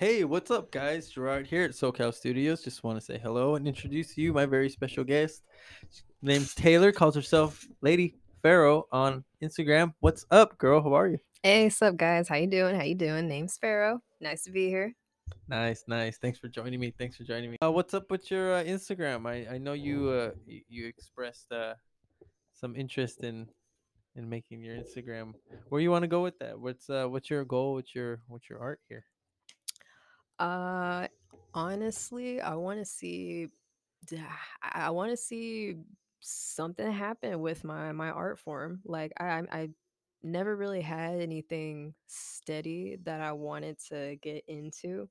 Hey, 0.00 0.24
what's 0.24 0.50
up, 0.50 0.70
guys? 0.70 1.10
Gerard 1.10 1.46
here 1.46 1.62
at 1.62 1.72
SoCal 1.72 2.14
Studios. 2.14 2.62
Just 2.62 2.82
want 2.82 2.98
to 2.98 3.04
say 3.04 3.20
hello 3.22 3.56
and 3.56 3.68
introduce 3.68 4.16
you, 4.16 4.32
my 4.32 4.46
very 4.46 4.70
special 4.70 5.04
guest. 5.04 5.42
Name's 6.22 6.54
Taylor, 6.54 6.90
calls 6.90 7.14
herself 7.14 7.66
Lady 7.82 8.16
Pharo 8.42 8.84
on 8.92 9.24
Instagram. 9.42 9.92
What's 10.00 10.24
up, 10.30 10.56
girl? 10.56 10.82
How 10.82 10.94
are 10.94 11.08
you? 11.08 11.18
Hey, 11.42 11.64
what's 11.64 11.82
up, 11.82 11.98
guys? 11.98 12.28
How 12.30 12.36
you 12.36 12.46
doing? 12.46 12.76
How 12.76 12.82
you 12.84 12.94
doing? 12.94 13.28
Name's 13.28 13.58
Pharo. 13.62 13.98
Nice 14.22 14.44
to 14.44 14.50
be 14.50 14.68
here. 14.70 14.94
Nice, 15.48 15.84
nice. 15.86 16.16
Thanks 16.16 16.38
for 16.38 16.48
joining 16.48 16.80
me. 16.80 16.94
Thanks 16.98 17.18
for 17.18 17.24
joining 17.24 17.50
me. 17.50 17.58
Uh, 17.62 17.70
what's 17.70 17.92
up 17.92 18.10
with 18.10 18.30
your 18.30 18.54
uh, 18.54 18.64
Instagram? 18.64 19.28
I, 19.28 19.56
I 19.56 19.58
know 19.58 19.74
you 19.74 20.08
uh 20.08 20.30
you, 20.46 20.62
you 20.70 20.86
expressed 20.86 21.52
uh 21.52 21.74
some 22.54 22.74
interest 22.74 23.22
in 23.22 23.46
in 24.16 24.30
making 24.30 24.62
your 24.62 24.76
Instagram. 24.76 25.34
Where 25.68 25.82
you 25.82 25.90
want 25.90 26.04
to 26.04 26.08
go 26.08 26.22
with 26.22 26.38
that? 26.38 26.58
What's 26.58 26.88
uh 26.88 27.04
what's 27.04 27.28
your 27.28 27.44
goal? 27.44 27.74
What's 27.74 27.94
your 27.94 28.22
what's 28.28 28.48
your 28.48 28.60
art 28.60 28.80
here? 28.88 29.04
Uh, 30.40 31.08
honestly, 31.54 32.40
I 32.42 32.56
want 32.56 32.80
to 32.80 32.86
see. 32.86 33.48
I 34.62 34.90
want 34.90 35.12
to 35.12 35.18
see 35.18 35.76
something 36.20 36.92
happen 36.92 37.40
with 37.40 37.64
my 37.64 37.92
my 37.92 38.10
art 38.10 38.38
form. 38.40 38.82
Like 38.84 39.12
I 39.20 39.42
I 39.52 39.70
never 40.22 40.56
really 40.56 40.82
had 40.82 41.20
anything 41.20 41.94
steady 42.08 42.96
that 43.04 43.22
I 43.22 43.32
wanted 43.32 43.78
to 43.90 44.16
get 44.22 44.44
into, 44.48 45.10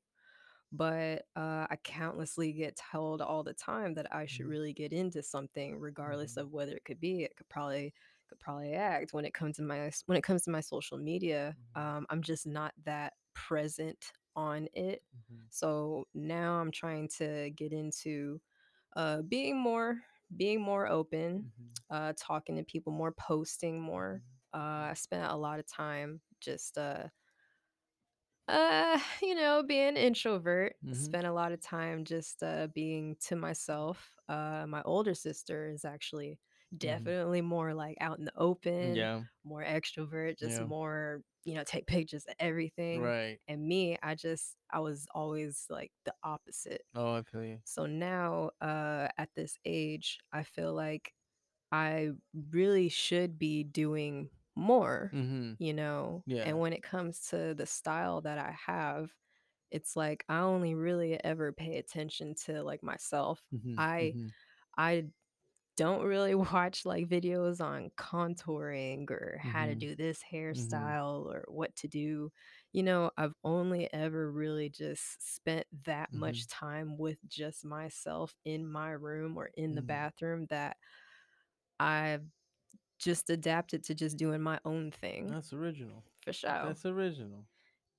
but 0.72 1.26
uh, 1.36 1.68
I 1.70 1.78
countlessly 1.84 2.54
get 2.54 2.78
told 2.92 3.22
all 3.22 3.44
the 3.44 3.54
time 3.56 3.96
that 3.96 4.14
I 4.16 4.26
should 4.28 4.46
Mhm, 4.46 4.48
really 4.48 4.74
get 4.74 4.94
into 4.94 5.24
something, 5.24 5.80
regardless 5.80 6.38
mhm, 6.38 6.40
of 6.40 6.52
whether 6.52 6.76
it 6.76 6.86
could 6.86 7.00
be. 7.02 7.24
It 7.24 7.36
could 7.38 7.50
probably 7.50 7.94
could 8.30 8.40
probably 8.40 8.74
act 8.74 9.14
when 9.14 9.26
it 9.26 9.34
comes 9.34 9.58
to 9.58 9.64
my 9.64 9.92
when 10.08 10.18
it 10.18 10.24
comes 10.24 10.44
to 10.44 10.52
my 10.52 10.62
social 10.62 10.98
media. 11.00 11.56
mhm, 11.56 11.76
Um, 11.76 12.06
I'm 12.10 12.24
just 12.24 12.48
not 12.48 12.74
that 12.86 13.14
present 13.36 14.14
on 14.40 14.70
it. 14.74 15.04
mhm, 15.14 15.50
So 15.50 16.08
now 16.14 16.62
I'm 16.62 16.72
trying 16.72 17.10
to 17.20 17.52
get 17.52 17.74
into 17.74 18.42
uh, 18.96 19.22
being 19.24 19.58
more 19.60 20.02
being 20.36 20.62
more 20.62 20.88
open, 20.88 21.46
mhm, 21.46 21.82
uh, 21.90 22.14
talking 22.18 22.58
to 22.58 22.64
people 22.64 22.94
more, 22.94 23.12
posting 23.14 23.82
more. 23.82 24.24
mhm, 24.24 24.40
Uh, 24.54 24.92
I 24.92 24.96
spent 24.96 25.32
a 25.32 25.36
lot 25.38 25.60
of 25.60 25.68
time 25.68 26.22
just 26.42 26.78
uh, 26.78 27.10
uh, 28.48 29.00
you 29.22 29.36
know, 29.36 29.64
being 29.64 29.90
an 29.90 29.98
introvert, 29.98 30.76
mhm, 30.82 31.20
spent 31.20 31.28
a 31.28 31.32
lot 31.34 31.52
of 31.52 31.62
time 31.62 32.04
just 32.06 32.42
uh 32.44 32.68
being 32.74 33.16
to 33.28 33.36
myself. 33.36 34.16
Uh 34.28 34.66
my 34.68 34.82
older 34.84 35.14
sister 35.14 35.70
is 35.70 35.86
actually 35.86 36.40
mhm. 36.82 37.10
definitely 37.10 37.42
more 37.42 37.74
like 37.74 37.98
out 38.02 38.20
in 38.20 38.26
the 38.26 38.38
open, 38.38 39.06
Yeah, 39.06 39.24
more 39.44 39.64
extrovert, 39.64 40.38
just 40.40 40.60
yeah. 40.60 40.68
more, 40.68 41.22
you 41.46 41.56
know, 41.56 41.64
take 41.64 41.88
pictures 41.88 42.26
of 42.28 42.36
everything. 42.40 43.14
Right. 43.14 43.40
And 43.48 43.68
me, 43.68 43.98
I 44.04 44.16
just 44.16 44.58
I 44.72 44.80
was 44.80 45.08
always 45.14 45.66
like 45.70 45.92
the 46.06 46.14
opposite. 46.24 46.84
Oh, 46.94 47.14
I 47.16 47.24
feel 47.24 47.44
you. 47.44 47.62
So 47.64 47.86
now 47.86 48.52
uh 48.62 49.10
at 49.18 49.30
this 49.36 49.58
age, 49.66 50.20
I 50.32 50.44
feel 50.44 50.74
like 50.74 51.14
I 51.72 52.12
really 52.52 52.90
should 52.90 53.40
be 53.40 53.64
doing 53.64 54.32
more, 54.56 55.14
Mhm. 55.14 55.60
you 55.60 55.74
know? 55.74 56.26
Yeah. 56.26 56.46
And 56.46 56.60
when 56.60 56.74
it 56.74 56.84
comes 56.84 57.22
to 57.30 57.54
the 57.56 57.66
style 57.68 58.22
that 58.24 58.38
I 58.40 58.52
have, 58.68 59.12
it's 59.72 59.96
like 59.98 60.26
I 60.30 60.40
only 60.42 60.76
really 60.76 61.24
ever 61.24 61.54
pay 61.54 61.78
attention 61.80 62.36
to 62.46 62.64
like 62.64 62.84
myself. 62.84 63.44
Mhm. 63.52 63.78
I 63.78 64.16
Mhm. 64.16 64.34
I 64.78 65.10
don't 65.80 66.04
really 66.06 66.36
watch 66.36 66.86
like 66.86 67.08
videos 67.08 67.62
on 67.64 67.92
contouring 67.98 69.10
or 69.12 69.40
how 69.42 69.66
to 69.66 69.76
Mhm. 69.76 69.86
do 69.86 69.96
this 69.96 70.22
Mhm. 70.52 70.96
hairstyle 71.02 71.26
or 71.26 71.46
what 71.48 71.76
to 71.78 71.88
do. 71.88 72.32
You 72.74 72.84
know, 72.84 73.12
I've 73.18 73.36
only 73.44 73.92
ever 73.94 74.32
really 74.32 74.70
just 74.70 75.36
spent 75.36 75.68
that 75.86 76.14
much 76.14 76.48
time 76.48 76.98
with 76.98 77.20
just 77.28 77.66
myself 77.66 78.36
in 78.46 78.68
my 78.70 78.92
room 78.92 79.38
or 79.38 79.52
in 79.56 79.76
the 79.76 79.84
bathroom 79.84 80.48
that 80.50 80.78
I've 81.80 82.26
just 83.00 83.30
adapted 83.30 83.84
to 83.86 83.96
just 83.96 84.18
doing 84.18 84.42
my 84.42 84.60
own 84.66 84.92
thing 84.92 85.36
That's 85.36 85.54
original. 85.54 86.04
for 86.22 86.34
sure. 86.34 86.60
That's 86.62 86.86
original. 86.86 87.48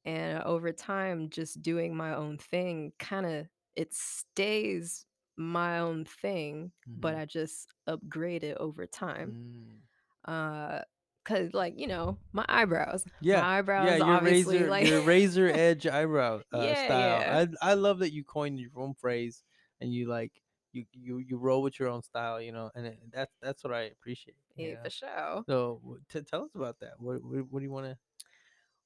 And 0.04 0.42
over 0.44 0.72
time, 0.72 1.28
just 1.30 1.60
doing 1.62 1.94
my 1.96 2.14
own 2.14 2.38
thing 2.38 2.92
kind 2.98 3.26
of 3.26 3.48
it 3.76 3.92
stays 3.94 5.06
my 5.40 5.80
own 5.80 6.04
thing, 6.04 6.72
but 6.96 7.14
Mhm. 7.14 7.20
I 7.20 7.26
just 7.26 7.68
upgrade 7.86 8.44
it 8.44 8.56
over 8.58 8.86
time. 8.86 9.36
Mm. 9.36 9.80
Uh 10.24 10.82
cuz 11.24 11.54
like, 11.54 11.78
you 11.78 11.86
know, 11.88 12.18
my 12.32 12.44
eyebrows. 12.48 13.04
Yeah. 13.20 13.42
My 13.42 13.58
Yeah, 13.76 13.96
your 13.96 14.18
obviously 14.18 14.58
razor 14.58 14.66
like 14.66 14.86
your 14.86 15.00
razor 15.02 15.48
edge 15.48 15.86
eyebrow 15.86 16.42
uh 16.52 16.58
Yeah, 16.58 16.74
style. 16.74 17.20
yeah. 17.20 17.46
I 17.62 17.70
I 17.70 17.74
love 17.74 18.00
that 18.00 18.12
you 18.12 18.24
coined 18.24 18.60
your 18.60 18.70
own 18.76 18.94
phrase 18.94 19.44
and 19.80 19.92
you 19.92 20.08
like 20.08 20.32
you 20.72 20.86
you 20.92 21.18
you 21.18 21.36
roll 21.38 21.62
with 21.62 21.78
your 21.78 21.88
own 21.88 22.02
style, 22.02 22.40
you 22.40 22.52
know, 22.52 22.70
and 22.74 22.86
it, 22.86 22.98
that's 23.12 23.34
that's 23.40 23.64
what 23.64 23.72
I 23.74 23.82
appreciate. 23.82 24.36
Yeah, 24.56 24.74
Yeah. 24.74 24.82
for 24.82 24.90
sure. 24.90 25.44
So 25.48 25.98
t- 26.10 26.22
tell 26.22 26.44
us 26.44 26.54
about 26.54 26.78
that. 26.80 26.94
What 27.00 27.22
what, 27.24 27.46
what 27.50 27.60
do 27.60 27.64
you 27.64 27.72
want 27.72 27.86
to? 27.86 27.98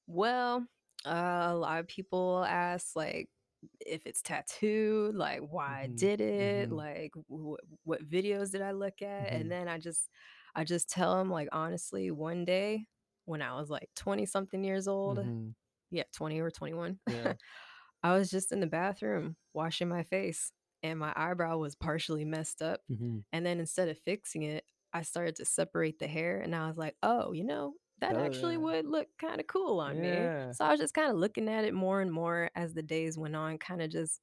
Well, 0.06 0.66
uh, 1.04 1.48
a 1.50 1.54
lot 1.56 1.80
of 1.80 1.86
people 1.88 2.44
ask 2.44 2.96
like 2.96 3.28
if 3.80 4.06
it's 4.06 4.22
tattooed, 4.22 5.14
like 5.14 5.40
why 5.42 5.82
I 5.82 5.86
Mhm. 5.86 5.96
did 5.96 6.20
it, 6.20 6.70
Mhm. 6.70 6.72
like 6.72 7.12
wh- 7.28 7.56
what 7.84 8.08
videos 8.08 8.52
did 8.52 8.62
I 8.62 8.72
look 8.72 9.02
at, 9.02 9.32
and 9.34 9.50
Mhm. 9.50 9.52
then 9.52 9.68
I 9.68 9.78
just 9.78 10.08
I 10.54 10.64
just 10.64 10.88
tell 10.90 11.16
them 11.18 11.30
like 11.30 11.48
honestly, 11.52 12.10
one 12.10 12.44
day 12.44 12.86
when 13.26 13.42
I 13.42 13.54
was 13.54 13.70
like 13.70 13.90
20 13.96 14.26
something 14.26 14.64
years 14.64 14.88
old, 14.88 15.20
Mhm. 15.20 15.54
yeah, 15.90 16.04
20 16.14 16.40
or 16.40 16.50
21, 16.50 17.00
Yeah. 17.06 17.36
I 18.02 18.14
was 18.16 18.30
just 18.30 18.52
in 18.52 18.60
the 18.60 18.66
bathroom 18.66 19.36
washing 19.54 19.88
my 19.88 20.02
face 20.02 20.52
and 20.82 20.98
my 20.98 21.12
eyebrow 21.16 21.58
was 21.58 21.74
partially 21.74 22.24
messed 22.24 22.62
up. 22.62 22.80
Mhm. 22.88 23.24
And 23.32 23.44
then 23.46 23.60
instead 23.60 23.88
of 23.88 23.98
fixing 23.98 24.42
it, 24.42 24.64
I 24.92 25.02
started 25.02 25.36
to 25.36 25.44
separate 25.44 25.98
the 25.98 26.06
hair 26.06 26.40
and 26.40 26.54
I 26.54 26.68
was 26.68 26.76
like, 26.78 26.96
oh, 27.02 27.32
you 27.32 27.44
know, 27.44 27.74
that 27.98 28.16
actually 28.16 28.56
Duh. 28.56 28.58
would 28.58 28.86
look 28.86 29.08
kind 29.18 29.40
of 29.40 29.46
cool 29.46 29.80
on 29.80 30.00
me. 30.00 30.32
So 30.50 30.64
I 30.64 30.70
was 30.70 30.80
just 30.80 30.94
kind 30.94 31.10
of 31.10 31.16
looking 31.16 31.48
at 31.48 31.64
it 31.64 31.74
more 31.74 32.00
and 32.00 32.12
more 32.12 32.50
as 32.54 32.74
the 32.74 32.82
days 32.82 33.18
went 33.18 33.36
on, 33.36 33.58
kind 33.58 33.82
of 33.82 33.90
just 33.90 34.20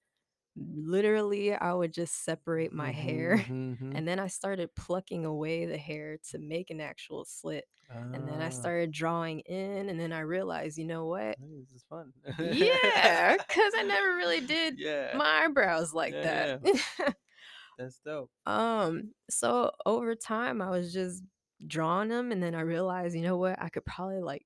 literally, 0.55 1.53
I 1.53 1.73
would 1.73 1.93
just 1.93 2.23
separate 2.25 2.73
my 2.73 2.91
Mhm. 2.91 2.91
hair. 2.91 3.45
Mhm. 3.57 3.71
And 3.93 4.07
then 4.07 4.19
I 4.19 4.27
started 4.27 4.73
plucking 4.75 5.25
away 5.25 5.65
the 5.65 5.77
hair 5.77 6.17
to 6.31 6.39
make 6.39 6.69
an 6.69 6.79
actual 6.81 7.25
slit. 7.25 7.65
And 8.13 8.27
then 8.27 8.41
I 8.41 8.49
Ah, 8.49 8.51
started 8.51 8.91
drawing 8.91 9.41
in. 9.41 9.89
And 9.89 9.99
then 9.99 10.13
I 10.13 10.21
realized, 10.21 10.77
you 10.77 10.85
know 10.85 11.07
what? 11.07 11.37
hey, 11.37 11.59
this 11.59 11.71
is 11.71 11.83
fun. 11.83 12.13
Yeah, 12.37 13.37
because 13.37 13.73
I 13.77 13.83
never 13.83 14.15
really 14.15 14.41
did 14.41 14.75
yeah, 14.75 15.11
my 15.11 15.43
eyebrows 15.45 15.93
like 15.93 16.17
yeah, 16.17 16.21
that. 16.21 16.51
yeah. 16.53 16.57
That's 17.77 17.99
dope. 17.99 18.31
um, 18.45 19.13
so 19.29 19.71
over 19.85 20.15
time 20.15 20.61
I 20.61 20.69
was 20.69 20.93
just 20.93 21.23
drawing 21.67 22.09
them 22.09 22.31
and 22.31 22.41
then 22.43 22.55
I 22.55 22.61
realized, 22.61 23.15
you 23.15 23.21
know 23.23 23.37
what, 23.37 23.61
I 23.61 23.69
could 23.69 23.85
probably 23.85 24.21
like 24.21 24.45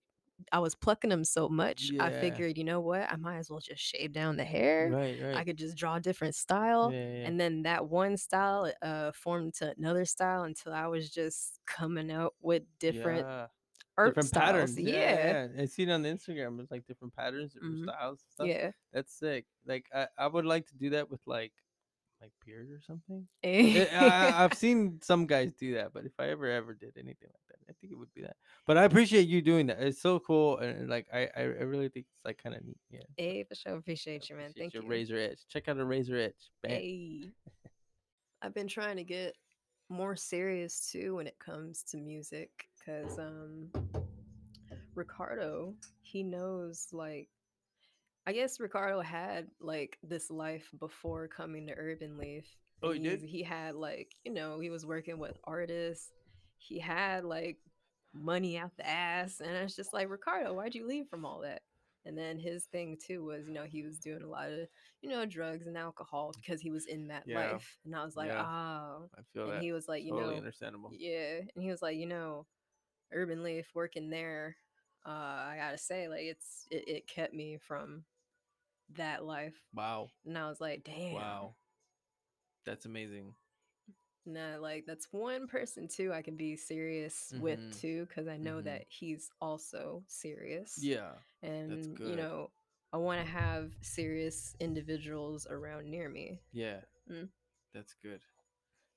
I 0.51 0.59
was 0.59 0.75
plucking 0.75 1.09
them 1.09 1.23
so 1.23 1.47
much, 1.49 1.91
I 1.99 2.11
figured, 2.11 2.57
you 2.57 2.63
know 2.65 2.81
what, 2.81 3.09
I 3.11 3.15
might 3.17 3.37
as 3.37 3.49
well 3.49 3.59
just 3.61 3.81
shave 3.81 4.11
down 4.13 4.37
the 4.37 4.43
hair. 4.45 4.91
Right, 4.91 5.19
I 5.33 5.43
could 5.45 5.57
just 5.57 5.77
draw 5.77 5.95
a 5.95 6.01
different 6.01 6.35
style. 6.35 6.91
yeah, 6.91 7.11
yeah. 7.11 7.27
And 7.27 7.39
then 7.39 7.63
that 7.63 7.87
one 7.89 8.17
style 8.17 8.71
uh 8.81 9.11
formed 9.13 9.53
to 9.55 9.73
another 9.77 10.05
style 10.05 10.43
until 10.43 10.73
I 10.73 10.87
was 10.87 11.09
just 11.11 11.59
coming 11.65 12.11
out 12.11 12.35
with 12.41 12.63
different 12.79 13.27
Yeah. 13.27 13.47
art 13.97 14.09
Different 14.09 14.29
styles. 14.29 14.77
patterns. 14.77 14.77
Yeah, 14.77 14.93
Yeah. 14.93 15.15
yeah. 15.15 15.47
yeah. 15.55 15.61
I 15.63 15.65
see 15.65 15.83
it 15.83 15.89
on 15.89 16.01
the 16.03 16.09
Instagram. 16.09 16.59
It's 16.61 16.71
like 16.71 16.85
different 16.85 17.15
patterns, 17.15 17.53
different 17.53 17.79
hmm 17.79 17.85
styles 17.89 18.25
stuff. 18.29 18.51
Yeah. 18.51 18.71
That's 18.93 19.13
sick. 19.13 19.47
Like 19.65 19.87
I, 19.93 20.07
I 20.17 20.27
would 20.27 20.45
like 20.45 20.67
to 20.67 20.75
do 20.75 20.91
that 20.91 21.09
with 21.09 21.21
like 21.25 21.53
like 22.21 22.31
beard 22.45 22.69
or 22.71 22.81
something. 22.81 23.27
Eh, 23.43 23.85
I, 23.93 24.43
I've 24.43 24.53
seen 24.57 24.99
some 25.01 25.25
guys 25.25 25.53
do 25.59 25.75
that, 25.75 25.93
but 25.93 26.05
if 26.05 26.13
I 26.19 26.29
ever 26.29 26.47
ever 26.47 26.73
did 26.73 26.93
anything 26.97 27.29
like 27.29 27.47
that, 27.49 27.59
I 27.69 27.73
think 27.79 27.91
it 27.91 27.97
would 27.99 28.13
be 28.13 28.21
that. 28.21 28.35
But 28.65 28.77
I 28.77 28.83
appreciate 28.83 29.27
you 29.27 29.41
doing 29.41 29.67
that. 29.67 29.81
It's 29.81 30.01
so 30.01 30.19
cool, 30.19 30.57
and 30.57 30.89
like 30.89 31.07
I, 31.13 31.29
I, 31.35 31.41
really 31.41 31.89
think 31.89 32.07
it's 32.09 32.25
like 32.25 32.41
kind 32.41 32.55
of 32.55 32.63
neat. 32.65 32.77
Yeah. 32.89 33.01
Hey, 33.17 33.43
for 33.43 33.55
sure. 33.55 33.75
Appreciate 33.75 34.29
you, 34.29 34.35
man. 34.35 34.45
appreciate 34.45 34.63
Thank 34.63 34.73
your 34.73 34.83
you. 34.83 34.89
razor 34.89 35.17
edge. 35.17 35.39
Check 35.49 35.67
out 35.67 35.77
a 35.77 35.85
razor 35.85 36.17
edge. 36.17 36.51
Bam. 36.63 36.71
Hey. 36.71 37.31
I've 38.41 38.53
been 38.53 38.67
trying 38.67 38.97
to 38.97 39.03
get 39.03 39.33
more 39.89 40.15
serious 40.15 40.89
too 40.91 41.15
when 41.15 41.27
it 41.27 41.37
comes 41.39 41.83
to 41.83 41.97
music 41.97 42.49
because 42.79 43.19
um 43.19 43.69
Ricardo, 44.95 45.73
he 46.01 46.23
knows 46.23 46.87
like 46.91 47.29
I 48.27 48.33
guess 48.33 48.59
Ricardo 48.59 49.01
had 49.01 49.47
like 49.59 49.97
this 50.03 50.31
life 50.31 50.67
before 50.79 51.27
coming 51.27 51.67
to 51.67 51.73
Urban 51.77 52.17
Leaf 52.17 52.45
Oh, 52.83 52.91
you 52.91 52.99
he's 53.01 53.21
did? 53.21 53.29
he 53.29 53.43
had 53.43 53.75
like, 53.75 54.13
you 54.25 54.33
know, 54.33 54.59
he 54.59 54.69
was 54.69 54.85
working 54.85 55.17
with 55.19 55.37
artists. 55.45 56.11
He 56.57 56.79
had 56.79 57.23
like 57.23 57.57
money 58.13 58.57
out 58.57 58.75
the 58.77 58.87
ass 58.87 59.39
and 59.41 59.51
it's 59.51 59.75
just 59.75 59.93
like 59.93 60.09
Ricardo, 60.09 60.53
why'd 60.53 60.75
you 60.75 60.87
leave 60.87 61.07
from 61.07 61.25
all 61.25 61.41
that? 61.41 61.61
And 62.05 62.17
then 62.17 62.37
his 62.37 62.65
thing 62.65 62.97
too 63.03 63.23
was, 63.25 63.47
you 63.47 63.53
know, 63.53 63.63
he 63.63 63.83
was 63.83 63.97
doing 63.97 64.21
a 64.21 64.27
lot 64.27 64.51
of, 64.51 64.67
you 65.01 65.09
know, 65.09 65.25
drugs 65.25 65.65
and 65.67 65.77
alcohol 65.77 66.33
because 66.35 66.61
he 66.61 66.69
was 66.71 66.85
in 66.85 67.07
that 67.07 67.23
Yeah. 67.25 67.51
life. 67.53 67.77
And 67.85 67.95
I 67.95 68.03
was 68.05 68.15
like, 68.15 68.29
Yeah. 68.29 68.45
oh. 68.45 69.09
I 69.17 69.21
feel 69.33 69.45
And 69.45 69.53
that. 69.53 69.61
he 69.61 69.71
was 69.71 69.87
like, 69.87 70.03
you 70.03 70.11
Totally 70.11 70.33
know, 70.33 70.37
understandable. 70.39 70.91
yeah. 70.93 71.39
And 71.55 71.63
he 71.63 71.69
was 71.71 71.81
like, 71.81 71.97
you 71.97 72.05
know, 72.05 72.45
Urban 73.11 73.41
Leaf 73.43 73.67
working 73.73 74.09
there, 74.09 74.55
uh, 75.05 75.09
I 75.09 75.55
gotta 75.59 75.77
say, 75.77 76.07
like 76.07 76.23
it's 76.23 76.67
it, 76.71 76.87
it 76.87 77.07
kept 77.07 77.33
me 77.33 77.57
from 77.57 78.03
that 78.93 79.25
life. 79.25 79.55
Wow. 79.73 80.09
And 80.25 80.37
I 80.37 80.47
was 80.47 80.61
like, 80.61 80.83
damn. 80.83 81.13
Wow. 81.13 81.55
That's 82.65 82.85
amazing. 82.85 83.33
Nah, 84.27 84.57
like 84.59 84.85
that's 84.87 85.07
one 85.11 85.47
person 85.47 85.87
too 85.87 86.11
I 86.11 86.23
can 86.23 86.35
be 86.35 86.55
serious 86.55 87.31
mm-hmm. 87.31 87.43
with 87.43 87.79
too, 87.79 88.07
because 88.07 88.27
I 88.27 88.37
know 88.37 88.55
mm-hmm. 88.55 88.65
that 88.65 88.85
he's 88.87 89.29
also 89.39 90.03
serious. 90.07 90.79
Yeah. 90.81 91.11
And 91.43 91.97
you 91.99 92.15
know, 92.15 92.49
I 92.91 92.97
want 92.97 93.23
to 93.23 93.31
have 93.31 93.71
serious 93.81 94.55
individuals 94.59 95.45
around 95.49 95.89
near 95.89 96.09
me. 96.09 96.39
Yeah. 96.53 96.79
Mm. 97.11 97.29
That's 97.73 97.93
good. 98.01 98.21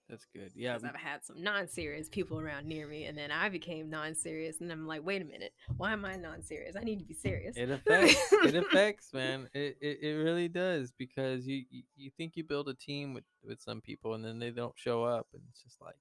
That's 0.08 0.24
good. 0.34 0.52
Yeah. 0.54 0.76
I've 0.76 0.96
had 0.96 1.22
some 1.22 1.42
non-serious 1.42 2.08
people 2.08 2.40
around 2.40 2.66
near 2.66 2.86
me, 2.86 3.04
and 3.04 3.16
then 3.16 3.30
I 3.30 3.50
became 3.50 3.90
non-serious, 3.90 4.60
and 4.60 4.72
I'm 4.72 4.86
like, 4.86 5.04
wait 5.04 5.20
a 5.20 5.24
minute, 5.26 5.52
why 5.76 5.92
am 5.92 6.04
I 6.06 6.16
non-serious? 6.16 6.76
I 6.76 6.84
need 6.84 6.98
to 7.00 7.04
be 7.04 7.12
serious. 7.12 7.56
It 7.56 7.70
affects. 7.70 8.32
it 8.32 8.54
affects, 8.54 9.12
man. 9.12 9.48
It, 9.52 9.76
it 9.82 9.98
it 10.02 10.12
really 10.14 10.48
does 10.48 10.92
because 10.92 11.46
you 11.46 11.64
you 11.96 12.10
think 12.16 12.36
you 12.36 12.44
build 12.44 12.68
a 12.68 12.74
team 12.74 13.12
with 13.12 13.24
with 13.44 13.60
some 13.60 13.82
people, 13.82 14.14
and 14.14 14.24
then 14.24 14.38
they 14.38 14.50
don't 14.50 14.72
show 14.76 15.04
up, 15.04 15.26
and 15.34 15.42
it's 15.50 15.62
just 15.62 15.78
like, 15.82 15.96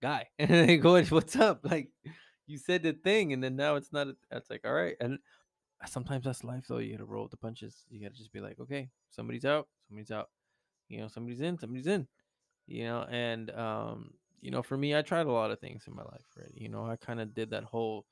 guy, 0.00 0.28
and 0.38 0.50
they 0.50 0.76
go, 0.76 1.02
what's 1.02 1.36
up? 1.36 1.60
Like, 1.64 1.88
you 2.46 2.56
said 2.58 2.84
the 2.84 2.92
thing, 2.92 3.32
and 3.32 3.42
then 3.42 3.56
now 3.56 3.74
it's 3.74 3.92
not. 3.92 4.06
It's 4.30 4.48
like, 4.48 4.62
all 4.64 4.72
right, 4.72 4.94
and 5.00 5.18
sometimes 5.86 6.24
that's 6.24 6.44
life, 6.44 6.66
though. 6.68 6.78
You 6.78 6.92
got 6.92 6.98
to 6.98 7.04
roll 7.04 7.24
with 7.24 7.32
the 7.32 7.36
punches. 7.36 7.84
You 7.90 8.00
got 8.00 8.12
to 8.12 8.18
just 8.18 8.32
be 8.32 8.40
like, 8.40 8.60
okay, 8.60 8.90
somebody's 9.10 9.44
out, 9.44 9.66
somebody's 9.88 10.12
out. 10.12 10.28
You 10.88 11.00
know, 11.00 11.08
somebody's 11.08 11.40
in, 11.40 11.58
somebody's 11.58 11.88
in 11.88 12.06
you 12.68 12.84
know 12.84 13.04
and 13.10 13.50
um 13.52 14.10
you 14.40 14.50
know 14.50 14.62
for 14.62 14.76
me 14.76 14.94
i 14.94 15.02
tried 15.02 15.26
a 15.26 15.32
lot 15.32 15.50
of 15.50 15.58
things 15.58 15.84
in 15.88 15.94
my 15.94 16.02
life 16.02 16.26
right 16.36 16.52
you 16.54 16.68
know 16.68 16.86
i 16.86 16.96
kind 16.96 17.20
of 17.20 17.34
did 17.34 17.50
that 17.50 17.64
whole 17.64 18.04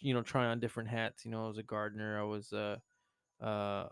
you 0.00 0.12
know 0.12 0.22
try 0.22 0.46
on 0.46 0.60
different 0.60 0.88
hats 0.88 1.24
you 1.24 1.30
know 1.30 1.44
i 1.44 1.48
was 1.48 1.58
a 1.58 1.62
gardener 1.62 2.20
i 2.20 2.24
was 2.24 2.52
uh 2.52 2.76
uh 3.42 3.86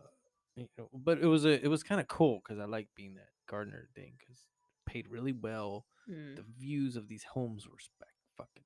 you 0.57 0.67
know 0.77 0.89
but 0.93 1.19
it 1.19 1.27
was 1.27 1.45
a 1.45 1.65
it 1.65 1.69
was 1.69 1.83
kind 1.83 2.01
of 2.01 2.09
cool 2.09 2.41
because 2.43 2.61
i 2.61 2.65
like 2.65 2.89
being 2.95 3.15
that 3.15 3.29
gardener 3.49 3.89
thing 3.95 4.13
because 4.19 4.45
paid 4.87 5.07
really 5.09 5.33
well 5.33 5.87
mm. 6.11 6.37
the 6.37 6.45
views 6.59 6.97
of 6.97 7.09
these 7.09 7.25
homes 7.25 7.67
were 7.69 7.79
spec 7.79 8.09
fucking 8.37 8.63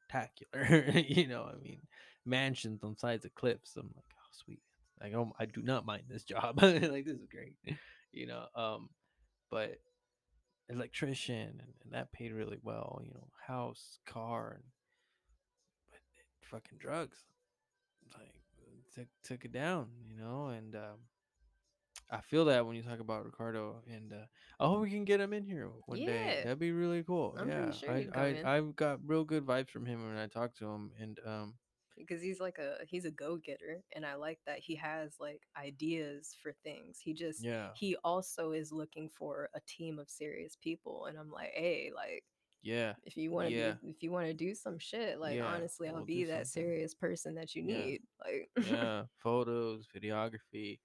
you 1.08 1.28
know 1.28 1.44
i 1.44 1.62
mean 1.62 1.80
mansions 2.26 2.82
on 2.82 2.96
sides 2.96 3.24
of 3.24 3.34
cliffs 3.34 3.76
i'm 3.76 3.90
like 3.94 4.04
oh 4.14 4.28
sweet 4.32 4.60
like 5.00 5.14
oh, 5.14 5.32
i 5.38 5.46
do 5.46 5.62
not 5.62 5.86
mind 5.86 6.02
this 6.08 6.24
job 6.24 6.58
like 6.62 7.04
this 7.04 7.18
is 7.18 7.26
great 7.30 7.54
you 8.12 8.26
know 8.26 8.44
um 8.54 8.88
but 9.50 9.78
electrician 10.70 11.48
and, 11.60 11.72
and, 11.84 11.92
that 11.92 12.12
paid 12.12 12.32
really 12.32 12.58
well 12.62 13.00
you 13.04 13.12
know 13.12 13.28
house 13.46 13.98
car 14.06 14.52
and 14.54 14.64
but 15.90 16.00
fucking 16.48 16.78
drugs 16.78 17.18
like 18.16 18.32
took 18.94 19.08
took 19.24 19.44
it 19.44 19.52
down 19.52 19.88
you 20.08 20.16
know 20.16 20.48
and 20.48 20.76
um, 20.76 20.98
I 22.12 22.20
feel 22.20 22.46
that 22.46 22.66
when 22.66 22.74
you 22.74 22.82
talk 22.82 22.98
about 22.98 23.24
Ricardo, 23.24 23.76
and 23.88 24.12
uh, 24.12 24.26
I 24.58 24.66
hope 24.66 24.80
we 24.80 24.90
can 24.90 25.04
get 25.04 25.20
him 25.20 25.32
in 25.32 25.44
here 25.44 25.68
one 25.86 25.98
yeah. 25.98 26.06
day. 26.06 26.40
That'd 26.42 26.58
be 26.58 26.72
really 26.72 27.04
cool. 27.04 27.36
I'm 27.38 27.48
yeah, 27.48 27.70
sure 27.70 27.90
I, 27.90 28.08
I, 28.14 28.56
I've 28.56 28.74
got 28.74 28.98
real 29.06 29.22
good 29.22 29.46
vibes 29.46 29.70
from 29.70 29.86
him 29.86 30.04
when 30.04 30.16
I 30.16 30.26
talk 30.26 30.54
to 30.56 30.66
him, 30.66 30.90
and 30.98 31.18
um, 31.24 31.54
because 32.06 32.22
he's 32.22 32.40
like 32.40 32.58
a 32.58 32.76
he's 32.86 33.04
a 33.04 33.10
go-getter 33.10 33.82
and 33.94 34.04
i 34.04 34.14
like 34.14 34.38
that 34.46 34.58
he 34.58 34.74
has 34.74 35.16
like 35.20 35.42
ideas 35.56 36.36
for 36.42 36.52
things 36.64 36.98
he 37.02 37.12
just 37.12 37.44
yeah 37.44 37.68
he 37.74 37.96
also 38.04 38.52
is 38.52 38.72
looking 38.72 39.08
for 39.08 39.48
a 39.54 39.60
team 39.66 39.98
of 39.98 40.08
serious 40.08 40.56
people 40.60 41.06
and 41.06 41.18
i'm 41.18 41.30
like 41.30 41.50
hey 41.54 41.90
like 41.94 42.24
yeah 42.62 42.92
if 43.04 43.16
you 43.16 43.30
want 43.30 43.48
to 43.48 43.54
yeah. 43.54 43.74
if 43.82 44.02
you 44.02 44.10
want 44.10 44.26
to 44.26 44.34
do 44.34 44.54
some 44.54 44.78
shit 44.78 45.18
like 45.18 45.36
yeah. 45.36 45.46
honestly 45.46 45.88
i'll 45.88 45.94
we'll 45.94 46.04
be 46.04 46.24
that 46.24 46.46
something. 46.46 46.70
serious 46.70 46.94
person 46.94 47.34
that 47.34 47.54
you 47.54 47.62
need 47.62 48.00
yeah. 48.02 48.32
like 48.32 48.66
yeah 48.70 49.02
photos 49.22 49.86
videography 49.96 50.78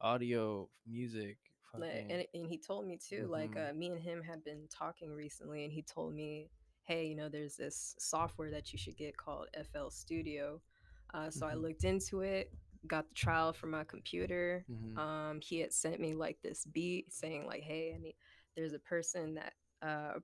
audio 0.00 0.68
music 0.86 1.38
like, 1.78 2.06
and, 2.10 2.24
and 2.34 2.46
he 2.48 2.58
told 2.58 2.86
me 2.86 2.98
too 2.98 3.22
mm-hmm. 3.22 3.32
like 3.32 3.56
uh, 3.56 3.72
me 3.72 3.90
and 3.90 4.00
him 4.00 4.22
had 4.22 4.42
been 4.42 4.66
talking 4.76 5.12
recently 5.12 5.64
and 5.64 5.72
he 5.72 5.82
told 5.82 6.12
me 6.12 6.48
hey, 6.90 7.06
you 7.06 7.14
know, 7.14 7.28
there's 7.28 7.54
this 7.54 7.94
software 8.00 8.50
that 8.50 8.72
you 8.72 8.78
should 8.78 8.96
get 8.96 9.16
called 9.16 9.46
FL 9.72 9.90
Studio. 9.90 10.60
Uh, 11.14 11.30
so 11.30 11.46
mm-hmm. 11.46 11.52
I 11.52 11.54
looked 11.54 11.84
into 11.84 12.22
it, 12.22 12.52
got 12.88 13.08
the 13.08 13.14
trial 13.14 13.52
for 13.52 13.68
my 13.68 13.84
computer. 13.84 14.64
Mm-hmm. 14.68 14.98
Um, 14.98 15.40
he 15.40 15.60
had 15.60 15.72
sent 15.72 16.00
me 16.00 16.14
like 16.14 16.38
this 16.42 16.64
beat 16.64 17.12
saying 17.12 17.46
like, 17.46 17.62
hey, 17.62 17.94
I 17.94 18.02
need, 18.02 18.16
there's 18.56 18.72
a 18.72 18.80
person 18.80 19.36
that 19.36 19.52
uh, 19.86 20.18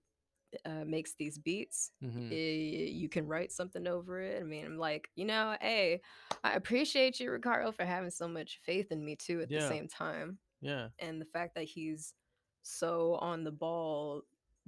uh, 0.65 0.85
makes 0.85 1.15
these 1.15 1.39
beats. 1.39 1.93
Mm-hmm. 2.03 2.33
It, 2.33 2.35
eh, 2.35 2.91
you 2.91 3.09
can 3.09 3.29
write 3.29 3.53
something 3.53 3.87
over 3.87 4.21
it. 4.21 4.41
I 4.41 4.45
mean, 4.45 4.65
I'm 4.65 4.77
like, 4.77 5.09
you 5.15 5.25
know, 5.25 5.57
hey, 5.61 6.01
I 6.43 6.55
appreciate 6.55 7.21
you, 7.21 7.31
Ricardo, 7.31 7.71
for 7.71 7.85
having 7.85 8.11
so 8.11 8.27
much 8.27 8.59
faith 8.65 8.91
in 8.91 9.05
me 9.05 9.15
too. 9.15 9.41
At 9.41 9.53
yeah. 9.53 9.61
the 9.61 9.69
same 9.69 9.87
time, 9.87 10.39
yeah, 10.61 10.89
and 10.99 11.21
the 11.21 11.27
fact 11.27 11.55
that 11.55 11.65
he's 11.65 12.15
so 12.63 13.19
on 13.21 13.45
the 13.45 13.53
ball 13.53 14.23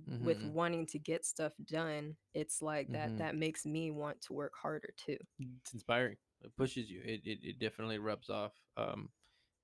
mm-hmm. 0.08 0.24
with 0.24 0.42
wanting 0.44 0.86
to 0.86 0.98
get 0.98 1.24
stuff 1.24 1.52
done 1.64 2.14
it's 2.34 2.62
like 2.62 2.90
that 2.92 3.08
mm-hmm. 3.08 3.18
that 3.18 3.36
makes 3.36 3.64
me 3.66 3.90
want 3.90 4.20
to 4.20 4.32
work 4.32 4.52
harder 4.60 4.90
too 4.96 5.16
it's 5.62 5.72
inspiring 5.72 6.16
it 6.42 6.54
pushes 6.56 6.90
you 6.90 7.00
it, 7.04 7.20
it, 7.24 7.38
it 7.42 7.58
definitely 7.58 7.98
rubs 7.98 8.30
off 8.30 8.52
um 8.76 9.08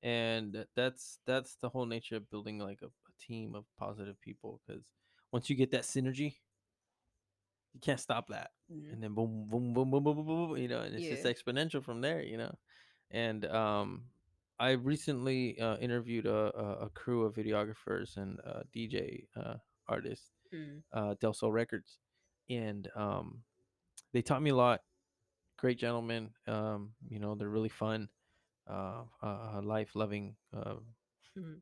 and 0.03 0.67
that's 0.77 1.19
that's 1.27 1.57
the 1.57 1.69
whole 1.69 1.87
nature 1.87 2.17
of 2.17 2.31
building 2.31 2.59
like 2.59 2.81
a, 2.83 2.87
a 2.87 3.27
team 3.27 3.55
of 3.55 3.65
positive 3.79 4.21
people 4.21 4.61
because 4.67 4.83
once 5.33 5.49
you 5.49 5.57
get 5.57 5.71
that 5.71 5.83
synergy 5.83 6.35
you 7.73 7.81
can't 7.81 8.01
stop 8.01 8.29
that 8.29 8.51
mm-hmm. 8.73 8.93
and 8.93 9.03
then 9.03 9.15
boom 9.15 9.47
boom 9.51 9.73
boom 9.73 9.91
boom 9.91 10.05
boom 10.05 10.17
boom, 10.17 10.27
boom 10.27 10.57
you 10.57 10.69
know 10.69 10.81
and 10.81 10.95
it's 10.95 11.05
yeah. 11.05 11.15
just 11.15 11.25
exponential 11.25 11.83
from 11.83 12.01
there 12.01 12.23
you 12.23 12.37
know 12.37 12.55
and 13.11 13.45
um 13.47 14.03
I 14.59 14.73
recently 14.73 15.59
uh, 15.59 15.77
interviewed 15.79 16.27
a, 16.27 16.57
a, 16.57 16.85
a, 16.85 16.89
crew 16.91 17.25
of 17.25 17.35
videographers 17.35 18.17
and 18.17 18.39
uh, 18.47 18.61
DJ 18.75 19.27
uh, 19.37 19.55
artist, 19.89 20.31
mm. 20.55 20.83
uh, 20.93 21.15
Del 21.21 21.33
Sol 21.33 21.53
Records, 21.53 21.99
and 22.49 22.89
um, 22.97 23.43
they 24.13 24.23
taught 24.23 24.43
me 24.43 24.51
a 24.51 24.57
lot. 24.57 24.81
Great 25.59 25.79
gentlemen, 25.79 26.31
um, 26.47 26.91
you 27.09 27.19
know, 27.19 27.35
they're 27.35 27.49
really 27.49 27.69
fun, 27.69 28.09
uh, 28.69 29.03
uh, 29.23 29.61
life 29.63 29.91
loving, 29.95 30.35
uh, 30.55 30.75
mm. 31.39 31.61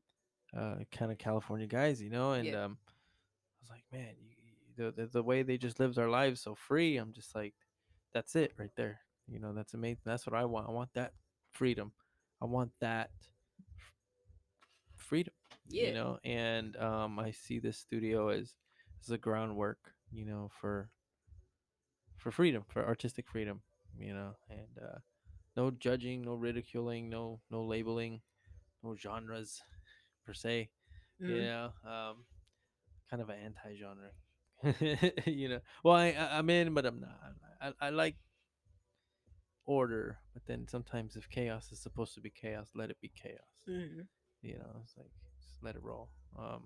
uh, 0.57 0.77
kind 0.91 1.13
of 1.13 1.19
California 1.19 1.67
guys, 1.67 2.03
you 2.03 2.11
know. 2.11 2.33
And 2.33 2.47
yeah. 2.47 2.65
um, 2.65 2.79
I 2.89 3.59
was 3.61 3.71
like, 3.71 3.85
man, 3.93 4.15
you, 4.21 4.33
the, 4.77 4.91
the 4.93 5.07
the 5.07 5.23
way 5.23 5.43
they 5.43 5.59
just 5.59 5.79
live 5.79 5.95
their 5.95 6.09
lives 6.09 6.41
so 6.41 6.55
free. 6.55 6.97
I'm 6.97 7.13
just 7.13 7.35
like, 7.35 7.55
that's 8.15 8.35
it 8.35 8.53
right 8.59 8.71
there. 8.77 9.01
You 9.29 9.39
know, 9.39 9.53
that's 9.53 9.75
amazing. 9.75 10.03
That's 10.05 10.27
what 10.27 10.35
I 10.35 10.45
want. 10.45 10.69
I 10.69 10.73
want 10.73 10.91
that 10.95 11.13
freedom. 11.53 11.93
I 12.41 12.47
want 12.47 12.73
that 12.81 13.11
freedom 15.13 15.35
yeah. 15.69 15.89
you 15.89 15.93
know 15.93 16.19
and 16.25 16.75
um 16.79 17.19
i 17.19 17.31
see 17.31 17.59
this 17.59 17.77
studio 17.77 18.29
as 18.29 18.55
as 19.05 19.11
a 19.11 19.19
groundwork 19.19 19.93
you 20.11 20.25
know 20.25 20.51
for 20.59 20.89
for 22.17 22.31
freedom 22.31 22.65
for 22.67 22.87
artistic 22.87 23.29
freedom 23.29 23.61
you 23.99 24.15
know 24.15 24.31
and 24.49 24.79
uh 24.83 24.99
no 25.55 25.71
judging 25.71 26.23
no 26.23 26.33
ridiculing 26.33 27.11
no 27.11 27.41
no 27.51 27.63
labeling 27.63 28.23
no 28.83 28.97
genres 28.97 29.61
per 30.25 30.33
se 30.33 30.71
mm. 31.23 31.29
you 31.29 31.43
know 31.43 31.73
um 31.85 32.25
kind 33.11 33.21
of 33.21 33.29
an 33.29 33.37
anti-genre 33.45 34.13
you 35.27 35.47
know 35.47 35.61
well 35.85 35.97
I, 35.97 36.17
i'm 36.39 36.49
in 36.49 36.73
but 36.73 36.87
i'm 36.87 37.01
not 37.01 37.19
I, 37.61 37.89
I 37.89 37.91
like 37.91 38.17
order 39.67 40.21
but 40.33 40.47
then 40.47 40.67
sometimes 40.67 41.17
if 41.17 41.29
chaos 41.29 41.71
is 41.71 41.83
supposed 41.83 42.15
to 42.15 42.23
be 42.23 42.31
chaos 42.31 42.71
let 42.75 42.89
it 42.89 42.97
be 43.03 43.13
chaos 43.15 43.53
mm. 43.69 44.07
You 44.43 44.55
know 44.55 44.81
it's 44.83 44.97
like 44.97 45.11
just 45.41 45.63
let 45.63 45.77
it 45.77 45.83
roll. 45.83 46.09
Um, 46.39 46.63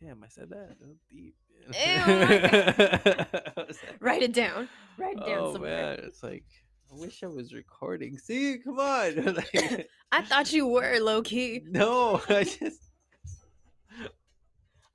damn, 0.00 0.22
I 0.22 0.28
said 0.28 0.50
that. 0.50 0.76
deep. 1.10 1.34
Write 4.00 4.22
it 4.22 4.32
down. 4.32 4.68
Write 4.98 5.16
it 5.16 5.26
down 5.26 5.38
oh, 5.38 5.52
somewhere. 5.52 5.96
Man, 5.96 6.04
it's 6.04 6.22
like 6.22 6.44
I 6.92 6.98
wish 6.98 7.22
I 7.22 7.26
was 7.26 7.54
recording. 7.54 8.18
See, 8.18 8.58
come 8.58 8.78
on. 8.78 9.24
like, 9.34 9.88
I 10.12 10.22
thought 10.22 10.52
you 10.52 10.66
were 10.66 10.98
low 11.00 11.22
key. 11.22 11.62
No, 11.66 12.20
I 12.28 12.44
just. 12.44 12.80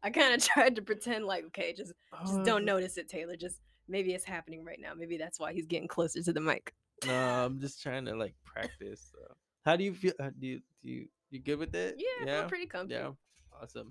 I 0.03 0.11
kind 0.11 0.33
of 0.33 0.43
tried 0.43 0.75
to 0.75 0.81
pretend 0.81 1.25
like, 1.25 1.45
okay, 1.45 1.73
just 1.73 1.93
just 2.21 2.43
don't 2.43 2.61
oh. 2.61 2.75
notice 2.75 2.97
it, 2.97 3.09
Taylor. 3.09 3.35
Just 3.35 3.59
maybe 3.87 4.13
it's 4.13 4.23
happening 4.23 4.63
right 4.63 4.79
now. 4.79 4.93
Maybe 4.95 5.17
that's 5.17 5.39
why 5.39 5.53
he's 5.53 5.65
getting 5.65 5.87
closer 5.87 6.21
to 6.21 6.33
the 6.33 6.39
mic. 6.39 6.73
no, 7.05 7.13
I'm 7.13 7.59
just 7.59 7.81
trying 7.81 8.05
to 8.05 8.15
like 8.15 8.35
practice. 8.45 9.09
So. 9.11 9.33
How 9.65 9.75
do 9.75 9.83
you 9.83 9.93
feel? 9.93 10.13
Uh, 10.19 10.29
do 10.39 10.47
you 10.47 10.61
do 10.83 10.89
you 10.89 11.07
you 11.29 11.39
good 11.39 11.59
with 11.59 11.75
it? 11.75 11.95
Yeah, 11.97 12.25
yeah? 12.25 12.37
I 12.37 12.39
feel 12.41 12.49
pretty 12.49 12.65
comfortable. 12.65 13.17
Yeah, 13.17 13.61
awesome. 13.61 13.89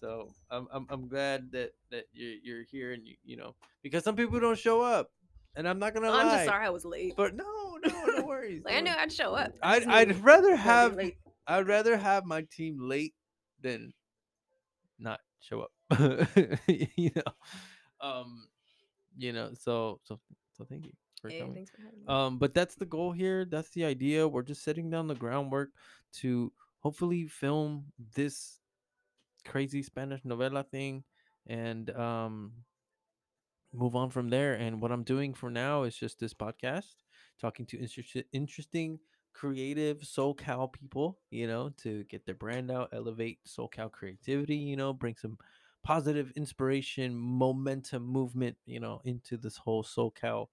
So 0.00 0.28
I'm 0.50 0.68
I'm 0.72 0.86
I'm 0.90 1.08
glad 1.08 1.50
that 1.52 1.72
that 1.90 2.04
you're 2.12 2.34
you're 2.42 2.62
here 2.62 2.92
and 2.92 3.06
you 3.06 3.16
you 3.24 3.36
know 3.36 3.54
because 3.82 4.04
some 4.04 4.16
people 4.16 4.38
don't 4.38 4.58
show 4.58 4.80
up, 4.80 5.10
and 5.56 5.68
I'm 5.68 5.78
not 5.78 5.94
gonna. 5.94 6.08
Oh, 6.08 6.12
lie. 6.12 6.22
I'm 6.22 6.30
just 6.30 6.44
sorry 6.44 6.66
I 6.66 6.70
was 6.70 6.84
late. 6.84 7.14
But 7.16 7.34
no, 7.34 7.78
no, 7.84 8.04
no 8.06 8.24
worries. 8.24 8.62
like, 8.64 8.74
I 8.74 8.80
knew 8.80 8.92
I'd 8.96 9.12
show 9.12 9.34
up. 9.34 9.52
I'd 9.62 9.86
I'd 9.86 10.16
rather 10.22 10.54
have 10.54 10.98
I'd 11.46 11.66
rather 11.66 11.96
have 11.96 12.24
my 12.24 12.46
team 12.50 12.78
late 12.80 13.14
than 13.60 13.92
not 14.98 15.20
show 15.40 15.62
up. 15.62 15.72
you 16.68 17.10
know, 17.16 17.22
um, 18.00 18.46
you 19.16 19.32
know. 19.32 19.50
So 19.54 20.00
so 20.04 20.20
so 20.56 20.64
thank 20.64 20.86
you 20.86 20.92
for 21.20 21.28
hey, 21.28 21.40
coming. 21.40 21.66
For 21.66 22.12
um, 22.12 22.38
but 22.38 22.54
that's 22.54 22.74
the 22.76 22.86
goal 22.86 23.12
here. 23.12 23.44
That's 23.44 23.70
the 23.70 23.84
idea. 23.84 24.28
We're 24.28 24.42
just 24.42 24.62
setting 24.62 24.90
down 24.90 25.08
the 25.08 25.14
groundwork 25.14 25.70
to 26.20 26.52
hopefully 26.88 27.26
film 27.26 27.84
this 28.14 28.60
crazy 29.44 29.82
Spanish 29.82 30.22
novela 30.22 30.66
thing 30.66 31.04
and 31.46 31.90
um 31.90 32.50
move 33.74 33.94
on 33.94 34.08
from 34.08 34.30
there. 34.30 34.54
And 34.54 34.80
what 34.80 34.90
I'm 34.90 35.02
doing 35.02 35.34
for 35.34 35.50
now 35.50 35.82
is 35.82 35.94
just 35.94 36.18
this 36.18 36.32
podcast, 36.32 36.94
talking 37.38 37.66
to 37.66 37.78
inter- 37.78 38.22
interesting, 38.32 38.98
creative 39.34 39.98
SoCal 39.98 40.72
people, 40.72 41.18
you 41.30 41.46
know, 41.46 41.68
to 41.82 42.04
get 42.04 42.24
their 42.24 42.34
brand 42.34 42.70
out, 42.70 42.88
elevate 42.94 43.40
SoCal 43.46 43.92
creativity, 43.92 44.56
you 44.56 44.76
know, 44.76 44.94
bring 44.94 45.16
some 45.16 45.36
positive 45.84 46.32
inspiration, 46.36 47.14
momentum, 47.14 48.02
movement, 48.02 48.56
you 48.64 48.80
know, 48.80 49.02
into 49.04 49.36
this 49.36 49.58
whole 49.58 49.84
SoCal 49.84 50.46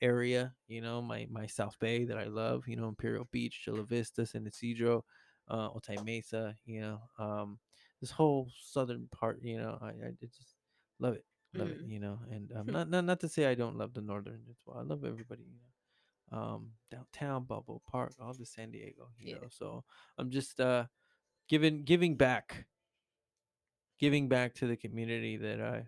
area, 0.00 0.54
you 0.68 0.80
know, 0.80 1.02
my 1.02 1.26
my 1.28 1.46
South 1.46 1.76
Bay 1.80 2.04
that 2.04 2.16
I 2.16 2.26
love, 2.26 2.68
you 2.68 2.76
know, 2.76 2.86
Imperial 2.86 3.28
Beach, 3.32 3.62
Chula 3.64 3.82
Vista, 3.82 4.24
San 4.24 4.46
Ysidro, 4.46 5.04
uh, 5.48 5.70
Otay 5.70 6.04
Mesa, 6.04 6.54
you 6.64 6.80
know, 6.80 7.00
um, 7.18 7.58
this 8.00 8.10
whole 8.10 8.48
southern 8.62 9.08
part, 9.10 9.40
you 9.42 9.58
know, 9.58 9.78
I, 9.80 9.88
I 9.88 10.10
just 10.20 10.54
love 10.98 11.14
it 11.14 11.24
love 11.54 11.68
mm. 11.68 11.72
it 11.72 11.80
you 11.86 11.98
know 11.98 12.18
and 12.30 12.52
um, 12.54 12.66
not, 12.66 12.88
not 12.88 13.04
not 13.04 13.20
to 13.20 13.28
say 13.28 13.46
i 13.46 13.54
don't 13.54 13.76
love 13.76 13.92
the 13.92 14.00
northern 14.00 14.40
as 14.48 14.56
well 14.64 14.78
i 14.78 14.82
love 14.82 15.04
everybody 15.04 15.42
you 15.42 15.58
know 16.32 16.38
um 16.38 16.70
downtown 16.90 17.42
bubble 17.44 17.82
park 17.90 18.12
all 18.20 18.32
the 18.32 18.46
san 18.46 18.70
diego 18.70 19.08
you 19.18 19.34
yeah. 19.34 19.40
know 19.40 19.48
so 19.50 19.82
i'm 20.18 20.30
just 20.30 20.60
uh 20.60 20.84
giving 21.48 21.82
giving 21.82 22.16
back 22.16 22.66
giving 23.98 24.28
back 24.28 24.54
to 24.54 24.66
the 24.66 24.76
community 24.76 25.36
that 25.36 25.60
i 25.60 25.84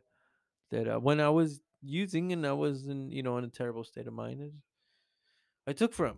that 0.73 0.89
uh, 0.89 0.99
when 0.99 1.21
i 1.21 1.29
was 1.29 1.61
using 1.81 2.33
and 2.33 2.45
i 2.45 2.53
was 2.53 2.89
in 2.89 3.11
you 3.13 3.23
know 3.23 3.39
in 3.39 3.45
a 3.45 3.49
terrible 3.49 3.85
state 3.85 4.09
of 4.09 4.13
mind 4.13 4.51
i 5.69 5.73
took 5.73 5.93
from 5.93 6.17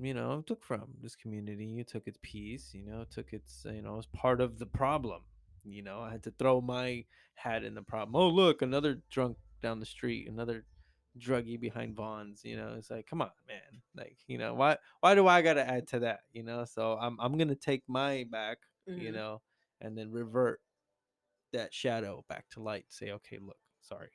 you 0.00 0.14
know 0.14 0.42
took 0.46 0.62
from 0.62 0.88
this 1.02 1.16
community 1.16 1.64
you 1.64 1.84
took 1.84 2.06
its 2.06 2.18
peace 2.22 2.70
you 2.72 2.84
know 2.84 3.04
took 3.10 3.32
its 3.32 3.66
you 3.72 3.82
know 3.82 3.98
as 3.98 4.06
part 4.06 4.40
of 4.40 4.58
the 4.58 4.66
problem 4.66 5.22
you 5.64 5.82
know, 5.82 6.00
I 6.00 6.10
had 6.10 6.22
to 6.24 6.32
throw 6.38 6.60
my 6.60 7.04
hat 7.34 7.64
in 7.64 7.74
the 7.74 7.82
problem. 7.82 8.16
Oh, 8.16 8.28
look, 8.28 8.62
another 8.62 9.00
drunk 9.10 9.36
down 9.62 9.80
the 9.80 9.86
street, 9.86 10.28
another 10.28 10.64
druggy 11.18 11.60
behind 11.60 11.96
Vons. 11.96 12.42
You 12.44 12.56
know, 12.56 12.74
it's 12.78 12.90
like, 12.90 13.06
come 13.06 13.22
on, 13.22 13.30
man. 13.46 13.82
Like, 13.96 14.16
you 14.26 14.38
know, 14.38 14.54
why 14.54 14.78
why 15.00 15.14
do 15.14 15.26
I 15.26 15.42
gotta 15.42 15.68
add 15.68 15.88
to 15.88 16.00
that? 16.00 16.20
You 16.32 16.42
know, 16.42 16.64
so 16.64 16.98
I'm 17.00 17.16
I'm 17.20 17.36
gonna 17.36 17.54
take 17.54 17.82
my 17.88 18.26
back, 18.30 18.58
mm-hmm. 18.88 19.00
you 19.00 19.12
know, 19.12 19.42
and 19.80 19.96
then 19.96 20.10
revert 20.10 20.60
that 21.52 21.74
shadow 21.74 22.24
back 22.28 22.48
to 22.50 22.62
light. 22.62 22.86
Say, 22.88 23.10
okay, 23.10 23.38
look, 23.40 23.58
sorry, 23.82 24.12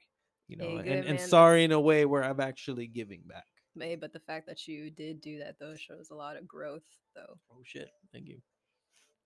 you 0.48 0.58
know, 0.58 0.78
and, 0.78 1.06
and 1.06 1.20
sorry 1.20 1.64
in 1.64 1.72
a 1.72 1.80
way 1.80 2.06
where 2.06 2.24
I'm 2.24 2.40
actually 2.40 2.88
giving 2.88 3.22
back. 3.28 3.46
Hey, 3.80 3.96
but 3.96 4.14
the 4.14 4.20
fact 4.20 4.48
that 4.48 4.68
you 4.68 4.90
did 4.90 5.22
do 5.22 5.40
that 5.40 5.60
though 5.60 5.76
shows 5.76 6.10
a 6.10 6.16
lot 6.16 6.38
of 6.38 6.48
growth, 6.48 6.84
though. 7.16 7.38
Oh 7.52 7.62
shit! 7.64 7.90
Thank 8.14 8.28
you. 8.28 8.42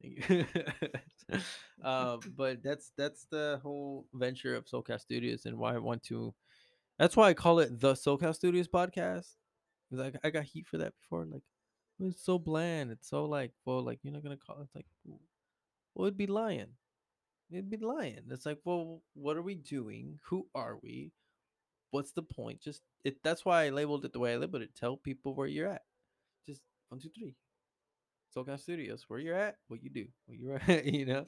Thank 0.01 0.29
you. 0.29 0.45
uh, 1.83 2.17
but 2.37 2.63
that's 2.63 2.91
that's 2.97 3.25
the 3.31 3.59
whole 3.61 4.07
venture 4.13 4.55
of 4.55 4.65
SoCal 4.65 4.99
Studios 4.99 5.45
and 5.45 5.57
why 5.57 5.75
I 5.75 5.79
want 5.79 6.03
to. 6.03 6.33
That's 6.97 7.15
why 7.15 7.29
I 7.29 7.33
call 7.33 7.59
it 7.59 7.79
the 7.79 7.93
SoCal 7.93 8.33
Studios 8.33 8.67
podcast. 8.67 9.35
Cause 9.89 9.99
I, 9.99 10.11
I 10.23 10.29
got 10.29 10.43
heat 10.43 10.67
for 10.67 10.77
that 10.77 10.93
before. 11.01 11.25
Like 11.25 11.43
it's 11.99 12.23
so 12.23 12.39
bland. 12.39 12.91
It's 12.91 13.09
so 13.09 13.25
like 13.25 13.51
well, 13.65 13.83
like 13.83 13.99
you're 14.03 14.13
not 14.13 14.23
gonna 14.23 14.37
call 14.37 14.61
it 14.61 14.69
like. 14.75 14.85
Well, 15.95 16.07
it'd 16.07 16.17
be 16.17 16.27
lying. 16.27 16.67
It'd 17.51 17.69
be 17.69 17.77
lying. 17.77 18.21
It's 18.29 18.45
like, 18.45 18.59
well, 18.63 19.01
what 19.15 19.35
are 19.35 19.41
we 19.41 19.55
doing? 19.55 20.19
Who 20.29 20.47
are 20.53 20.77
we? 20.81 21.11
What's 21.91 22.11
the 22.11 22.23
point? 22.23 22.61
Just 22.61 22.81
it. 23.03 23.17
That's 23.23 23.45
why 23.45 23.65
I 23.65 23.69
labeled 23.69 24.05
it 24.05 24.13
the 24.13 24.19
way 24.19 24.33
I 24.33 24.37
labeled 24.37 24.61
it. 24.61 24.75
Tell 24.75 24.97
people 24.97 25.33
where 25.33 25.47
you're 25.47 25.69
at. 25.69 25.83
Just 26.45 26.61
one, 26.89 26.99
two, 26.99 27.09
three. 27.09 27.35
SoCal 28.35 28.59
Studios, 28.59 29.05
where 29.07 29.19
you're 29.19 29.35
at, 29.35 29.57
what 29.67 29.83
you 29.83 29.89
do, 29.89 30.05
what 30.25 30.37
you're 30.37 30.61
at, 30.67 30.85
you 30.85 31.05
know, 31.05 31.25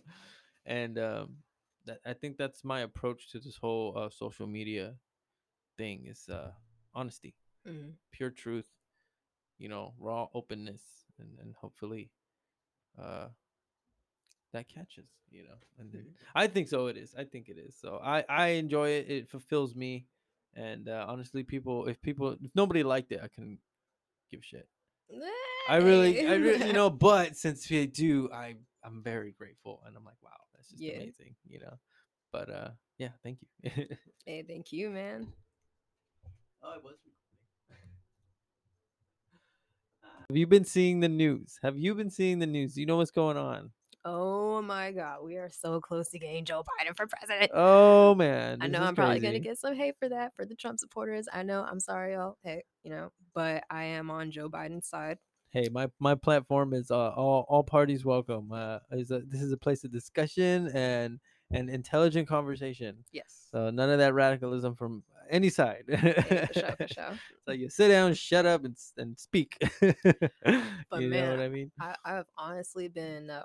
and 0.66 0.98
um, 1.00 1.38
that 1.86 2.00
I 2.06 2.14
think 2.14 2.38
that's 2.38 2.64
my 2.64 2.82
approach 2.82 3.32
to 3.32 3.40
this 3.40 3.58
whole 3.58 3.94
uh, 3.98 4.10
social 4.10 4.48
media 4.48 4.96
thing 5.78 6.06
is 6.08 6.30
uh, 6.30 6.52
honesty, 6.94 7.36
mm-hmm. 7.68 7.90
pure 8.12 8.30
truth, 8.30 8.68
you 9.58 9.70
know, 9.70 9.94
raw 10.00 10.28
openness, 10.34 10.82
and 11.20 11.30
and 11.42 11.56
hopefully, 11.56 12.12
uh, 13.02 13.28
that 14.54 14.68
catches, 14.68 15.08
you 15.32 15.44
know, 15.44 15.56
and 15.80 15.92
mm-hmm. 15.92 16.10
I 16.36 16.48
think 16.48 16.68
so. 16.68 16.88
It 16.88 16.98
is. 16.98 17.16
I 17.18 17.24
think 17.24 17.50
it 17.50 17.58
is. 17.58 17.76
So 17.80 18.00
I 18.04 18.24
I 18.30 18.48
enjoy 18.50 18.90
it. 18.90 19.10
It 19.10 19.30
fulfills 19.30 19.76
me, 19.76 20.06
and 20.56 20.90
uh, 20.90 21.06
honestly, 21.08 21.44
people 21.44 21.88
if 21.88 22.02
people 22.02 22.36
if 22.42 22.52
nobody 22.56 22.84
liked 22.84 23.12
it, 23.12 23.22
I 23.24 23.28
can 23.28 23.60
give 24.30 24.42
shit. 24.44 24.68
I 25.70 25.78
really, 25.78 26.26
I 26.26 26.36
really, 26.36 26.68
you 26.68 26.74
know, 26.74 26.90
but 26.90 27.38
since 27.38 27.70
we 27.70 27.86
do, 27.86 28.30
I, 28.34 28.56
I'm 28.84 29.04
very 29.04 29.36
grateful, 29.38 29.84
and 29.86 29.96
I'm 29.96 30.04
like, 30.04 30.16
wow, 30.24 30.32
that's 30.56 30.70
just 30.70 30.82
yeah. 30.82 30.96
amazing, 30.96 31.36
you 31.48 31.60
know. 31.60 31.78
But 32.32 32.50
uh, 32.50 32.70
yeah, 32.98 33.10
thank 33.24 33.38
you. 33.42 33.86
hey, 34.26 34.44
thank 34.48 34.72
you, 34.72 34.90
man. 34.90 35.28
Oh, 36.64 36.74
it 36.76 36.84
was. 36.84 36.96
Have 40.30 40.38
you 40.38 40.48
been 40.48 40.66
seeing 40.66 41.02
the 41.02 41.10
news? 41.10 41.60
Have 41.62 41.78
you 41.78 41.94
been 41.94 42.10
seeing 42.10 42.40
the 42.40 42.48
news? 42.48 42.76
Do 42.76 42.82
you 42.82 42.88
know 42.88 42.98
what's 42.98 43.12
going 43.12 43.38
on? 43.38 43.72
Oh 44.04 44.64
my 44.64 44.92
God, 44.92 45.24
we 45.24 45.38
are 45.38 45.50
so 45.50 45.80
close 45.80 46.10
to 46.10 46.20
getting 46.20 46.44
Joe 46.44 46.64
Biden 46.64 46.98
for 46.98 47.06
president. 47.06 47.52
Oh 47.54 48.16
man, 48.16 48.58
I 48.60 48.68
know 48.68 48.82
I'm 48.82 48.96
probably 48.96 49.20
gonna 49.20 49.40
get 49.40 49.60
some 49.60 49.76
hate 49.76 49.96
for 50.00 50.10
that 50.10 50.34
for 50.36 50.44
the 50.46 50.56
Trump 50.56 50.80
supporters. 50.80 51.28
I 51.32 51.44
know. 51.44 51.64
I'm 51.64 51.80
sorry, 51.80 52.14
y'all. 52.14 52.38
Hey, 52.44 52.64
you 52.84 52.90
know, 52.90 53.12
but 53.36 53.64
I 53.70 53.84
am 53.84 54.10
on 54.10 54.32
Joe 54.32 54.50
Biden's 54.50 54.88
side. 54.88 55.20
Hey, 55.52 55.68
my 55.72 55.88
my 56.00 56.16
platform 56.16 56.74
is 56.74 56.90
uh, 56.90 57.10
all 57.10 57.46
all 57.48 57.64
parties 57.64 58.04
welcome. 58.04 58.52
Uh, 58.52 58.80
is 58.92 59.12
a, 59.12 59.20
this 59.20 59.42
is 59.42 59.52
a 59.52 59.58
place 59.58 59.84
of 59.84 59.92
discussion 59.92 60.72
and 60.74 61.20
and 61.52 61.70
intelligent 61.70 62.28
conversation. 62.28 63.04
Yes. 63.12 63.50
So 63.52 63.70
none 63.70 63.92
of 63.92 64.00
that 64.00 64.16
radicalism 64.16 64.76
from 64.76 65.04
any 65.30 65.50
side. 65.50 65.84
Yeah, 65.88 66.46
for 66.46 66.54
sure, 66.54 66.76
for 66.78 66.88
sure. 66.94 67.20
so 67.46 67.52
you 67.52 67.70
sit 67.70 67.90
down, 67.90 68.14
shut 68.16 68.48
up, 68.48 68.66
and 68.66 68.76
and 68.98 69.20
speak. 69.20 69.58
but 69.82 71.02
you 71.02 71.10
man, 71.10 71.26
know 71.26 71.32
what 71.32 71.40
I 71.40 71.50
mean? 71.50 71.72
I, 71.80 71.96
I've 72.04 72.28
honestly 72.38 72.88
been 72.88 73.30
uh, 73.30 73.44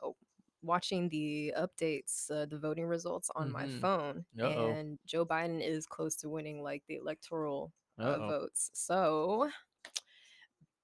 watching 0.67 1.09
the 1.09 1.55
updates, 1.59 2.31
uh, 2.31 2.47
the 2.47 2.59
voting 2.59 2.87
results 2.87 3.31
on 3.35 3.51
mm-hmm. 3.51 3.53
my 3.53 3.69
phone, 3.81 4.25
Uh-oh. 4.41 4.67
and 4.67 4.99
Joe 5.07 5.25
Biden 5.25 5.67
is 5.67 5.87
close 5.87 6.17
to 6.17 6.29
winning 6.29 6.63
like 6.63 6.83
the 6.89 6.97
electoral 6.97 7.73
uh, 7.99 8.19
votes. 8.19 8.71
So 8.75 9.49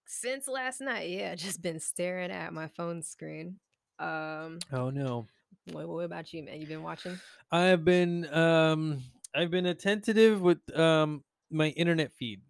since 0.07 0.49
last 0.49 0.81
night, 0.81 1.09
yeah, 1.11 1.35
just 1.35 1.63
been 1.63 1.81
staring 1.81 2.31
at 2.31 2.53
my 2.53 2.69
phone 2.69 3.03
screen. 3.03 3.59
Um, 3.99 4.59
oh 4.73 4.91
no. 4.91 5.27
What, 5.71 5.89
what 5.89 6.05
about 6.05 6.33
you, 6.33 6.43
man? 6.43 6.61
You've 6.61 6.69
been 6.69 6.83
watching? 6.83 7.19
I've 7.51 7.85
been 7.85 8.33
um 8.33 9.03
I've 9.35 9.51
been 9.51 9.67
attentive 9.67 10.41
with 10.41 10.59
um 10.79 11.25
my 11.51 11.69
internet 11.69 12.13
feed. 12.13 12.43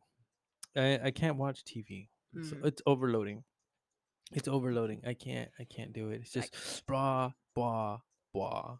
I 0.76 0.98
I 1.04 1.10
can't 1.10 1.36
watch 1.36 1.64
TV. 1.64 2.08
Mm. 2.36 2.48
So 2.48 2.56
it's 2.64 2.82
overloading. 2.86 3.44
It's 4.34 4.48
overloading. 4.48 5.02
I 5.06 5.14
can't. 5.14 5.50
I 5.58 5.64
can't 5.64 5.92
do 5.92 6.10
it. 6.10 6.22
It's 6.22 6.32
just 6.32 6.86
blah 6.86 7.30
blah 7.54 7.98
blah 8.32 8.76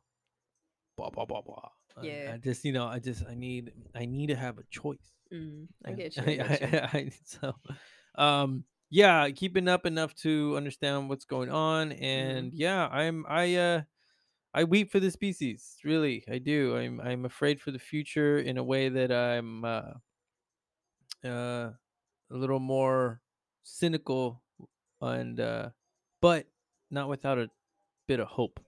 blah 0.97 1.11
blah 1.11 1.25
blah 1.25 1.43
blah. 1.43 1.69
Yeah. 2.03 2.31
I, 2.31 2.35
I, 2.35 2.37
just 2.39 2.65
you 2.65 2.73
know 2.73 2.87
I 2.87 2.99
just 2.99 3.25
I 3.29 3.35
need 3.35 3.73
I 3.95 4.07
need 4.07 4.29
to 4.29 4.37
have 4.37 4.59
a 4.59 4.65
choice. 4.71 5.13
Mm, 5.33 5.69
I 5.85 5.93
get 5.93 6.17
you. 6.17 6.23
I, 6.23 6.35
get 6.37 6.73
you. 6.73 6.79
I, 6.79 7.11
so, 7.25 7.55
um, 8.17 8.65
yeah, 8.91 9.29
keeping 9.31 9.69
up 9.69 9.87
enough 9.87 10.15
to 10.17 10.57
understand 10.57 11.09
what's 11.09 11.25
going 11.25 11.51
on, 11.51 11.91
mm-hmm. 11.91 12.05
and 12.05 12.53
mm. 12.53 12.55
yeah, 12.55 12.87
I'm 12.89 13.25
I 13.29 13.55
uh. 13.57 13.83
I 14.55 14.65
weep 14.65 14.93
for 14.93 15.01
the 15.01 15.11
species, 15.11 15.79
really. 15.83 16.25
I 16.31 16.37
do. 16.37 16.77
I'm 16.77 17.01
I'm 17.01 17.25
afraid 17.25 17.59
for 17.59 17.71
the 17.71 17.79
future 17.79 18.39
in 18.39 18.59
a 18.59 18.63
way 18.63 18.91
that 18.91 19.11
I'm 19.11 19.65
uh, 19.65 19.93
uh, 21.25 21.71
a 22.31 22.37
little 22.37 22.61
more 22.61 23.23
cynical 23.63 24.42
and 25.03 25.41
uh, 25.41 25.71
but 26.21 26.47
not 26.91 27.09
without 27.09 27.39
a 27.39 27.51
bit 28.07 28.21
of 28.21 28.29
hope. 28.29 28.61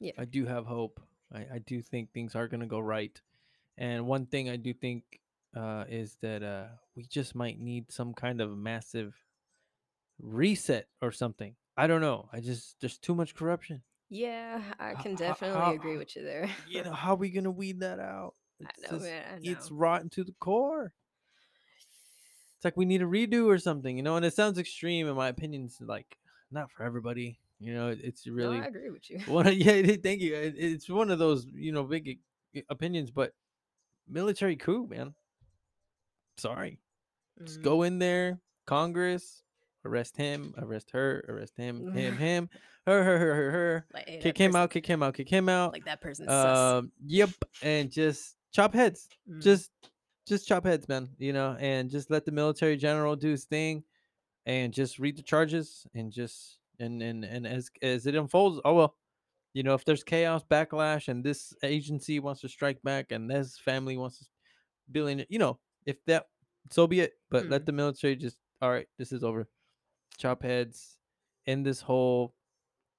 Yeah, 0.00 0.12
I 0.18 0.24
do 0.24 0.46
have 0.46 0.66
hope. 0.66 1.00
I, 1.32 1.46
I 1.54 1.58
do 1.64 1.80
think 1.80 2.12
things 2.12 2.34
are 2.34 2.48
gonna 2.48 2.66
go 2.66 2.80
right, 2.80 3.20
and 3.78 4.06
one 4.06 4.26
thing 4.26 4.48
I 4.48 4.56
do 4.56 4.72
think 4.72 5.04
uh, 5.56 5.84
is 5.88 6.16
that 6.22 6.42
uh, 6.42 6.66
we 6.96 7.04
just 7.04 7.34
might 7.34 7.60
need 7.60 7.92
some 7.92 8.14
kind 8.14 8.40
of 8.40 8.56
massive 8.56 9.14
reset 10.20 10.86
or 11.00 11.12
something. 11.12 11.54
I 11.76 11.86
don't 11.86 12.00
know. 12.00 12.28
I 12.32 12.40
just 12.40 12.80
there's 12.80 12.98
too 12.98 13.14
much 13.14 13.34
corruption. 13.34 13.82
Yeah, 14.10 14.60
I 14.78 14.94
can 14.94 15.14
definitely 15.14 15.58
how, 15.58 15.72
agree 15.72 15.96
with 15.96 16.14
you 16.16 16.22
there. 16.22 16.50
you 16.68 16.82
know, 16.82 16.92
how 16.92 17.12
are 17.12 17.16
we 17.16 17.30
gonna 17.30 17.50
weed 17.50 17.80
that 17.80 17.98
out? 17.98 18.34
It's 18.60 18.70
I 18.78 18.82
know, 18.82 18.98
just, 18.98 19.10
man. 19.10 19.24
I 19.26 19.34
know. 19.34 19.50
It's 19.52 19.70
rotten 19.70 20.10
to 20.10 20.24
the 20.24 20.34
core 20.38 20.92
it's 22.62 22.64
like 22.64 22.76
we 22.76 22.84
need 22.84 23.02
a 23.02 23.06
redo 23.06 23.46
or 23.46 23.58
something, 23.58 23.96
you 23.96 24.04
know. 24.04 24.14
And 24.14 24.24
it 24.24 24.34
sounds 24.34 24.56
extreme, 24.56 25.08
in 25.08 25.16
my 25.16 25.26
opinion. 25.26 25.64
It's 25.64 25.80
like 25.80 26.16
not 26.52 26.70
for 26.70 26.84
everybody, 26.84 27.40
you 27.58 27.74
know. 27.74 27.88
It's 27.88 28.24
really. 28.28 28.58
No, 28.58 28.62
I 28.62 28.68
agree 28.68 28.90
with 28.90 29.10
you. 29.10 29.18
One, 29.26 29.52
yeah, 29.52 29.82
thank 30.00 30.20
you. 30.20 30.36
It, 30.36 30.54
it's 30.56 30.88
one 30.88 31.10
of 31.10 31.18
those, 31.18 31.44
you 31.52 31.72
know, 31.72 31.82
big 31.82 32.20
opinions, 32.70 33.10
but 33.10 33.32
military 34.08 34.54
coup, 34.54 34.86
man. 34.88 35.12
Sorry, 36.36 36.78
mm. 37.40 37.46
just 37.46 37.62
go 37.62 37.82
in 37.82 37.98
there, 37.98 38.38
Congress, 38.64 39.42
arrest 39.84 40.16
him, 40.16 40.54
arrest 40.56 40.92
her, 40.92 41.24
arrest 41.28 41.56
him, 41.56 41.92
him, 41.92 42.16
him, 42.18 42.48
her, 42.86 43.02
her, 43.02 43.18
her, 43.18 43.34
her, 43.34 43.50
her. 43.50 43.86
Like, 43.92 44.08
hey, 44.08 44.18
kick 44.22 44.38
him 44.38 44.52
person, 44.52 44.62
out, 44.62 44.70
kick 44.70 44.86
him 44.86 45.02
out, 45.02 45.14
kick 45.14 45.28
him 45.28 45.48
out. 45.48 45.72
Like 45.72 45.86
that 45.86 46.00
person. 46.00 46.28
Um, 46.28 46.92
yep, 47.04 47.30
and 47.60 47.90
just 47.90 48.36
chop 48.52 48.72
heads. 48.72 49.08
Mm. 49.28 49.42
Just, 49.42 49.72
just 50.32 50.48
chop 50.48 50.66
heads, 50.66 50.88
man. 50.88 51.08
You 51.18 51.32
know, 51.32 51.56
and 51.60 51.90
just 51.90 52.10
let 52.10 52.24
the 52.24 52.32
military 52.32 52.76
general 52.76 53.16
do 53.16 53.30
his 53.30 53.44
thing, 53.44 53.84
and 54.46 54.72
just 54.72 54.98
read 54.98 55.16
the 55.16 55.22
charges, 55.22 55.86
and 55.94 56.12
just 56.12 56.58
and 56.80 57.02
and 57.02 57.24
and 57.24 57.46
as 57.46 57.70
as 57.82 58.06
it 58.06 58.14
unfolds, 58.14 58.60
oh 58.64 58.74
well. 58.74 58.96
You 59.54 59.62
know, 59.62 59.74
if 59.74 59.84
there's 59.84 60.02
chaos, 60.02 60.42
backlash, 60.50 61.08
and 61.08 61.22
this 61.22 61.52
agency 61.62 62.20
wants 62.20 62.40
to 62.40 62.48
strike 62.48 62.80
back, 62.82 63.12
and 63.12 63.30
this 63.30 63.58
family 63.58 63.98
wants 63.98 64.18
to 64.20 64.24
billion, 64.90 65.24
you 65.28 65.38
know, 65.38 65.58
if 65.86 66.02
that, 66.06 66.26
so 66.70 66.86
be 66.86 67.00
it. 67.00 67.12
But 67.30 67.46
mm. 67.46 67.50
let 67.50 67.66
the 67.66 67.72
military 67.72 68.16
just, 68.16 68.38
all 68.60 68.70
right, 68.70 68.86
this 68.98 69.12
is 69.12 69.22
over 69.22 69.46
chop 70.18 70.42
heads 70.42 70.96
in 71.46 71.62
this 71.62 71.80
whole 71.80 72.34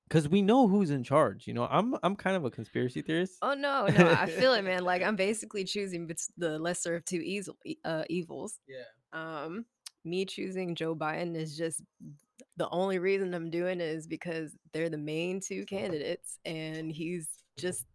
because 0.08 0.28
we 0.30 0.42
know 0.42 0.68
who's 0.68 0.90
in 0.90 1.04
charge. 1.04 1.48
You 1.48 1.54
know, 1.54 1.68
I'm 1.70 1.96
I'm 2.04 2.16
kind 2.16 2.36
of 2.36 2.46
a 2.46 2.52
conspiracy 2.52 3.02
theorist. 3.02 3.38
Oh 3.42 3.54
no, 3.54 3.88
no, 3.88 4.12
I 4.12 4.28
feel 4.28 4.54
it, 4.54 4.64
man. 4.64 4.84
Like 4.84 5.02
I'm 5.02 5.16
basically 5.16 5.64
choosing 5.64 6.10
the 6.38 6.60
lesser 6.60 6.96
of 6.96 7.06
two 7.06 7.22
evil, 7.22 7.58
uh, 7.84 8.04
evils. 8.10 8.60
Yeah. 8.68 8.84
Um, 9.14 9.66
me 10.06 10.26
choosing 10.26 10.76
Joe 10.76 10.96
Biden 10.96 11.36
is 11.36 11.58
just 11.58 11.82
the 12.58 12.70
only 12.70 13.00
reason 13.00 13.34
I'm 13.34 13.50
doing 13.50 13.80
it 13.80 13.88
is 13.88 14.08
because 14.08 14.56
they're 14.74 14.90
the 14.90 14.98
main 14.98 15.40
two 15.40 15.66
candidates, 15.70 16.40
and 16.46 16.92
he's 16.92 17.28
just 17.58 17.86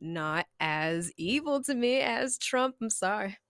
not 0.00 0.46
as 0.60 1.12
evil 1.16 1.62
to 1.64 1.74
me 1.74 2.00
as 2.00 2.38
Trump. 2.38 2.76
I'm 2.80 2.90
sorry. 2.90 3.36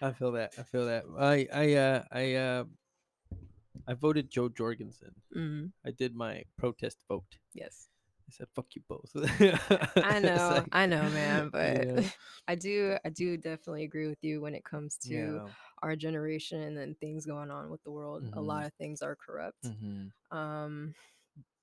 I 0.00 0.12
feel 0.12 0.32
that. 0.32 0.52
I 0.58 0.62
feel 0.62 0.86
that. 0.86 1.04
I 1.18 1.48
I 1.52 1.74
uh 1.74 2.02
I 2.12 2.34
uh 2.34 2.64
I 3.88 3.94
voted 3.94 4.30
Jo 4.30 4.50
Jorgensen. 4.50 5.14
Mm-hmm. 5.34 5.66
I 5.86 5.90
did 5.90 6.14
my 6.14 6.42
protest 6.58 6.98
vote. 7.08 7.38
Yes. 7.54 7.88
I 8.28 8.32
said 8.32 8.46
fuck 8.54 8.66
you 8.74 8.82
both. 8.86 9.10
I 9.96 10.18
know, 10.20 10.50
like, 10.54 10.68
I 10.72 10.84
know, 10.84 11.02
man, 11.02 11.48
but 11.52 11.86
yeah. 11.86 12.02
I 12.48 12.54
do, 12.54 12.98
I 13.02 13.08
do 13.08 13.38
definitely 13.38 13.84
agree 13.84 14.06
with 14.06 14.22
you 14.22 14.42
when 14.42 14.54
it 14.54 14.64
comes 14.64 14.98
to 15.04 15.14
yeah. 15.14 15.52
our 15.82 15.96
generation 15.96 16.76
and 16.76 16.98
things 16.98 17.24
going 17.24 17.50
on 17.50 17.70
with 17.70 17.82
the 17.84 17.90
world. 17.90 18.24
Mm-hmm. 18.24 18.38
A 18.38 18.42
lot 18.42 18.66
of 18.66 18.74
things 18.74 19.00
are 19.00 19.16
corrupt. 19.16 19.64
Mm-hmm. 19.64 20.36
Um, 20.36 20.94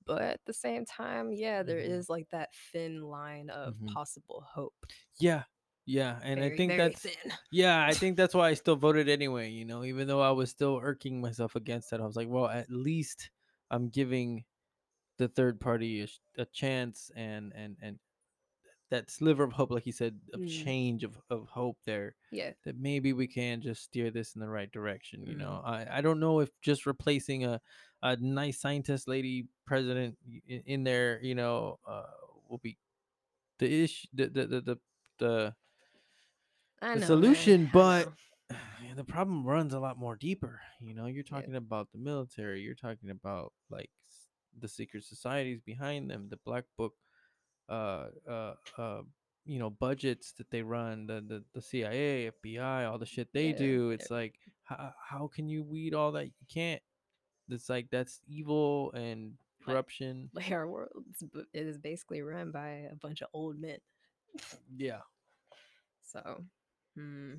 but 0.04 0.22
at 0.22 0.40
the 0.46 0.52
same 0.52 0.84
time, 0.84 1.32
yeah, 1.32 1.62
there 1.62 1.78
mm-hmm. 1.78 1.92
is 1.92 2.08
like 2.08 2.26
that 2.30 2.50
thin 2.72 3.02
line 3.02 3.48
of 3.50 3.74
mm-hmm. 3.74 3.94
possible 3.94 4.44
hope. 4.52 4.74
Yeah, 5.20 5.44
yeah, 5.86 6.18
and 6.22 6.40
very, 6.40 6.52
I 6.52 6.56
think 6.56 6.76
that's 6.76 7.00
thin. 7.00 7.32
yeah, 7.52 7.86
I 7.86 7.92
think 7.92 8.16
that's 8.16 8.34
why 8.34 8.48
I 8.48 8.54
still 8.54 8.76
voted 8.76 9.08
anyway. 9.08 9.50
You 9.50 9.64
know, 9.64 9.84
even 9.84 10.08
though 10.08 10.20
I 10.20 10.32
was 10.32 10.50
still 10.50 10.80
irking 10.82 11.20
myself 11.20 11.54
against 11.54 11.90
that, 11.90 12.00
I 12.00 12.06
was 12.06 12.16
like, 12.16 12.28
well, 12.28 12.48
at 12.48 12.70
least 12.70 13.30
I'm 13.70 13.88
giving 13.88 14.44
the 15.18 15.28
third 15.28 15.60
party 15.60 16.02
a, 16.02 16.42
a 16.42 16.46
chance 16.46 17.10
and 17.16 17.52
and 17.56 17.76
and 17.80 17.98
that 18.90 19.10
sliver 19.10 19.42
of 19.42 19.52
hope, 19.52 19.70
like 19.70 19.86
you 19.86 19.92
said, 19.92 20.16
of 20.32 20.40
mm. 20.40 20.64
change 20.64 21.02
of, 21.02 21.18
of 21.30 21.48
hope 21.48 21.76
there. 21.84 22.14
Yeah. 22.30 22.50
That 22.64 22.78
maybe 22.78 23.12
we 23.12 23.26
can 23.26 23.60
just 23.60 23.82
steer 23.82 24.10
this 24.10 24.34
in 24.34 24.40
the 24.40 24.48
right 24.48 24.70
direction. 24.70 25.22
You 25.24 25.34
mm. 25.34 25.38
know, 25.38 25.62
I, 25.64 25.86
I 25.90 26.00
don't 26.00 26.20
know 26.20 26.40
if 26.40 26.50
just 26.62 26.86
replacing 26.86 27.44
a, 27.44 27.60
a 28.02 28.16
nice 28.16 28.60
scientist 28.60 29.08
lady 29.08 29.48
president 29.66 30.16
in, 30.48 30.62
in 30.66 30.84
there, 30.84 31.18
you 31.20 31.34
know, 31.34 31.78
uh, 31.88 32.04
will 32.48 32.58
be 32.58 32.78
the 33.58 33.84
issue, 33.84 34.06
the, 34.14 34.28
the, 34.28 34.46
the, 34.46 34.60
the, 34.60 34.78
the 35.18 35.54
I 36.82 36.94
the 36.94 37.00
know, 37.00 37.06
solution, 37.06 37.70
but 37.72 38.12
the 38.96 39.04
problem 39.04 39.44
runs 39.44 39.74
a 39.74 39.80
lot 39.80 39.98
more 39.98 40.16
deeper. 40.16 40.60
You 40.80 40.94
know, 40.94 41.06
you're 41.06 41.24
talking 41.24 41.52
yeah. 41.52 41.58
about 41.58 41.90
the 41.92 41.98
military, 41.98 42.60
you're 42.62 42.74
talking 42.74 43.10
about 43.10 43.52
like 43.70 43.90
the 44.58 44.68
secret 44.68 45.04
societies 45.04 45.60
behind 45.60 46.10
them, 46.10 46.28
the 46.30 46.38
black 46.44 46.64
book, 46.76 46.94
uh, 47.68 48.06
uh, 48.28 48.54
uh, 48.78 49.02
you 49.44 49.58
know, 49.58 49.70
budgets 49.70 50.32
that 50.32 50.50
they 50.50 50.62
run, 50.62 51.06
the 51.06 51.24
the, 51.26 51.44
the 51.54 51.62
CIA, 51.62 52.30
FBI, 52.44 52.90
all 52.90 52.98
the 52.98 53.06
shit 53.06 53.28
they 53.32 53.48
yeah. 53.48 53.56
do. 53.56 53.90
It's 53.90 54.10
yeah. 54.10 54.16
like, 54.16 54.34
how 54.64 54.92
how 55.02 55.30
can 55.34 55.48
you 55.48 55.62
weed 55.62 55.94
all 55.94 56.12
that? 56.12 56.26
You 56.26 56.46
can't. 56.52 56.82
It's 57.48 57.68
like 57.68 57.88
that's 57.90 58.20
evil 58.26 58.92
and 58.92 59.34
corruption. 59.64 60.30
Like 60.32 60.50
our 60.50 60.68
world 60.68 60.90
is 61.54 61.78
basically 61.78 62.22
run 62.22 62.50
by 62.50 62.88
a 62.90 62.96
bunch 62.96 63.22
of 63.22 63.28
old 63.32 63.60
men. 63.60 63.78
yeah. 64.76 65.00
So 66.02 66.44
Hmm. 66.96 67.34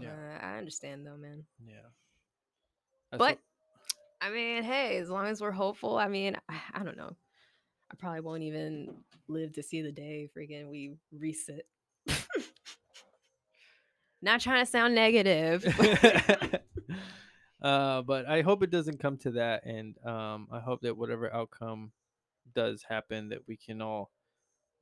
Yeah. 0.00 0.08
Uh, 0.10 0.46
I 0.46 0.58
understand 0.58 1.06
though, 1.06 1.16
man. 1.16 1.44
Yeah. 1.64 1.88
That's 3.10 3.18
but. 3.18 3.38
I 4.20 4.30
mean, 4.30 4.64
hey, 4.64 4.98
as 4.98 5.08
long 5.08 5.26
as 5.26 5.40
we're 5.40 5.52
hopeful, 5.52 5.96
I 5.96 6.08
mean, 6.08 6.36
I, 6.48 6.56
I, 6.74 6.82
don't 6.82 6.96
know. 6.96 7.16
I 7.90 7.94
probably 7.96 8.20
won't 8.20 8.42
even 8.42 8.96
live 9.28 9.52
to 9.52 9.62
see 9.62 9.80
the 9.80 9.92
day 9.92 10.28
freaking 10.36 10.68
we 10.68 10.96
reset. 11.12 11.66
Not 14.22 14.40
trying 14.40 14.64
to 14.64 14.70
sound 14.70 14.96
negative. 14.96 15.64
uh, 17.62 18.02
but 18.02 18.26
I 18.26 18.42
hope 18.42 18.64
it 18.64 18.70
doesn't 18.70 18.98
come 19.00 19.18
to 19.18 19.30
that, 19.32 19.64
and 19.64 19.94
um, 20.04 20.48
I 20.50 20.58
hope 20.58 20.80
that 20.82 20.96
whatever 20.96 21.32
outcome 21.32 21.92
does 22.56 22.82
happen, 22.82 23.28
that 23.28 23.46
we 23.46 23.56
can 23.56 23.80
all 23.80 24.10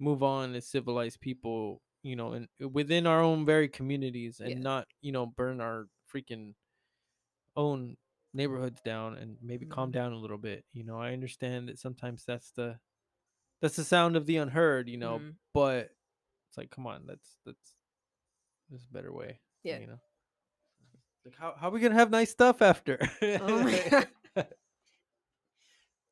move 0.01 0.23
on 0.23 0.55
as 0.55 0.67
civilized 0.67 1.21
people 1.21 1.83
you 2.07 2.15
know, 2.15 2.33
and 2.33 2.49
within 2.73 3.07
our 3.07 3.21
own 3.21 3.45
very 3.45 3.69
communities 3.69 4.39
and 4.39 4.51
yeah. 4.51 4.59
not, 4.59 4.87
you 5.01 5.11
know, 5.11 5.27
burn 5.27 5.61
our 5.61 5.89
freaking 6.15 6.55
own 7.57 7.97
neighborhoods 8.33 8.81
down 8.83 9.17
and 9.17 9.37
maybe 9.43 9.65
mm-hmm. 9.65 9.73
calm 9.73 9.91
down 9.91 10.13
a 10.13 10.19
little 10.19 10.39
bit. 10.39 10.65
You 10.73 10.85
know, 10.85 11.01
I 11.01 11.13
understand 11.13 11.69
that 11.69 11.81
sometimes 11.81 12.23
that's 12.25 12.53
the 12.53 12.79
that's 13.61 13.75
the 13.75 13.85
sound 13.85 14.17
of 14.17 14.27
the 14.27 14.37
unheard, 14.37 14.89
you 14.89 14.99
know, 14.99 15.19
mm-hmm. 15.19 15.31
but 15.53 15.91
it's 16.49 16.57
like, 16.57 16.71
come 16.71 16.87
on, 16.87 17.03
that's 17.07 17.39
that's 17.45 17.75
there's 18.71 18.87
a 18.89 18.93
better 18.93 19.13
way. 19.13 19.41
Yeah. 19.65 19.79
You 19.81 19.89
know. 19.89 20.01
Like 21.25 21.35
how 21.37 21.55
how 21.59 21.69
are 21.69 21.73
we 21.73 21.81
gonna 21.81 21.97
have 21.97 22.11
nice 22.11 22.31
stuff 22.31 22.63
after? 22.63 23.01
Oh 23.21 23.67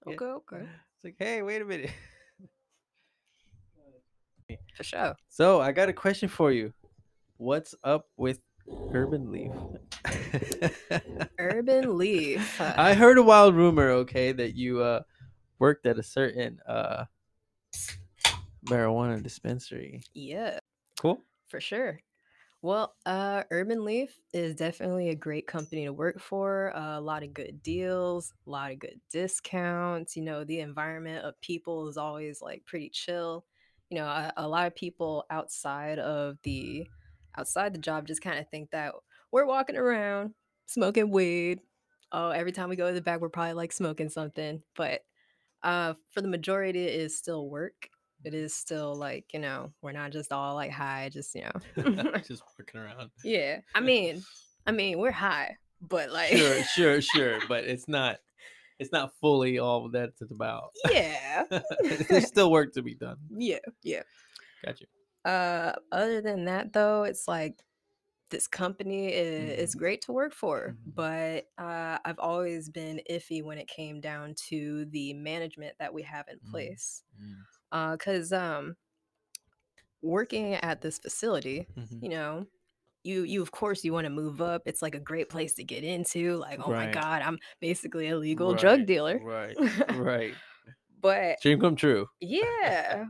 okay, 0.09 0.25
okay. 0.25 0.59
It's 0.59 1.05
like, 1.05 1.17
hey, 1.19 1.43
wait 1.43 1.63
a 1.63 1.65
minute. 1.65 1.91
For 4.77 4.83
sure. 4.83 5.15
So 5.29 5.61
I 5.61 5.73
got 5.73 5.89
a 5.89 5.93
question 5.93 6.29
for 6.29 6.53
you. 6.53 6.73
What's 7.37 7.75
up 7.83 8.09
with 8.17 8.41
Urban 8.93 9.31
Leaf? 9.31 9.53
Urban 11.39 11.97
Leaf. 11.97 12.61
I 12.61 12.95
heard 12.95 13.19
a 13.19 13.23
wild 13.23 13.55
rumor, 13.55 13.91
okay, 13.91 14.33
that 14.33 14.55
you 14.55 14.83
uh 14.83 15.03
worked 15.59 15.87
at 15.87 15.99
a 15.99 16.03
certain 16.03 16.61
uh 16.67 17.05
marijuana 18.67 19.23
dispensary. 19.23 20.03
Yeah. 20.15 20.59
Cool. 21.01 21.21
For 21.49 21.61
sure. 21.61 22.01
Well, 22.63 22.95
uh, 23.05 23.43
Urban 23.51 23.85
Leaf 23.85 24.19
is 24.33 24.57
definitely 24.57 25.11
a 25.11 25.15
great 25.15 25.47
company 25.47 25.85
to 25.85 25.93
work 25.93 26.19
for. 26.19 26.75
Uh, 26.75 26.99
a 26.99 27.01
lot 27.01 27.23
of 27.23 27.35
good 27.35 27.63
deals, 27.63 28.33
a 28.47 28.51
lot 28.51 28.73
of 28.73 28.79
good 28.79 28.99
discounts. 29.11 30.17
You 30.17 30.23
know, 30.23 30.45
the 30.45 30.61
environment 30.61 31.27
of 31.27 31.39
people 31.43 31.89
is 31.89 31.99
always 31.99 32.41
like 32.41 32.65
pretty 32.65 32.89
chill 32.89 33.45
you 33.91 33.99
know 33.99 34.07
a, 34.07 34.33
a 34.37 34.49
lot 34.49 34.67
of 34.67 34.75
people 34.75 35.25
outside 35.31 35.99
of 35.99 36.37
the 36.43 36.87
outside 37.37 37.75
the 37.75 37.79
job 37.79 38.07
just 38.07 38.23
kind 38.23 38.39
of 38.39 38.49
think 38.49 38.71
that 38.71 38.93
we're 39.33 39.47
walking 39.47 39.77
around 39.77 40.35
smoking 40.67 41.11
weed. 41.11 41.61
Oh 42.13 42.31
every 42.31 42.53
time 42.53 42.69
we 42.69 42.77
go 42.77 42.89
to 42.89 42.95
the 42.95 43.01
back 43.01 43.21
we're 43.21 43.29
probably 43.29 43.55
like 43.55 43.73
smoking 43.73 44.09
something 44.09 44.63
but 44.77 45.01
uh 45.63 45.95
for 46.13 46.21
the 46.21 46.29
majority 46.29 46.85
it 46.87 46.95
is 46.95 47.17
still 47.17 47.49
work. 47.49 47.89
It 48.25 48.33
is 48.35 48.55
still 48.55 48.95
like 48.95 49.27
you 49.35 49.41
know 49.41 49.73
we're 49.83 49.93
not 49.93 50.13
just 50.13 50.33
all 50.33 50.55
like 50.55 50.71
high 50.71 51.11
just 51.13 51.35
you 51.35 51.43
know. 51.43 52.13
Just 52.27 52.43
working 52.59 52.81
around. 52.81 53.11
Yeah 53.23 53.61
i 53.75 53.81
mean 53.81 54.23
i 54.67 54.73
mean 54.73 54.99
we're 54.99 55.11
high 55.11 55.57
but 55.81 56.11
like 56.11 56.31
sure 56.31 56.63
sure 56.63 57.01
sure 57.03 57.39
but 57.49 57.65
it's 57.65 57.87
not 57.89 58.19
it's 58.79 58.93
not 58.93 59.13
fully 59.21 59.59
all 59.59 59.89
that 59.91 60.11
it's 60.21 60.31
about. 60.31 60.71
Yeah. 60.91 61.45
There's 62.09 62.27
still 62.27 62.51
work 62.51 62.73
to 62.75 62.83
be 62.83 62.95
done. 62.95 63.17
Yeah, 63.31 63.59
yeah. 63.83 64.03
Gotcha. 64.65 64.87
Uh 65.25 65.73
other 65.93 66.21
than 66.21 66.45
that 66.47 66.73
though, 66.73 67.05
it's 67.05 67.27
like 67.29 67.65
this 68.35 68.49
company 68.49 69.09
is, 69.09 69.43
mm-hmm. 69.43 69.61
is 69.61 69.75
great 69.77 70.03
to 70.03 70.13
work 70.13 70.35
for, 70.35 70.75
mm-hmm. 70.75 70.91
but 70.95 71.47
uh, 71.57 71.99
I've 72.05 72.19
always 72.19 72.69
been 72.69 73.01
iffy 73.09 73.45
when 73.45 73.59
it 73.59 73.69
came 73.69 74.01
down 74.01 74.35
to 74.49 74.87
the 74.87 75.15
management 75.15 75.75
that 75.79 75.95
we 75.95 76.03
have 76.03 76.27
in 76.29 76.39
mm-hmm. 76.39 76.51
place. 76.51 77.05
Because 77.71 78.33
mm-hmm. 78.33 78.35
uh, 78.35 78.59
um, 78.59 78.77
working 80.03 80.55
at 80.55 80.81
this 80.81 80.99
facility, 80.99 81.69
mm-hmm. 81.79 82.05
you 82.05 82.11
know, 82.11 82.47
you 83.05 83.23
you 83.23 83.41
of 83.43 83.51
course 83.51 83.85
you 83.85 83.93
want 83.93 84.05
to 84.05 84.11
move 84.11 84.41
up 84.41 84.63
it's 84.67 84.83
like 84.83 84.95
a 84.95 85.01
great 85.01 85.29
place 85.29 85.55
to 85.55 85.65
get 85.65 85.85
into 85.85 86.37
like 86.37 86.61
oh 86.65 86.73
right. 86.73 86.87
my 86.87 86.93
god 86.93 87.23
i'm 87.23 87.39
basically 87.61 88.09
a 88.09 88.17
legal 88.17 88.53
right. 88.53 88.61
drug 88.61 88.87
dealer 88.87 89.21
right 89.23 89.57
right 89.95 90.35
but 91.01 91.41
dream 91.41 91.61
come 91.61 91.77
true 91.77 92.07
yeah 92.21 93.05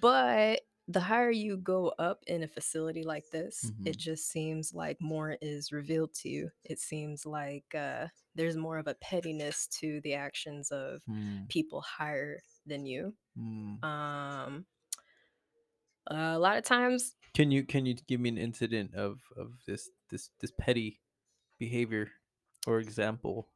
but 0.00 0.60
the 0.88 1.00
higher 1.00 1.30
you 1.30 1.56
go 1.56 1.92
up 1.98 2.20
in 2.26 2.42
a 2.42 2.48
facility 2.48 3.02
like 3.02 3.24
this 3.32 3.64
mm-hmm. 3.66 3.88
it 3.88 3.96
just 3.96 4.30
seems 4.30 4.72
like 4.72 4.96
more 5.00 5.36
is 5.40 5.72
revealed 5.72 6.12
to 6.14 6.28
you 6.28 6.48
it 6.64 6.78
seems 6.78 7.26
like 7.26 7.64
uh 7.74 8.06
there's 8.36 8.56
more 8.56 8.78
of 8.78 8.86
a 8.86 8.94
pettiness 8.94 9.66
to 9.80 10.00
the 10.02 10.14
actions 10.14 10.70
of 10.70 11.00
mm. 11.10 11.48
people 11.48 11.80
higher 11.80 12.38
than 12.66 12.86
you. 12.86 13.14
Mm. 13.38 13.82
Um, 13.82 14.66
a 16.08 16.38
lot 16.38 16.56
of 16.56 16.64
times. 16.64 17.14
Can 17.34 17.50
you 17.50 17.64
can 17.64 17.86
you 17.86 17.94
give 18.06 18.20
me 18.20 18.28
an 18.28 18.38
incident 18.38 18.94
of 18.94 19.20
of 19.36 19.52
this 19.66 19.90
this 20.10 20.30
this 20.40 20.52
petty 20.58 21.00
behavior 21.58 22.10
or 22.66 22.78
example? 22.80 23.48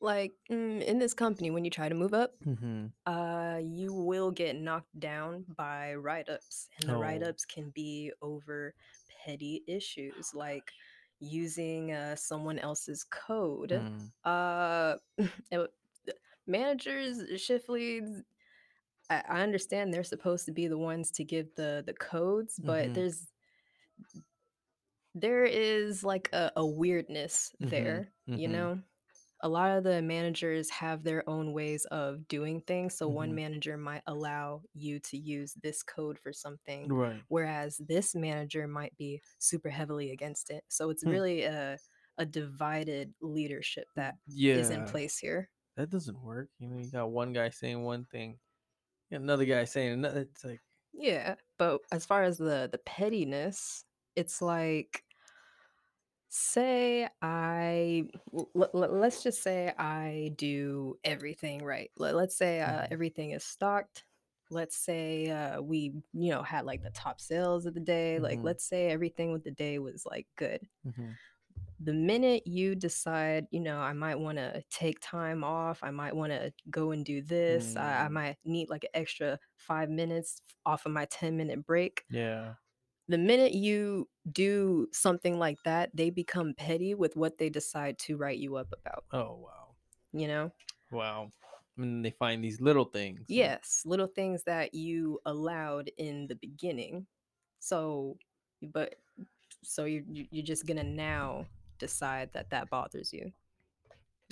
like 0.00 0.32
mm, 0.50 0.82
in 0.82 0.98
this 0.98 1.14
company 1.14 1.50
when 1.50 1.64
you 1.64 1.70
try 1.70 1.88
to 1.88 1.94
move 1.94 2.12
up 2.12 2.34
mm-hmm. 2.44 2.86
uh 3.10 3.58
you 3.58 3.92
will 3.92 4.30
get 4.30 4.56
knocked 4.56 4.98
down 4.98 5.44
by 5.56 5.94
write-ups 5.94 6.68
and 6.80 6.90
the 6.90 6.94
oh. 6.94 7.00
write-ups 7.00 7.44
can 7.44 7.70
be 7.70 8.12
over 8.20 8.74
petty 9.24 9.62
issues 9.66 10.32
like 10.34 10.70
using 11.18 11.92
uh, 11.92 12.14
someone 12.14 12.58
else's 12.58 13.04
code 13.04 13.70
mm. 13.70 14.10
uh 14.24 14.96
managers 16.46 17.40
shift 17.40 17.68
leads 17.68 18.22
I, 19.10 19.22
I, 19.28 19.42
understand 19.42 19.92
they're 19.92 20.04
supposed 20.04 20.46
to 20.46 20.52
be 20.52 20.68
the 20.68 20.78
ones 20.78 21.10
to 21.12 21.24
give 21.24 21.54
the 21.56 21.82
the 21.86 21.94
codes 21.94 22.60
but 22.62 22.84
mm-hmm. 22.84 22.92
there's 22.94 23.26
there 25.14 25.44
is 25.44 26.04
like 26.04 26.28
a, 26.32 26.52
a 26.56 26.66
weirdness 26.66 27.52
mm-hmm. 27.60 27.70
there 27.70 28.12
mm-hmm. 28.28 28.40
you 28.40 28.48
know 28.48 28.78
a 29.42 29.48
lot 29.48 29.76
of 29.76 29.84
the 29.84 30.00
managers 30.02 30.70
have 30.70 31.02
their 31.02 31.28
own 31.28 31.52
ways 31.52 31.84
of 31.90 32.26
doing 32.28 32.60
things. 32.62 32.96
So 32.96 33.06
mm-hmm. 33.06 33.16
one 33.16 33.34
manager 33.34 33.76
might 33.76 34.02
allow 34.06 34.62
you 34.74 34.98
to 35.00 35.16
use 35.16 35.54
this 35.62 35.82
code 35.82 36.18
for 36.18 36.32
something, 36.32 36.88
right. 36.88 37.20
whereas 37.28 37.80
this 37.86 38.14
manager 38.14 38.66
might 38.66 38.96
be 38.96 39.20
super 39.38 39.68
heavily 39.68 40.12
against 40.12 40.50
it. 40.50 40.64
So 40.68 40.90
it's 40.90 41.02
hmm. 41.02 41.10
really 41.10 41.42
a 41.44 41.78
a 42.18 42.24
divided 42.24 43.12
leadership 43.20 43.88
that 43.94 44.14
yeah. 44.26 44.54
is 44.54 44.70
in 44.70 44.86
place 44.86 45.18
here. 45.18 45.50
That 45.76 45.90
doesn't 45.90 46.18
work. 46.22 46.48
You 46.58 46.68
know, 46.68 46.78
you 46.78 46.90
got 46.90 47.10
one 47.10 47.34
guy 47.34 47.50
saying 47.50 47.82
one 47.82 48.06
thing, 48.10 48.38
another 49.10 49.44
guy 49.44 49.64
saying 49.64 49.92
another. 49.92 50.20
It's 50.20 50.44
like 50.44 50.60
yeah, 50.92 51.34
but 51.58 51.80
as 51.92 52.06
far 52.06 52.22
as 52.22 52.38
the 52.38 52.68
the 52.70 52.78
pettiness, 52.78 53.84
it's 54.14 54.40
like 54.40 55.04
say 56.28 57.08
I 57.22 58.04
l- 58.34 58.50
l- 58.54 58.70
let's 58.72 59.22
just 59.22 59.42
say 59.42 59.72
I 59.78 60.32
do 60.36 60.98
everything 61.04 61.62
right. 61.62 61.90
Let, 61.96 62.14
us 62.14 62.36
say 62.36 62.60
uh, 62.60 62.68
mm-hmm. 62.68 62.92
everything 62.92 63.30
is 63.30 63.44
stocked. 63.44 64.04
Let's 64.50 64.76
say 64.76 65.28
uh, 65.30 65.60
we 65.60 65.92
you 66.12 66.30
know 66.30 66.42
had 66.42 66.64
like 66.64 66.82
the 66.82 66.90
top 66.90 67.20
sales 67.20 67.66
of 67.66 67.74
the 67.74 67.80
day. 67.80 68.18
Like 68.18 68.38
mm-hmm. 68.38 68.46
let's 68.46 68.64
say 68.64 68.88
everything 68.88 69.32
with 69.32 69.44
the 69.44 69.50
day 69.50 69.78
was 69.78 70.04
like 70.06 70.26
good. 70.36 70.60
Mm-hmm. 70.86 71.10
The 71.80 71.92
minute 71.92 72.46
you 72.46 72.74
decide, 72.74 73.46
you 73.50 73.60
know, 73.60 73.78
I 73.78 73.92
might 73.92 74.18
want 74.18 74.38
to 74.38 74.62
take 74.70 74.98
time 75.00 75.44
off, 75.44 75.80
I 75.82 75.90
might 75.90 76.16
want 76.16 76.32
to 76.32 76.52
go 76.70 76.92
and 76.92 77.04
do 77.04 77.22
this, 77.22 77.76
I, 77.76 78.04
I 78.04 78.08
mm. 78.08 78.12
might 78.12 78.36
need 78.44 78.70
like 78.70 78.84
an 78.84 78.90
extra 78.94 79.38
five 79.56 79.90
minutes 79.90 80.40
off 80.64 80.86
of 80.86 80.92
my 80.92 81.04
10 81.06 81.36
minute 81.36 81.66
break. 81.66 82.04
Yeah 82.10 82.54
the 83.08 83.18
minute 83.18 83.54
you 83.54 84.08
do 84.32 84.88
something 84.92 85.38
like 85.38 85.58
that, 85.64 85.90
they 85.94 86.10
become 86.10 86.54
petty 86.54 86.94
with 86.94 87.16
what 87.16 87.38
they 87.38 87.48
decide 87.48 87.98
to 88.00 88.16
write 88.16 88.38
you 88.38 88.56
up 88.56 88.72
about. 88.72 89.04
Oh 89.12 89.38
wow. 89.40 89.74
You 90.12 90.28
know? 90.28 90.52
Wow. 90.90 91.30
And 91.78 92.04
they 92.04 92.10
find 92.10 92.42
these 92.42 92.60
little 92.60 92.86
things. 92.86 93.20
Yes, 93.28 93.82
little 93.84 94.06
things 94.06 94.42
that 94.44 94.74
you 94.74 95.20
allowed 95.26 95.90
in 95.98 96.26
the 96.26 96.34
beginning. 96.36 97.06
So, 97.60 98.16
but 98.62 98.96
so 99.62 99.84
you 99.84 100.04
you're 100.08 100.44
just 100.44 100.66
gonna 100.66 100.84
now 100.84 101.46
decide 101.78 102.30
that 102.34 102.50
that 102.50 102.70
bothers 102.70 103.12
you. 103.12 103.32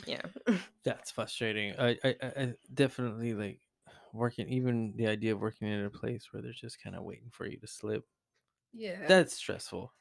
Yeah. 0.07 0.23
That's 0.85 1.11
frustrating. 1.11 1.75
I, 1.79 1.97
I 2.05 2.15
I 2.21 2.55
definitely 2.73 3.35
like 3.35 3.61
working 4.13 4.49
even 4.49 4.95
the 4.97 5.07
idea 5.07 5.33
of 5.33 5.41
working 5.41 5.69
in 5.69 5.85
a 5.85 5.91
place 5.91 6.29
where 6.31 6.43
they're 6.43 6.53
just 6.53 6.83
kind 6.83 6.95
of 6.95 7.03
waiting 7.03 7.31
for 7.33 7.47
you 7.47 7.59
to 7.59 7.67
slip 7.67 8.05
yeah. 8.75 9.07
That's 9.07 9.35
stressful. 9.35 9.93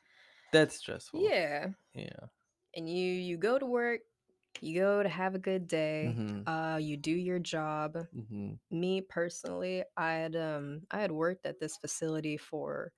That's 0.51 0.75
stressful. 0.75 1.21
Yeah. 1.21 1.67
Yeah. 1.93 2.27
And 2.75 2.89
you 2.89 3.11
you 3.11 3.37
go 3.37 3.59
to 3.59 3.65
work, 3.65 4.01
you 4.61 4.79
go 4.79 5.03
to 5.03 5.09
have 5.09 5.35
a 5.35 5.39
good 5.39 5.67
day, 5.67 6.13
mm-hmm. 6.15 6.47
uh 6.47 6.77
you 6.77 6.97
do 6.97 7.11
your 7.11 7.39
job. 7.39 7.95
Mm-hmm. 8.15 8.53
Me 8.71 9.01
personally, 9.01 9.83
I 9.95 10.13
had 10.13 10.35
um 10.35 10.81
I 10.89 10.99
had 10.99 11.11
worked 11.11 11.45
at 11.45 11.59
this 11.59 11.77
facility 11.77 12.37
for 12.37 12.91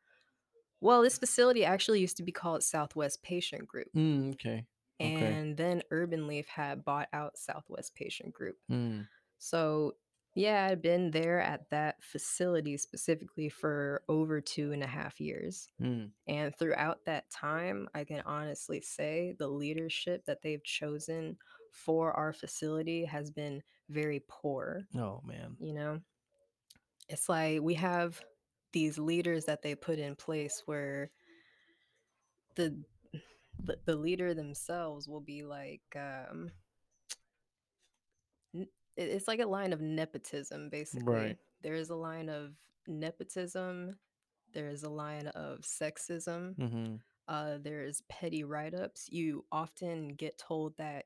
well, 0.85 1.01
this 1.01 1.17
facility 1.17 1.65
actually 1.65 1.99
used 1.99 2.17
to 2.17 2.23
be 2.23 2.31
called 2.31 2.63
Southwest 2.63 3.23
Patient 3.23 3.67
Group. 3.67 3.87
Mm, 3.95 4.33
okay. 4.33 4.65
And 4.99 5.57
then 5.57 5.81
Urban 5.89 6.27
Leaf 6.27 6.47
had 6.47 6.85
bought 6.85 7.09
out 7.11 7.37
Southwest 7.37 7.95
Patient 7.95 8.33
Group. 8.33 8.57
Mm. 8.71 9.07
So 9.39 9.95
yeah, 10.35 10.67
I'd 10.69 10.81
been 10.81 11.11
there 11.11 11.39
at 11.39 11.69
that 11.71 11.95
facility 12.03 12.77
specifically 12.77 13.49
for 13.49 14.03
over 14.09 14.39
two 14.41 14.73
and 14.73 14.83
a 14.83 14.87
half 14.87 15.19
years. 15.19 15.67
Mm. 15.81 16.11
And 16.27 16.55
throughout 16.55 16.99
that 17.05 17.31
time, 17.31 17.87
I 17.95 18.03
can 18.03 18.21
honestly 18.25 18.81
say 18.81 19.33
the 19.39 19.47
leadership 19.47 20.25
that 20.27 20.43
they've 20.43 20.63
chosen 20.63 21.37
for 21.71 22.11
our 22.11 22.31
facility 22.31 23.05
has 23.05 23.31
been 23.31 23.63
very 23.89 24.23
poor. 24.27 24.85
Oh, 24.95 25.21
man. 25.25 25.55
You 25.59 25.73
know, 25.73 26.01
it's 27.09 27.27
like 27.27 27.61
we 27.61 27.73
have 27.75 28.21
these 28.75 28.97
leaders 28.97 29.45
that 29.45 29.61
they 29.61 29.73
put 29.73 29.99
in 29.99 30.15
place 30.15 30.61
where 30.65 31.09
the 32.55 32.77
the, 33.63 33.77
the 33.85 33.95
leader 33.95 34.33
themselves 34.33 35.07
will 35.07 35.21
be 35.21 35.43
like 35.43 35.81
um 35.95 36.51
it's 38.97 39.29
like 39.29 39.39
a 39.39 39.45
line 39.45 39.71
of 39.71 39.79
nepotism 39.79 40.67
basically 40.69 41.13
right. 41.13 41.37
there 41.63 41.73
is 41.73 41.89
a 41.89 41.95
line 41.95 42.27
of 42.27 42.51
nepotism 42.85 43.95
there 44.53 44.67
is 44.67 44.83
a 44.83 44.89
line 44.89 45.27
of 45.27 45.59
sexism 45.61 46.53
mm-hmm. 46.55 46.95
uh, 47.29 47.57
there 47.61 47.85
is 47.85 48.03
petty 48.09 48.43
write-ups 48.43 49.07
you 49.09 49.45
often 49.53 50.09
get 50.09 50.37
told 50.37 50.75
that 50.77 51.05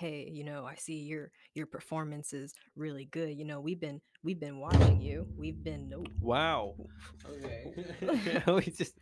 hey 0.00 0.26
you 0.32 0.44
know 0.44 0.64
i 0.64 0.74
see 0.76 0.94
your 0.94 1.30
your 1.54 1.66
performance 1.66 2.32
is 2.32 2.54
really 2.74 3.04
good 3.04 3.36
you 3.36 3.44
know 3.44 3.60
we've 3.60 3.82
been 3.82 4.00
we've 4.24 4.40
been 4.40 4.58
watching 4.58 4.98
you 4.98 5.26
we've 5.36 5.62
been 5.62 5.90
nope. 5.90 6.08
wow 6.22 6.74
okay 7.30 8.42
we 8.54 8.62
just 8.78 8.94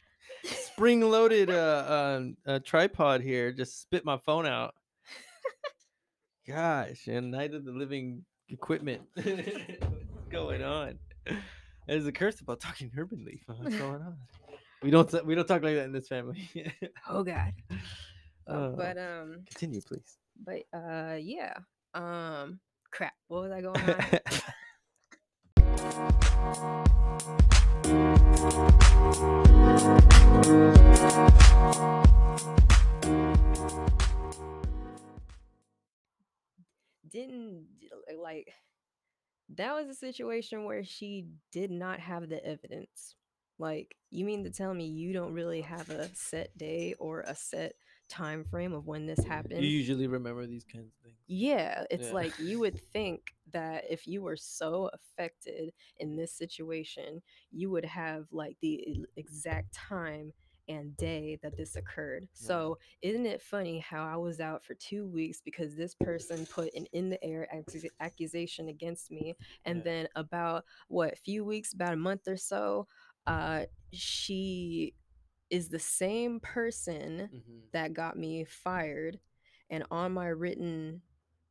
spring 0.45 1.01
loaded 1.01 1.51
uh, 1.51 1.53
uh, 1.55 2.23
a 2.47 2.59
tripod 2.59 3.21
here 3.21 3.53
just 3.53 3.81
spit 3.81 4.05
my 4.05 4.19
phone 4.19 4.45
out 4.45 4.75
Gosh, 6.49 7.09
and 7.09 7.31
Night 7.31 7.53
of 7.53 7.67
the 7.67 7.73
Living 7.73 8.25
Equipment. 8.49 9.03
What's 9.15 10.29
going 10.31 10.63
on? 10.63 10.99
There's 11.87 12.07
a 12.07 12.13
curse 12.13 12.41
about 12.41 12.59
talking 12.59 12.91
urban 12.97 13.23
leaf. 13.23 13.43
What's 13.47 13.77
going 13.77 14.01
on? 14.01 14.17
We 14.83 14.91
don't 14.91 15.27
we 15.27 15.35
don't 15.35 15.47
talk 15.47 15.63
like 15.63 15.75
that 15.75 15.85
in 15.85 15.93
this 15.93 16.09
family. 16.09 16.49
oh 17.07 17.23
God. 17.23 17.53
Uh, 18.47 18.69
but 18.71 18.97
um. 18.97 19.45
Continue, 19.51 19.83
please. 19.83 20.17
But 20.38 20.62
uh, 20.72 21.16
yeah. 21.20 21.55
Um, 21.94 22.61
crap. 22.90 23.14
What 23.29 23.42
was 23.42 23.53
I 23.53 23.61
going 23.61 23.81
on? 23.81 24.05
didn't 37.11 37.66
like 38.22 38.53
that 39.57 39.74
was 39.74 39.88
a 39.88 39.94
situation 39.94 40.64
where 40.64 40.85
she 40.85 41.27
did 41.53 41.70
not 41.70 42.01
have 42.01 42.29
the 42.29 42.44
evidence. 42.44 43.14
Like, 43.59 43.96
you 44.11 44.24
mean 44.24 44.44
to 44.44 44.51
tell 44.51 44.72
me 44.74 44.87
you 44.87 45.12
don't 45.12 45.33
really 45.33 45.62
have 45.62 45.90
a 45.90 46.09
set 46.14 46.57
day 46.57 46.94
or 46.98 47.22
a 47.22 47.35
set 47.35 47.72
time 48.09 48.44
frame 48.44 48.73
of 48.73 48.87
when 48.87 49.07
this 49.07 49.25
happened? 49.25 49.62
You 49.62 49.68
usually 49.68 50.07
remember 50.07 50.47
these 50.47 50.64
kinds 50.64 50.87
of 50.87 51.05
things. 51.05 51.16
Yeah, 51.27 51.85
it's 51.90 52.09
yeah. 52.09 52.14
like 52.14 52.38
you 52.38 52.59
would 52.61 52.81
think 52.92 53.35
that 53.53 53.85
if 53.88 54.07
you 54.07 54.23
were 54.23 54.37
so 54.37 54.90
affected 54.92 55.73
in 55.99 56.16
this 56.16 56.33
situation, 56.33 57.23
you 57.51 57.71
would 57.71 57.85
have 57.85 58.27
like 58.33 58.57
the 58.61 59.05
exact 59.16 59.73
time 59.73 60.33
and 60.68 60.97
day 60.97 61.38
that 61.42 61.57
this 61.57 61.77
occurred. 61.77 62.29
So, 62.35 62.79
isn't 63.03 63.27
it 63.27 63.42
funny 63.42 63.79
how 63.79 64.05
I 64.05 64.16
was 64.16 64.38
out 64.38 64.62
for 64.62 64.75
two 64.75 65.07
weeks 65.07 65.40
because 65.42 65.75
this 65.75 65.94
person 65.94 66.47
put 66.47 66.75
an 66.75 66.87
in 66.92 67.09
the 67.09 67.23
air 67.25 67.49
accusation 68.01 68.68
against 68.68 69.11
me, 69.11 69.35
and 69.64 69.79
yeah. 69.79 69.85
then 69.85 70.09
about 70.14 70.64
what 70.88 71.12
a 71.12 71.16
few 71.16 71.44
weeks, 71.44 71.73
about 71.73 71.94
a 71.94 71.97
month 71.97 72.29
or 72.29 72.37
so, 72.37 72.87
uh, 73.27 73.64
she 73.92 74.94
is 75.51 75.69
the 75.69 75.79
same 75.79 76.41
person 76.41 77.29
mm-hmm. 77.33 77.59
that 77.73 77.95
got 77.95 78.19
me 78.19 78.45
fired, 78.45 79.19
and 79.71 79.85
on 79.91 80.13
my 80.13 80.27
written 80.29 81.03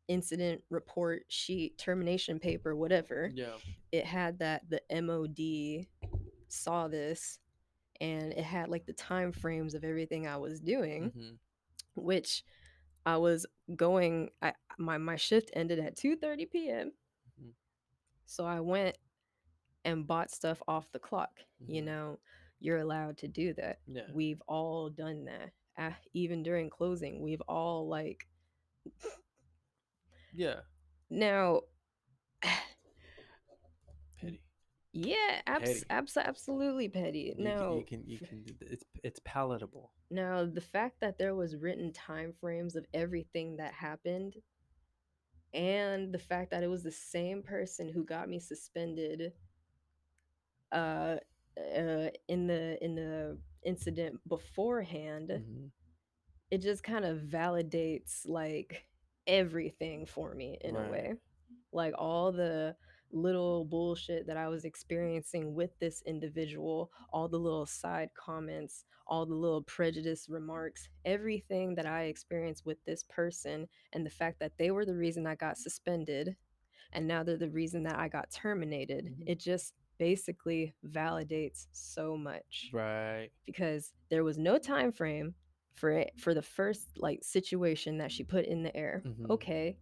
incident 0.07 0.63
report 0.69 1.23
sheet, 1.27 1.77
termination 1.77 2.39
paper, 2.39 2.75
whatever, 2.75 3.31
yeah, 3.33 3.55
it 3.91 4.05
had 4.05 4.39
that 4.39 4.63
the 4.69 4.81
MOD 5.01 5.87
saw 6.47 6.87
this 6.87 7.39
and 7.99 8.31
it 8.33 8.43
had 8.43 8.69
like 8.69 8.85
the 8.85 8.93
time 8.93 9.31
frames 9.31 9.73
of 9.73 9.83
everything 9.83 10.27
I 10.27 10.37
was 10.37 10.59
doing, 10.59 11.11
mm-hmm. 11.11 11.35
which 11.95 12.43
I 13.05 13.17
was 13.17 13.45
going 13.75 14.29
I 14.41 14.53
my 14.77 14.97
my 14.97 15.15
shift 15.15 15.49
ended 15.53 15.79
at 15.79 15.95
2:30 15.97 16.45
PM. 16.45 16.91
Mhm. 17.41 17.53
So 18.25 18.45
I 18.45 18.59
went 18.59 18.97
and 19.85 20.05
bought 20.05 20.31
stuff 20.31 20.61
off 20.67 20.91
the 20.91 20.99
clock, 20.99 21.39
you 21.65 21.81
Mhm. 21.81 21.85
know? 21.85 22.19
You're 22.59 22.79
allowed 22.79 23.17
to 23.19 23.27
do 23.27 23.53
that. 23.53 23.79
Yeah. 23.87 24.03
We've 24.13 24.41
all 24.47 24.89
done 24.89 25.25
that. 25.25 25.51
Uh, 25.77 25.93
even 26.13 26.41
during 26.41 26.69
closing, 26.69 27.21
we've 27.21 27.41
all, 27.47 27.87
like 27.87 28.25
Yeah. 30.33 30.61
Now 31.09 31.61
Petty. 34.19 34.41
Yeah, 34.93 35.41
abs 35.45 35.83
abs 35.89 36.17
absolutely 36.17 36.89
petty. 36.89 37.33
You 37.37 37.83
can 37.87 38.03
you 38.07 38.19
can 38.19 38.43
you 38.43 38.55
can 38.55 38.57
it's 38.61 38.83
it's 39.03 39.19
palatable. 39.23 39.91
now, 40.09 40.45
the 40.45 40.61
fact 40.61 40.99
that 41.01 41.17
there 41.19 41.35
was 41.35 41.55
written 41.55 41.93
time 41.93 42.33
frames 42.39 42.75
of 42.75 42.85
everything 42.93 43.57
that 43.57 43.73
happened 43.73 44.35
and 45.53 46.13
the 46.13 46.19
fact 46.19 46.51
that 46.51 46.63
it 46.63 46.67
was 46.67 46.83
the 46.83 46.91
same 46.91 47.43
person 47.43 47.89
who 47.89 48.03
got 48.03 48.29
me 48.29 48.39
suspended 48.39 49.33
uh, 50.71 51.17
uh, 51.57 52.09
in 52.27 52.47
the 52.47 52.83
in 52.83 52.95
the 52.95 53.37
incident 53.63 54.19
beforehand 54.27 55.31
Mhm. 55.31 55.71
it 56.51 56.59
just 56.59 56.83
kind 56.83 57.05
of 57.05 57.19
validates, 57.19 58.27
like, 58.27 58.85
everything 59.27 60.05
for 60.05 60.33
me 60.33 60.57
in 60.61 60.75
a 60.77 60.83
way. 60.83 61.13
Like, 61.73 61.93
all 61.97 62.31
the 62.31 62.75
little 63.11 63.65
bullshit 63.65 64.27
that 64.27 64.37
I 64.37 64.47
was 64.47 64.65
experiencing 64.65 65.53
with 65.55 65.77
this 65.79 66.01
individual, 66.05 66.91
all 67.11 67.27
the 67.27 67.39
little 67.39 67.65
side 67.65 68.09
comments, 68.15 68.85
all 69.07 69.25
the 69.25 69.33
little 69.35 69.63
prejudice 69.63 70.27
remarks, 70.29 70.89
everything 71.05 71.75
that 71.75 71.85
I 71.85 72.03
experienced 72.03 72.65
with 72.65 72.83
this 72.85 73.03
person, 73.03 73.67
and 73.93 74.05
the 74.05 74.09
fact 74.09 74.39
that 74.39 74.57
they 74.57 74.71
were 74.71 74.85
the 74.85 74.95
reason 74.95 75.25
I 75.27 75.35
got 75.35 75.57
suspended, 75.57 76.35
and 76.93 77.07
now 77.07 77.23
they're 77.23 77.37
the 77.37 77.49
reason 77.49 77.83
that 77.83 77.97
I 77.97 78.07
got 78.09 78.31
terminated, 78.31 79.11
Mhm. 79.11 79.23
it 79.25 79.39
just 79.39 79.73
basically 79.97 80.75
validates 80.85 81.67
so 81.71 82.17
much. 82.17 82.71
Right. 82.71 83.31
Because 83.45 83.93
there 84.09 84.23
was 84.23 84.37
no 84.37 84.57
time 84.57 84.91
frame 84.91 85.35
for 85.73 85.91
it 85.91 86.13
for 86.17 86.33
the 86.33 86.41
first, 86.41 86.97
like, 86.97 87.23
situation 87.23 87.97
that 87.99 88.11
she 88.11 88.23
put 88.23 88.45
in 88.45 88.63
the 88.63 88.75
air. 88.75 89.05
Mhm. 89.05 89.29
Okay. 89.29 89.79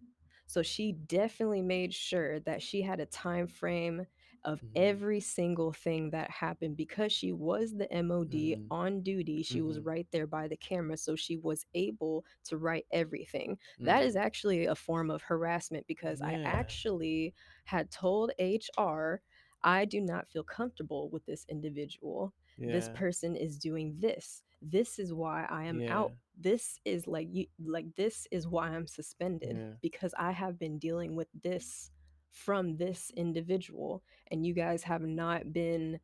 So 0.47 0.61
she 0.61 0.91
definitely 0.93 1.61
made 1.63 1.93
sure 1.93 2.39
that 2.41 2.61
she 2.61 2.81
had 2.83 2.99
a 2.99 3.05
time 3.07 3.47
frame 3.47 4.05
of 4.43 4.61
Mhm. 4.61 4.75
every 4.75 5.19
single 5.19 5.73
thing 5.73 6.11
that 6.11 6.29
happened 6.29 6.77
because 6.77 7.11
she 7.11 7.31
was 7.33 7.73
the 7.73 7.91
MOD 7.91 8.55
Mhm. 8.55 8.71
on 8.71 9.01
duty, 9.01 9.41
she 9.41 9.61
was 9.61 9.79
Mhm. 9.79 9.85
right 9.85 10.07
there 10.11 10.27
by 10.27 10.47
the 10.47 10.57
camera, 10.57 10.97
so 10.97 11.15
she 11.15 11.35
was 11.37 11.65
able 11.73 12.23
to 12.43 12.57
write 12.57 12.85
everything. 12.91 13.57
That 13.85 14.03
is 14.05 14.15
Mm. 14.15 14.17
actually 14.17 14.65
a 14.65 14.75
form 14.75 15.09
of 15.09 15.23
harassment 15.23 15.87
because 15.87 16.21
I 16.21 16.37
actually 16.45 17.33
had 17.65 17.89
told 17.89 18.31
HR, 18.39 19.21
"I 19.63 19.85
do 19.85 20.01
not 20.01 20.27
feel 20.29 20.43
comfortable 20.43 21.09
with 21.09 21.25
this 21.25 21.45
individual. 21.49 22.33
This 22.69 22.89
person 22.89 23.35
is 23.35 23.57
doing 23.59 23.99
this. 23.99 24.43
This 24.61 24.99
is 24.99 25.13
why 25.13 25.45
I 25.49 25.65
am 25.65 25.81
out. 25.87 26.13
This 26.37 26.79
is 26.85 27.07
like 27.07 27.27
you 27.31 27.47
like, 27.59 27.95
this 27.95 28.27
is 28.31 28.47
why 28.47 28.69
I'm 28.69 28.87
suspended 28.87 29.57
Yeah. 29.57 29.73
because 29.81 30.13
I 30.17 30.31
have 30.31 30.59
been 30.59 30.79
dealing 30.79 31.15
with 31.15 31.29
this 31.43 31.91
from 32.31 32.77
this 32.77 33.11
individual, 33.15 34.03
and 34.31 34.45
you 34.45 34.53
guys 34.53 34.83
have 34.83 35.01
not 35.01 35.53
been 35.53 35.99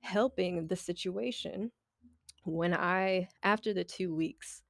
helping 0.00 0.66
the 0.68 0.76
situation." 0.76 1.72
When 2.44 2.74
I 2.74 3.28
after 3.42 3.72
the 3.74 3.84
2 3.84 4.14
weeks, 4.14 4.62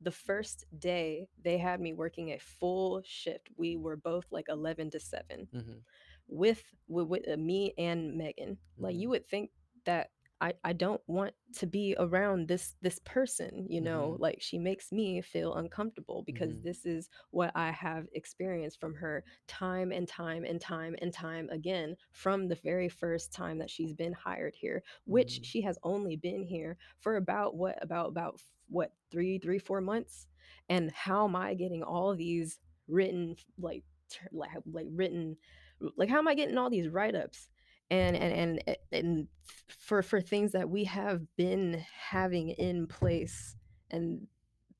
the 0.00 0.10
1st 0.12 0.66
day, 0.78 1.28
they 1.42 1.58
had 1.58 1.80
me 1.80 1.92
working 1.94 2.30
a 2.32 2.38
full 2.38 3.02
shift. 3.04 3.50
We 3.56 3.76
were 3.76 3.96
both, 3.96 4.32
like, 4.32 4.48
11 4.48 4.90
to 4.90 5.00
7 5.00 5.48
Mhm. 5.52 5.84
With 6.28 6.62
wi 6.88 7.04
with, 7.06 7.28
uh, 7.28 7.36
me 7.36 7.74
and 7.78 8.16
Megan. 8.16 8.58
Like, 8.78 8.96
you 8.96 9.08
would 9.10 9.26
think 9.28 9.50
that 9.84 10.10
I 10.40 10.54
I 10.64 10.72
don't 10.72 11.00
want 11.06 11.34
to 11.54 11.66
be 11.66 11.94
around 11.98 12.48
this 12.48 12.74
this 12.82 12.98
person, 13.04 13.66
you 13.68 13.80
know? 13.80 14.16
Mhm. 14.16 14.18
Like, 14.18 14.40
she 14.42 14.58
makes 14.58 14.92
me 14.92 15.20
feel 15.22 15.54
uncomfortable 15.54 16.22
because 16.24 16.60
Mhm. 16.60 16.62
this 16.62 16.84
is 16.86 17.08
what 17.30 17.52
I 17.54 17.70
have 17.70 18.08
experienced 18.12 18.80
from 18.80 18.94
her 18.96 19.24
time 19.46 19.92
and 19.92 20.08
time 20.08 20.44
and 20.44 20.60
time 20.60 20.96
and 21.00 21.12
time 21.12 21.48
again 21.50 21.96
from 22.12 22.48
the 22.48 22.56
very 22.56 22.88
first 22.88 23.32
time 23.32 23.58
that 23.58 23.70
she's 23.70 23.94
been 23.94 24.12
hired 24.12 24.54
here, 24.56 24.82
which 25.06 25.40
Mhm. 25.40 25.44
she 25.44 25.60
has 25.62 25.78
only 25.82 26.16
been 26.16 26.42
here 26.42 26.76
for 27.00 27.16
about 27.16 27.56
what? 27.56 27.78
About 27.82 28.08
about 28.08 28.40
what? 28.68 28.92
3 29.10 29.38
3, 29.38 29.58
4 29.58 29.80
months? 29.80 30.26
And 30.68 30.90
how 30.92 31.24
am 31.26 31.36
I 31.36 31.54
getting 31.54 31.82
all 31.82 32.14
these 32.14 32.60
written 32.88 33.36
like, 33.58 33.84
like 34.32 34.50
like, 34.66 34.86
written 34.90 35.36
like, 35.96 36.08
how 36.08 36.18
am 36.18 36.28
I 36.28 36.34
getting 36.34 36.58
all 36.58 36.70
these 36.70 36.88
write-ups? 36.88 37.48
And 37.90 38.16
and 38.16 38.32
and 38.32 38.62
eh, 38.66 38.74
and 38.92 39.28
for 39.68 40.02
for 40.02 40.20
things 40.20 40.52
that 40.52 40.68
we 40.68 40.84
have 40.84 41.22
been 41.36 41.84
having 42.10 42.50
in 42.50 42.86
place, 42.86 43.56
and 43.90 44.26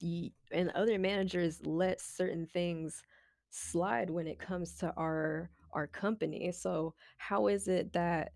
the 0.01 0.33
and 0.53 0.71
other 0.71 0.99
managers 0.99 1.61
let 1.67 2.01
certain 2.01 2.47
things 2.47 3.03
slide 3.51 4.11
when 4.11 4.27
it 4.27 4.39
comes 4.39 4.75
to 4.79 4.93
our 4.97 5.51
our 5.73 5.87
company. 5.87 6.51
So, 6.53 6.95
how 7.19 7.49
is 7.49 7.69
it 7.69 7.93
that 7.93 8.33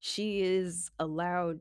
she 0.00 0.40
is 0.40 0.90
allowed 0.98 1.60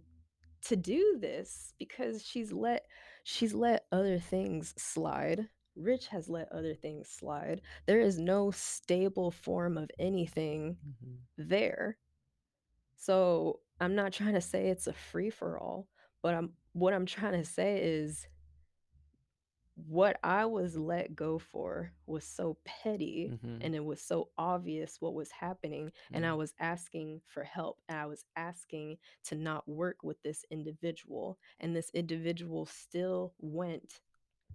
to 0.63 0.75
do 0.75 1.17
this? 1.19 1.73
Because 1.77 2.25
she's 2.25 2.51
let 2.53 2.85
she's 3.23 3.53
let 3.53 3.85
other 3.91 4.19
things 4.19 4.73
slide. 4.77 5.47
Rich 5.75 6.07
has 6.07 6.29
let 6.29 6.51
other 6.51 6.73
things 6.75 7.09
slide. 7.09 7.61
There 7.85 7.99
is 7.99 8.17
no 8.19 8.51
stable 8.51 9.31
form 9.31 9.77
of 9.77 9.89
anything 9.99 10.77
Mhm. 10.85 11.17
there. 11.37 11.97
So, 12.95 13.61
I'm 13.79 13.95
not 13.95 14.13
trying 14.13 14.33
to 14.35 14.41
say 14.41 14.67
it's 14.69 14.87
a 14.87 14.93
free 14.93 15.29
for 15.29 15.59
all, 15.59 15.87
but 16.21 16.33
I'm 16.33 16.53
what 16.73 16.93
I'm 16.93 17.05
trying 17.05 17.33
to 17.33 17.45
say 17.45 17.81
is 17.81 18.27
what 19.75 20.17
I 20.23 20.45
was 20.45 20.77
let 20.77 21.15
go 21.15 21.37
for 21.37 21.91
was 22.05 22.23
so 22.23 22.57
petty, 22.63 23.35
Mhm. 23.43 23.57
and 23.61 23.75
it 23.75 23.83
was 23.83 24.01
so 24.01 24.29
obvious 24.37 25.01
what 25.01 25.13
was 25.13 25.31
happening, 25.31 25.91
and 26.13 26.25
I 26.25 26.29
Mm. 26.29 26.37
was 26.37 26.53
asking 26.59 27.21
for 27.25 27.43
help, 27.43 27.81
and 27.89 27.97
I 27.97 28.05
was 28.05 28.23
asking 28.37 28.97
to 29.25 29.35
not 29.35 29.67
work 29.67 30.01
with 30.03 30.21
this 30.23 30.45
individual, 30.49 31.37
and 31.59 31.75
this 31.75 31.89
individual 31.93 32.65
still 32.65 33.33
went 33.39 34.01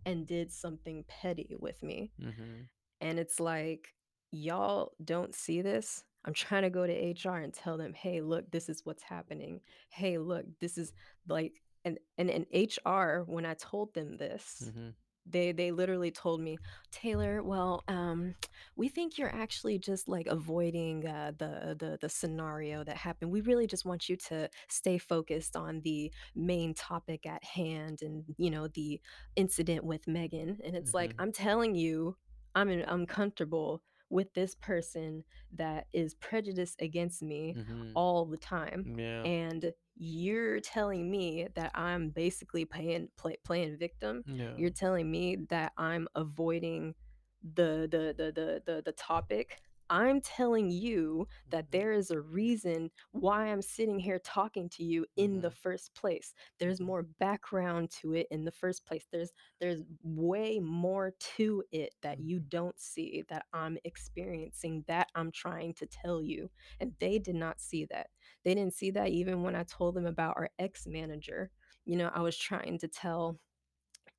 and 0.07 0.27
did 0.27 0.53
something 0.53 1.05
petty 1.09 1.57
with 1.61 1.83
me. 1.83 2.13
Mhm. 2.19 2.69
And 3.01 3.19
it's 3.19 3.41
like, 3.41 3.95
"Y'all 4.33 4.93
don't 5.05 5.35
see 5.35 5.63
this?" 5.63 6.05
I'm 6.25 6.35
trying 6.35 6.63
to 6.63 6.71
go 6.71 6.87
to 6.87 6.93
HR 6.95 7.39
and 7.41 7.53
tell 7.55 7.77
them, 7.79 7.95
"Hey, 7.95 8.21
look, 8.23 8.51
this 8.51 8.69
is 8.69 8.85
what's 8.87 9.03
happening. 9.05 9.63
Hey, 9.91 10.19
look, 10.19 10.47
this 10.61 10.79
is" 10.79 10.93
like 11.29 11.63
and 11.85 11.99
and 12.19 12.31
and 12.31 12.47
HR, 12.53 13.25
when 13.25 13.47
I 13.47 13.55
told 13.55 13.95
them 13.95 14.17
this, 14.19 14.73
Mhm. 14.73 14.95
They 15.31 15.53
they 15.53 15.73
literally 15.73 16.11
told 16.11 16.41
me, 16.41 16.61
"Taylor, 16.91 17.43
well, 17.43 17.85
um, 17.89 18.35
we 18.77 18.89
think 18.89 19.19
you're 19.19 19.35
actually 19.35 19.79
just, 19.79 20.09
like, 20.09 20.27
avoiding, 20.27 21.07
uh, 21.07 21.33
the 21.39 21.77
the 21.79 21.99
the 22.01 22.09
scenario 22.09 22.85
that 22.85 22.97
happened. 22.97 23.31
We 23.33 23.41
really 23.43 23.67
just 23.67 23.85
want 23.85 24.09
you 24.09 24.17
to 24.29 24.49
stay 24.69 24.99
focused 24.99 25.57
on 25.57 25.81
the 25.83 26.13
main 26.35 26.75
topic 26.75 27.27
at 27.27 27.45
hand 27.45 28.03
and, 28.03 28.25
you 28.39 28.51
know, 28.51 28.69
the 28.69 29.01
incident 29.37 29.85
with 29.85 30.07
Megan." 30.09 30.59
And 30.65 30.77
it's 30.77 30.95
like, 30.95 31.15
Mhm. 31.15 31.21
"I'm 31.21 31.33
telling 31.33 31.75
you, 31.75 32.17
I'm 32.55 32.69
in 32.71 32.81
uncomfortable 32.83 33.83
with 34.09 34.33
this 34.35 34.55
person 34.57 35.25
that 35.53 35.87
is 35.93 36.15
prejudiced 36.15 36.81
against 36.83 37.23
me 37.23 37.57
Mhm. 37.57 37.95
all 37.95 38.27
the 38.27 38.37
time, 38.39 38.89
Yeah. 38.99 39.25
and 39.25 39.73
you're 40.03 40.61
telling 40.61 41.11
me 41.11 41.47
that 41.55 41.73
I'm 41.75 42.09
basically 42.09 42.65
paying 42.65 43.09
play 43.19 43.37
playing 43.45 43.77
victim? 43.77 44.25
Yeah. 44.27 44.53
You're 44.57 44.71
telling 44.71 45.11
me 45.11 45.37
that 45.51 45.73
I'm 45.77 46.09
avoiding 46.15 46.95
the 47.43 47.87
the 47.91 48.15
the 48.17 48.33
the 48.33 48.63
the 48.65 48.83
the 48.83 48.93
topic? 48.93 49.61
I'm 49.91 50.21
telling 50.21 50.71
you 50.71 51.27
that 51.49 51.73
Mhm. 51.73 51.73
there 51.73 51.93
is 51.93 52.11
a 52.13 52.21
reason 52.21 52.91
why 53.11 53.47
I'm 53.49 53.61
sitting 53.63 53.99
here 53.99 54.21
talking 54.21 54.69
to 54.71 54.85
you 54.85 55.07
in 55.17 55.41
the 55.41 55.51
Mhm. 55.51 55.53
first 55.53 55.95
place. 55.95 56.33
There's 56.59 56.81
more 56.81 57.03
background 57.03 57.91
to 58.01 58.15
it 58.15 58.29
in 58.31 58.45
the 58.45 58.53
first 58.53 58.87
place. 58.87 59.07
There's 59.11 59.33
there's 59.61 59.83
way 60.03 60.61
more 60.61 61.13
to 61.37 61.65
it 61.73 61.95
that 62.03 62.21
you 62.21 62.39
Mhm. 62.39 62.51
don't 62.51 62.79
see, 62.79 63.23
that 63.29 63.47
I'm 63.53 63.79
experiencing, 63.85 64.85
that 64.87 65.09
I'm 65.17 65.33
trying 65.33 65.75
to 65.75 65.87
tell 65.87 66.23
you." 66.23 66.51
And 66.79 66.95
they 67.01 67.19
did 67.19 67.35
not 67.37 67.61
see 67.61 67.85
that. 67.87 68.11
They 68.45 68.55
didn't 68.55 68.75
see 68.75 68.91
that 68.93 69.09
even 69.09 69.43
when 69.43 69.57
I 69.57 69.65
told 69.65 69.95
them 69.97 70.07
about 70.07 70.37
our 70.37 70.51
ex-manager. 70.59 71.51
You 71.85 71.97
know, 71.97 72.09
I 72.15 72.21
was 72.21 72.37
trying 72.39 72.79
to 72.79 72.89
tell 72.89 73.41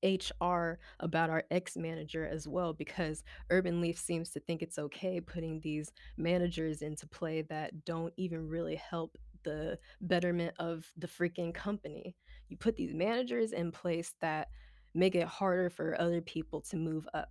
HR 0.04 0.80
about 1.00 1.30
our 1.30 1.44
ex-manager 1.52 2.28
as 2.28 2.48
well 2.48 2.74
because 2.74 3.24
Urban 3.50 3.82
Leaf 3.82 3.98
seems 3.98 4.32
to 4.32 4.40
think 4.40 4.62
it's 4.62 4.80
okay 4.80 5.20
putting 5.20 5.60
these 5.60 5.92
managers 6.18 6.82
into 6.82 7.08
play 7.08 7.42
that 7.44 7.86
don't 7.86 8.14
even 8.18 8.48
really 8.48 8.76
help 8.76 9.18
the 9.44 9.78
betterment 10.02 10.54
of 10.60 10.92
the 10.98 11.08
freaking 11.08 11.54
company. 11.54 12.16
You 12.50 12.58
put 12.58 12.76
these 12.76 12.94
managers 12.94 13.54
in 13.54 13.72
place 13.72 14.14
that 14.22 14.50
make 14.94 15.16
it 15.16 15.28
harder 15.28 15.70
for 15.70 16.00
other 16.00 16.22
people 16.22 16.62
to 16.62 16.76
move 16.76 17.08
up 17.14 17.30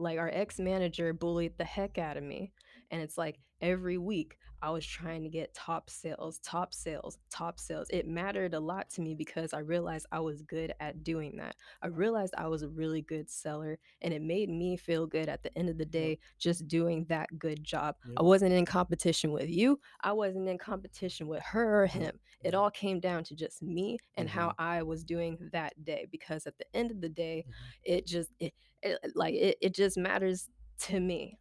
like 0.00 0.18
our 0.18 0.30
ex 0.32 0.58
manager 0.58 1.12
bullied 1.12 1.56
the 1.58 1.64
heck 1.64 1.98
out 1.98 2.16
of 2.16 2.24
me. 2.24 2.52
And 2.90 3.00
it's 3.00 3.18
like 3.18 3.38
every 3.60 3.98
week 3.98 4.36
I 4.62 4.70
was 4.70 4.84
trying 4.84 5.22
to 5.22 5.28
get 5.28 5.54
top 5.54 5.88
sales, 5.88 6.38
top 6.40 6.74
sales, 6.74 7.18
top 7.30 7.58
sales. 7.58 7.86
It 7.90 8.06
mattered 8.06 8.52
a 8.52 8.60
lot 8.60 8.90
to 8.90 9.00
me 9.00 9.14
because 9.14 9.54
I 9.54 9.60
realized 9.60 10.06
I 10.12 10.20
was 10.20 10.42
good 10.42 10.74
at 10.80 11.02
doing 11.02 11.36
that. 11.36 11.56
I 11.82 11.86
realized 11.86 12.34
I 12.36 12.46
was 12.46 12.62
a 12.62 12.68
really 12.68 13.00
good 13.00 13.30
seller 13.30 13.78
and 14.02 14.12
it 14.12 14.20
made 14.20 14.50
me 14.50 14.76
feel 14.76 15.06
good 15.06 15.28
at 15.28 15.42
the 15.42 15.56
end 15.56 15.70
of 15.70 15.78
the 15.78 15.86
day 15.86 16.18
just 16.38 16.68
doing 16.68 17.06
that 17.08 17.38
good 17.38 17.64
job. 17.64 17.96
Yep. 18.06 18.16
I 18.18 18.22
wasn't 18.22 18.52
in 18.52 18.66
competition 18.66 19.32
with 19.32 19.48
you, 19.48 19.80
I 20.02 20.12
wasn't 20.12 20.48
in 20.48 20.58
competition 20.58 21.26
with 21.26 21.42
her 21.42 21.84
or 21.84 21.86
him. 21.86 22.18
It 22.42 22.54
all 22.54 22.70
came 22.70 23.00
down 23.00 23.24
to 23.24 23.34
just 23.34 23.62
me 23.62 23.98
and 24.16 24.28
mm-hmm. 24.28 24.38
how 24.38 24.54
I 24.58 24.82
was 24.82 25.04
doing 25.04 25.38
that 25.52 25.84
day 25.84 26.06
because 26.10 26.46
at 26.46 26.58
the 26.58 26.66
end 26.74 26.90
of 26.90 27.00
the 27.00 27.08
day, 27.08 27.44
mm-hmm. 27.46 27.94
it 27.94 28.06
just 28.06 28.30
it, 28.38 28.52
it, 28.82 28.98
like 29.14 29.34
it, 29.34 29.56
it 29.60 29.74
just 29.74 29.96
matters 29.96 30.48
to 30.80 30.98
me 30.98 31.38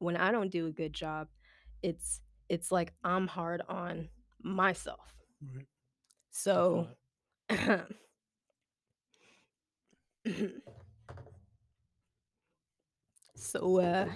when 0.00 0.16
i 0.16 0.32
don't 0.32 0.50
do 0.50 0.66
a 0.66 0.72
good 0.72 0.92
job 0.92 1.28
it's 1.84 2.20
it's 2.48 2.72
like 2.72 2.94
i'm 3.04 3.26
hard 3.26 3.60
on 3.68 4.08
myself 4.42 5.14
right. 5.54 5.66
so 6.30 6.88
so 13.36 13.80
uh 13.80 14.08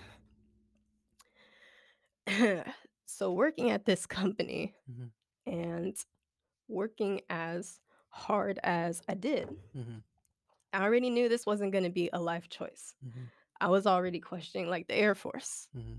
so 3.07 3.33
working 3.33 3.71
at 3.71 3.85
this 3.85 4.07
company 4.07 4.75
mm-hmm. 4.91 5.09
and 5.53 5.95
working 6.69 7.21
as 7.29 7.81
hard 8.09 8.59
as 8.63 9.03
i 9.09 9.15
did 9.15 9.49
mm-hmm. 9.77 9.99
I 10.73 10.83
already 10.83 11.11
knew 11.11 11.29
this 11.29 11.47
wasn't 11.47 11.73
going 11.73 11.85
to 11.85 11.91
be 11.91 12.11
a 12.13 12.21
life 12.21 12.49
choice. 12.49 12.95
Mm-hmm. 13.03 13.25
I 13.61 13.69
was 13.69 13.87
already 13.87 14.21
questioning 14.21 14.69
like 14.69 14.87
the 14.87 14.95
Air 14.95 15.15
Force. 15.15 15.69
Mm-hmm. 15.77 15.95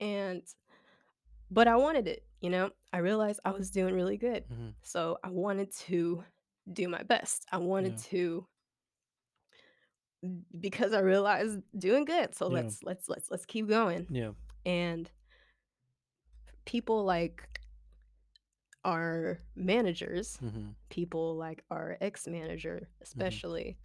And, 0.00 0.42
but 1.50 1.68
I 1.68 1.76
wanted 1.76 2.08
it, 2.08 2.24
you 2.40 2.50
know? 2.50 2.70
I 2.92 2.98
realized 2.98 3.40
I 3.44 3.50
was 3.50 3.70
doing 3.70 3.94
really 3.94 4.16
good. 4.16 4.44
Mm-hmm. 4.48 4.68
So 4.82 5.18
I 5.22 5.30
wanted 5.30 5.74
to 5.86 6.24
do 6.72 6.88
my 6.88 7.02
best. 7.02 7.46
I 7.52 7.58
wanted 7.58 7.92
yeah. 7.92 8.10
to 8.10 8.46
because 10.58 10.92
I 10.92 11.00
realized 11.00 11.60
doing 11.78 12.04
good. 12.04 12.34
So 12.34 12.48
yeah. 12.48 12.54
let's 12.54 12.82
let's 12.82 13.08
let's 13.08 13.30
let's 13.30 13.46
keep 13.46 13.68
going. 13.68 14.06
Yeah. 14.10 14.30
And 14.64 15.10
people 16.64 17.04
like 17.04 17.48
our 18.84 19.40
managers, 19.54 20.38
mm-hmm. 20.42 20.68
people 20.90 21.36
like 21.36 21.64
our 21.70 21.96
ex 22.00 22.26
manager, 22.26 22.82
mm-hmm. 22.82 23.02
especially, 23.02 23.78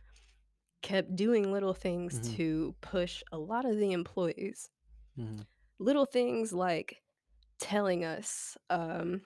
kept 0.82 1.16
doing 1.16 1.52
little 1.52 1.74
things 1.74 2.20
mm-hmm. 2.20 2.36
to 2.36 2.76
push 2.82 3.24
a 3.32 3.38
lot 3.38 3.66
of 3.66 3.78
the 3.78 3.92
employees. 3.92 4.70
Mm-hmm. 5.20 5.42
Little 5.82 6.06
things 6.06 6.54
like 6.54 7.02
telling 7.60 8.06
us, 8.06 8.56
um, 8.70 9.22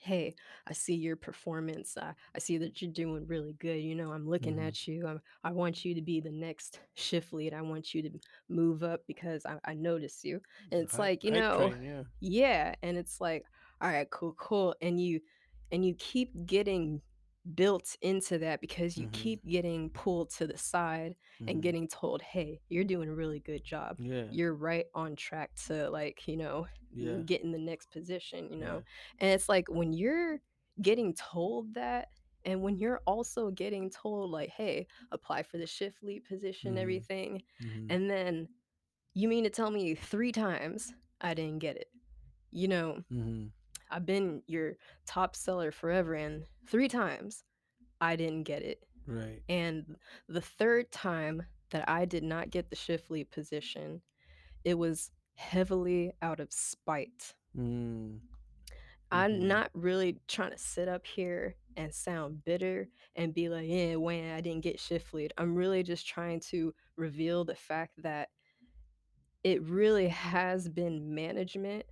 hey, 0.00 0.34
I 0.66 0.72
see 0.72 0.94
your 0.94 1.16
performance. 1.16 1.96
I, 2.00 2.12
I 2.34 2.38
see 2.38 2.58
that 2.58 2.80
you're 2.80 2.90
doing 2.90 3.26
really 3.26 3.54
good. 3.58 3.80
You 3.80 3.94
know, 3.94 4.12
I'm 4.12 4.28
looking 4.28 4.56
mm-hmm. 4.56 4.66
at 4.66 4.86
you. 4.86 5.06
I'm, 5.06 5.20
I 5.42 5.52
want 5.52 5.84
you 5.84 5.94
to 5.94 6.02
be 6.02 6.20
the 6.20 6.30
next 6.30 6.80
shift 6.94 7.32
lead. 7.32 7.54
I 7.54 7.62
want 7.62 7.94
you 7.94 8.02
to 8.02 8.10
move 8.48 8.82
up 8.82 9.00
because 9.06 9.44
I, 9.46 9.56
I 9.64 9.74
notice 9.74 10.20
you. 10.22 10.40
And 10.70 10.82
it's 10.82 10.98
like, 10.98 11.24
you 11.24 11.30
know, 11.30 11.70
train, 11.70 11.82
yeah. 11.82 12.02
yeah. 12.20 12.74
And 12.82 12.96
it's 12.96 13.20
like, 13.20 13.44
all 13.80 13.90
right, 13.90 14.08
cool, 14.10 14.34
cool. 14.38 14.74
And 14.82 15.00
you 15.00 15.20
and 15.72 15.84
you 15.84 15.94
keep 15.94 16.30
getting 16.46 17.00
built 17.54 17.96
into 18.02 18.38
that 18.38 18.60
because 18.60 18.96
you 18.96 19.04
mm-hmm. 19.04 19.22
keep 19.22 19.46
getting 19.46 19.90
pulled 19.90 20.30
to 20.30 20.46
the 20.46 20.58
side 20.58 21.14
mm-hmm. 21.36 21.48
and 21.48 21.62
getting 21.62 21.88
told, 21.88 22.22
"Hey, 22.22 22.60
you're 22.68 22.84
doing 22.84 23.08
a 23.08 23.14
really 23.14 23.40
good 23.40 23.64
job. 23.64 23.96
Yeah. 23.98 24.24
You're 24.30 24.54
right 24.54 24.86
on 24.94 25.16
track 25.16 25.50
to 25.66 25.90
like, 25.90 26.26
you 26.26 26.36
know, 26.36 26.66
yeah. 26.94 27.16
get 27.24 27.42
in 27.42 27.52
the 27.52 27.58
next 27.58 27.90
position, 27.90 28.50
you 28.50 28.58
know." 28.58 28.76
Yeah. 28.76 29.20
And 29.20 29.30
it's 29.30 29.48
like 29.48 29.68
when 29.68 29.92
you're 29.92 30.40
getting 30.82 31.14
told 31.14 31.74
that 31.74 32.08
and 32.44 32.62
when 32.62 32.78
you're 32.78 33.00
also 33.06 33.50
getting 33.50 33.90
told 33.90 34.30
like, 34.30 34.50
"Hey, 34.50 34.86
apply 35.12 35.42
for 35.42 35.58
the 35.58 35.66
shift 35.66 36.02
lead 36.02 36.24
position, 36.24 36.72
mm-hmm. 36.72 36.82
everything." 36.82 37.42
Mm-hmm. 37.62 37.86
And 37.90 38.10
then 38.10 38.48
you 39.14 39.28
mean 39.28 39.44
to 39.44 39.50
tell 39.50 39.70
me 39.70 39.94
3 39.94 40.32
times 40.32 40.92
I 41.20 41.34
didn't 41.34 41.58
get 41.58 41.76
it. 41.76 41.88
You 42.52 42.68
know, 42.68 42.98
mm-hmm. 43.12 43.46
I've 43.90 44.06
been 44.06 44.42
your 44.46 44.74
top 45.06 45.36
seller 45.36 45.72
forever, 45.72 46.14
and 46.14 46.44
three 46.66 46.88
times 46.88 47.44
I 48.00 48.16
didn't 48.16 48.44
get 48.44 48.62
it. 48.62 48.82
Right. 49.06 49.42
And 49.48 49.96
the 50.28 50.40
third 50.40 50.90
time 50.92 51.42
that 51.70 51.88
I 51.88 52.04
did 52.04 52.22
not 52.22 52.50
get 52.50 52.70
the 52.70 52.76
shift 52.76 53.10
lead 53.10 53.30
position, 53.30 54.02
it 54.64 54.74
was 54.74 55.10
heavily 55.34 56.12
out 56.22 56.40
of 56.40 56.52
spite. 56.52 57.34
Mm. 57.56 58.18
I'm 59.12 59.32
mm-hmm. 59.32 59.48
not 59.48 59.70
really 59.74 60.18
trying 60.28 60.52
to 60.52 60.58
sit 60.58 60.88
up 60.88 61.06
here 61.06 61.56
and 61.76 61.92
sound 61.92 62.44
bitter 62.44 62.88
and 63.16 63.34
be 63.34 63.48
like, 63.48 63.66
yeah, 63.68 63.96
when 63.96 64.32
I 64.32 64.40
didn't 64.40 64.62
get 64.62 64.78
shift 64.78 65.12
lead. 65.14 65.32
I'm 65.38 65.54
really 65.54 65.82
just 65.82 66.06
trying 66.06 66.40
to 66.50 66.74
reveal 66.96 67.44
the 67.44 67.54
fact 67.54 68.02
that 68.02 68.28
it 69.42 69.62
really 69.62 70.08
has 70.08 70.68
been 70.68 71.14
management 71.14 71.86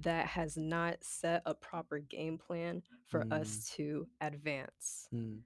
that 0.00 0.26
has 0.26 0.56
not 0.56 0.96
set 1.00 1.42
a 1.46 1.54
proper 1.54 1.98
game 1.98 2.38
plan 2.38 2.82
for 3.06 3.24
mm. 3.24 3.32
us 3.32 3.70
to 3.76 4.06
advance. 4.20 5.08
Mm. 5.14 5.40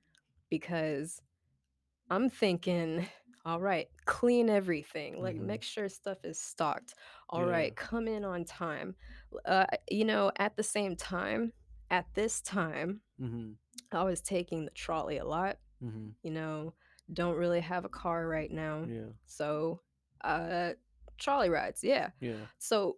Because 0.51 1.21
I'm 2.11 2.29
thinking, 2.29 3.07
all 3.45 3.61
right, 3.61 3.89
clean 4.05 4.49
everything, 4.51 5.21
like 5.21 5.37
mm-hmm. 5.37 5.47
make 5.47 5.63
sure 5.63 5.89
stuff 5.89 6.19
is 6.25 6.39
stocked. 6.39 6.95
All 7.29 7.47
yeah. 7.47 7.53
right, 7.53 7.77
come 7.77 8.07
in 8.07 8.25
on 8.25 8.45
time. 8.45 8.95
Uh, 9.47 9.67
you 9.91 10.05
know, 10.05 10.31
at 10.39 10.57
the 10.57 10.63
same 10.63 10.95
time, 10.95 11.53
at 11.91 12.07
this 12.15 12.41
time, 12.41 13.01
mm-hmm. 13.21 13.53
I 13.91 14.05
was 14.05 14.21
taking 14.21 14.65
the 14.65 14.71
trolley 14.73 15.19
a 15.19 15.25
lot. 15.25 15.57
Mm-hmm. 15.83 16.09
You 16.23 16.31
know, 16.31 16.75
don't 17.13 17.37
really 17.37 17.61
have 17.61 17.85
a 17.85 17.89
car 17.89 18.29
right 18.29 18.51
now. 18.51 18.85
Yeah. 18.89 19.11
So, 19.27 19.81
uh, 20.23 20.71
trolley 21.19 21.49
rides, 21.49 21.83
yeah. 21.83 22.11
Yeah. 22.21 22.35
So 22.59 22.97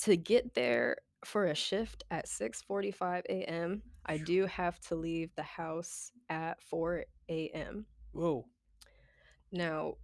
to 0.00 0.16
get 0.16 0.54
there 0.54 0.96
for 1.24 1.46
a 1.46 1.54
shift 1.54 2.04
at 2.10 2.26
6:45 2.26 3.22
a.m., 3.28 3.82
I 4.04 4.18
do 4.18 4.46
have 4.46 4.78
to 4.80 4.94
leave 4.94 5.34
the 5.34 5.42
house 5.42 6.12
at 6.28 6.62
4 6.62 7.04
a.m. 7.28 7.86
Whoa. 8.12 8.46
Now, 9.50 9.94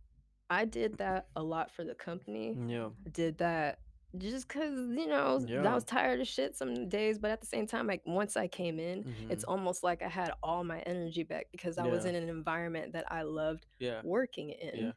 I 0.51 0.65
did 0.65 0.99
that 0.99 1.27
a 1.37 1.43
lot 1.43 1.71
for 1.71 1.85
the 1.85 1.95
company. 1.95 2.57
Yeah. 2.67 2.89
Did 3.11 3.39
that 3.39 3.79
just 4.19 4.47
because 4.47 4.75
you 4.75 5.07
know 5.07 5.43
yeah. 5.47 5.67
I 5.67 5.75
was 5.75 5.85
tired 5.85 6.21
of 6.21 6.29
shit 6.29 6.55
some 6.55 6.89
days, 6.89 7.19
but 7.19 7.31
at 7.31 7.41
the 7.41 7.47
same 7.47 7.67
time, 7.67 7.87
like 7.87 8.03
once 8.05 8.37
I 8.37 8.47
came 8.47 8.79
in, 8.79 9.05
mm-hmm. 9.05 9.31
it's 9.31 9.45
almost 9.45 9.83
like 9.83 10.03
I 10.03 10.09
had 10.09 10.33
all 10.43 10.65
my 10.65 10.81
energy 10.81 11.23
back 11.23 11.47
because 11.53 11.79
I 11.79 11.87
yeah. 11.87 11.93
was 11.93 12.05
in 12.05 12.15
an 12.15 12.29
environment 12.29 12.93
that 12.93 13.11
I 13.11 13.23
loved 13.23 13.67
yeah. 13.79 14.01
working 14.05 14.51
in 14.51 14.93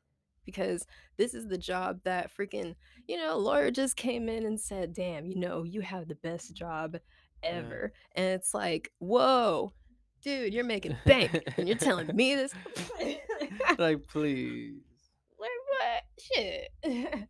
because 0.45 0.86
this 1.17 1.34
is 1.34 1.47
the 1.47 1.58
job 1.58 1.99
that 2.03 2.31
freaking, 2.36 2.75
you 3.08 3.17
know, 3.17 3.38
Laura 3.38 3.71
just 3.71 3.95
came 3.95 4.29
in 4.29 4.45
and 4.45 4.60
said, 4.60 4.93
damn, 4.93 5.25
you 5.25 5.36
know, 5.36 5.63
you 5.63 5.81
have 5.81 6.08
the 6.08 6.15
best 6.15 6.53
job 6.53 6.97
ever. 7.43 7.93
Yeah. 7.93 8.23
And 8.23 8.34
it's 8.34 8.53
like, 8.53 8.91
whoa, 8.99 9.73
dude, 10.21 10.53
you're 10.53 10.63
making 10.63 10.97
bank 11.05 11.43
and 11.58 11.67
you're 11.67 11.77
telling 11.77 12.13
me 12.15 12.36
this. 12.36 12.53
like, 13.77 14.08
please. 14.08 14.81
Like, 15.39 15.50
what? 15.69 16.04
Shit. 16.19 16.69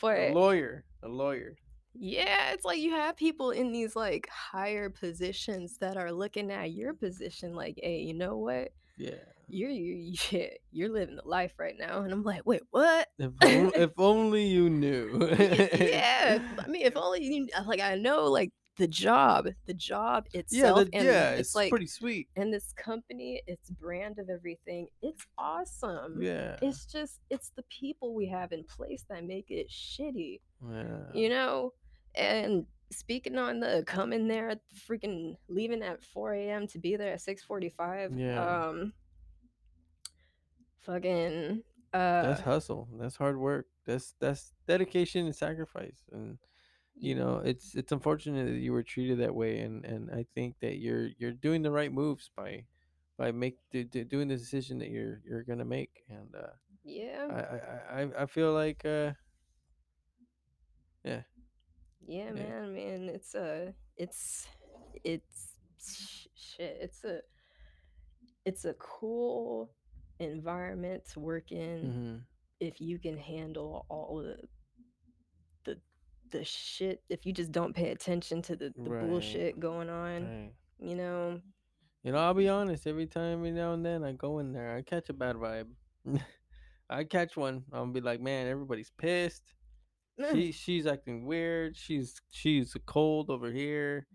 but 0.00 0.18
a 0.18 0.32
lawyer, 0.32 0.84
a 1.02 1.08
lawyer. 1.08 1.56
Yeah, 1.96 2.50
it's 2.50 2.64
like 2.64 2.80
you 2.80 2.90
have 2.90 3.16
people 3.16 3.52
in 3.52 3.70
these 3.70 3.94
like 3.94 4.28
higher 4.28 4.90
positions 4.90 5.78
that 5.78 5.96
are 5.96 6.10
looking 6.10 6.50
at 6.50 6.72
your 6.72 6.92
position 6.92 7.54
like, 7.54 7.78
hey, 7.80 7.98
you 7.98 8.14
know 8.14 8.36
what? 8.36 8.72
Yeah 8.98 9.14
you're 9.48 9.70
you 9.70 10.14
yeah, 10.30 10.46
you're 10.72 10.88
living 10.88 11.16
the 11.16 11.28
life 11.28 11.52
right 11.58 11.76
now 11.78 12.02
and 12.02 12.12
i'm 12.12 12.22
like 12.22 12.42
wait 12.44 12.62
what? 12.70 13.08
If, 13.18 13.32
if 13.42 13.90
only 13.98 14.44
you 14.44 14.70
knew. 14.70 15.28
Yeah 15.74 16.38
i 16.58 16.66
mean 16.66 16.82
if 16.82 16.96
only 16.96 17.22
you 17.22 17.48
like 17.66 17.80
i 17.80 17.94
know 17.94 18.24
like 18.24 18.52
the 18.76 18.88
job 18.88 19.46
the 19.66 19.74
job 19.74 20.26
itself 20.32 20.78
yeah, 20.78 20.84
the, 20.84 20.96
and 20.96 21.06
yeah 21.06 21.30
it's, 21.30 21.40
it's, 21.40 21.54
like 21.54 21.70
pretty 21.70 21.86
sweet. 21.86 22.28
and 22.36 22.52
this 22.52 22.72
company 22.72 23.40
its 23.46 23.70
brand 23.70 24.18
of 24.18 24.28
everything 24.28 24.88
it's 25.00 25.24
awesome. 25.38 26.20
Yeah. 26.20 26.56
It's 26.60 26.86
just 26.86 27.20
it's 27.30 27.50
the 27.56 27.62
people 27.64 28.14
we 28.14 28.26
have 28.28 28.52
in 28.52 28.64
place 28.64 29.04
that 29.08 29.24
make 29.24 29.50
it 29.50 29.70
shitty 29.70 30.40
yeah. 30.68 30.98
you 31.12 31.28
know? 31.28 31.72
And 32.16 32.66
speaking 32.90 33.38
on 33.38 33.60
the 33.60 33.84
coming 33.86 34.28
there 34.28 34.56
freaking 34.88 35.36
leaving 35.48 35.82
at 35.82 36.02
4 36.02 36.34
a.m 36.34 36.66
to 36.68 36.78
be 36.78 36.96
there 36.96 37.12
at 37.12 37.20
6.45 37.20 38.18
yeah. 38.18 38.66
um 38.68 38.92
fucking 40.84 41.62
uh 41.92 42.22
that's 42.22 42.40
hustle 42.40 42.88
that's 42.98 43.16
hard 43.16 43.38
work 43.38 43.66
that's 43.86 44.14
that's 44.20 44.52
dedication 44.66 45.26
and 45.26 45.34
sacrifice 45.34 46.04
and 46.12 46.38
you 46.96 47.14
know 47.14 47.40
it's 47.44 47.74
it's 47.74 47.92
unfortunate 47.92 48.46
that 48.46 48.58
you 48.58 48.72
were 48.72 48.82
treated 48.82 49.18
that 49.18 49.34
way 49.34 49.60
and 49.60 49.84
and 49.84 50.10
i 50.10 50.24
think 50.34 50.54
that 50.60 50.78
you're 50.78 51.08
you're 51.18 51.32
doing 51.32 51.62
the 51.62 51.70
right 51.70 51.92
moves 51.92 52.30
by 52.36 52.64
by 53.18 53.32
make 53.32 53.58
do, 53.70 53.84
do, 53.84 54.04
doing 54.04 54.28
the 54.28 54.36
decision 54.36 54.78
that 54.78 54.90
you're 54.90 55.20
you're 55.24 55.42
gonna 55.42 55.64
make 55.64 56.04
and 56.08 56.34
uh 56.34 56.48
yeah. 56.84 57.26
I 57.30 57.98
i 57.98 58.02
i, 58.02 58.22
I 58.22 58.26
feel 58.26 58.52
like 58.52 58.84
uh 58.84 59.12
yeah. 61.04 61.22
Yeah 62.06 62.26
yeah. 62.26 62.32
man 62.32 62.74
man 62.74 63.08
it's 63.08 63.34
a 63.34 63.74
it's 63.96 64.46
it's 65.02 65.56
shit 66.34 66.78
it's 66.80 67.04
a 67.04 67.20
it's 68.44 68.64
a 68.64 68.74
cool 68.74 69.70
environment 70.18 71.04
to 71.12 71.20
work 71.20 71.52
in 71.52 71.78
mm-hmm. 71.78 72.16
if 72.60 72.80
you 72.80 72.98
can 72.98 73.16
handle 73.16 73.86
all 73.88 74.22
the 74.22 74.36
the 75.64 75.78
the 76.30 76.44
shit 76.44 77.02
if 77.08 77.26
you 77.26 77.32
just 77.32 77.52
don't 77.52 77.74
pay 77.74 77.90
attention 77.90 78.42
to 78.42 78.56
the, 78.56 78.72
the 78.76 78.90
right. 78.90 79.06
bullshit 79.06 79.58
going 79.58 79.90
on 79.90 80.22
right. 80.22 80.52
you 80.80 80.94
know? 80.94 81.40
You 82.02 82.12
know 82.12 82.18
i'll 82.18 82.34
be 82.34 82.48
honest 82.48 82.86
every 82.86 83.06
time 83.06 83.38
every 83.38 83.52
now 83.52 83.72
and 83.72 83.84
then 83.84 84.04
i 84.04 84.12
go 84.12 84.38
in 84.38 84.52
there 84.52 84.76
i 84.76 84.82
catch 84.82 85.08
a 85.08 85.12
bad 85.12 85.36
vibe. 85.36 85.68
I 86.90 87.04
catch 87.04 87.36
one 87.36 87.64
i'll 87.72 87.86
be 87.86 88.00
like 88.00 88.20
man 88.20 88.46
everybody's 88.46 88.92
pissed. 88.98 89.54
She 90.32 90.52
she's 90.52 90.86
acting 90.86 91.26
weird. 91.26 91.76
She's 91.76 92.20
she's 92.30 92.76
cold 92.86 93.30
over 93.30 93.50
here 93.50 94.06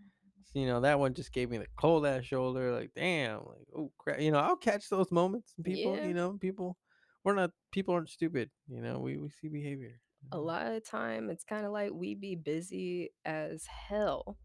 you 0.53 0.65
know 0.65 0.79
that 0.81 0.99
one 0.99 1.13
just 1.13 1.31
gave 1.31 1.49
me 1.49 1.57
the 1.57 1.67
cold 1.79 2.05
ass 2.05 2.23
shoulder 2.25 2.71
like 2.73 2.91
damn 2.95 3.39
like 3.39 3.67
oh 3.77 3.91
crap 3.97 4.19
you 4.19 4.31
know 4.31 4.39
i'll 4.39 4.55
catch 4.55 4.89
those 4.89 5.11
moments 5.11 5.53
people 5.63 5.95
Yeah. 5.95 6.05
you 6.07 6.13
know 6.13 6.37
people 6.39 6.77
we're 7.23 7.35
not 7.35 7.51
people 7.71 7.93
aren't 7.93 8.09
stupid 8.09 8.49
you 8.67 8.81
know 8.81 8.99
we, 8.99 9.17
we 9.17 9.29
see 9.29 9.47
behavior 9.49 9.99
a 10.31 10.37
lot 10.39 10.67
of 10.67 10.83
time 10.85 11.29
it's 11.29 11.43
kind 11.43 11.65
of 11.65 11.71
like 11.71 11.91
we 11.93 12.15
be 12.15 12.35
busy 12.35 13.11
as 13.25 13.65
hell 13.65 14.37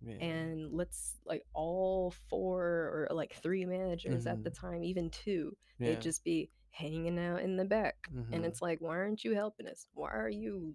yeah. 0.00 0.14
and 0.24 0.72
let's 0.72 1.16
like 1.26 1.42
all 1.54 2.14
four 2.30 2.62
or 2.64 3.08
like 3.10 3.34
three 3.42 3.64
managers 3.64 4.26
at 4.26 4.42
the 4.44 4.50
time 4.50 4.84
even 4.84 5.10
two 5.10 5.56
yeah. 5.78 5.88
they'd 5.88 6.00
just 6.00 6.22
be 6.24 6.48
hanging 6.70 7.18
out 7.18 7.42
in 7.42 7.56
the 7.56 7.64
back 7.64 7.96
Mhm. 8.14 8.26
and 8.32 8.44
it's 8.44 8.62
like 8.62 8.80
why 8.80 8.96
aren't 8.96 9.24
you 9.24 9.34
helping 9.34 9.66
us 9.66 9.86
why 9.94 10.10
are 10.10 10.28
you 10.30 10.74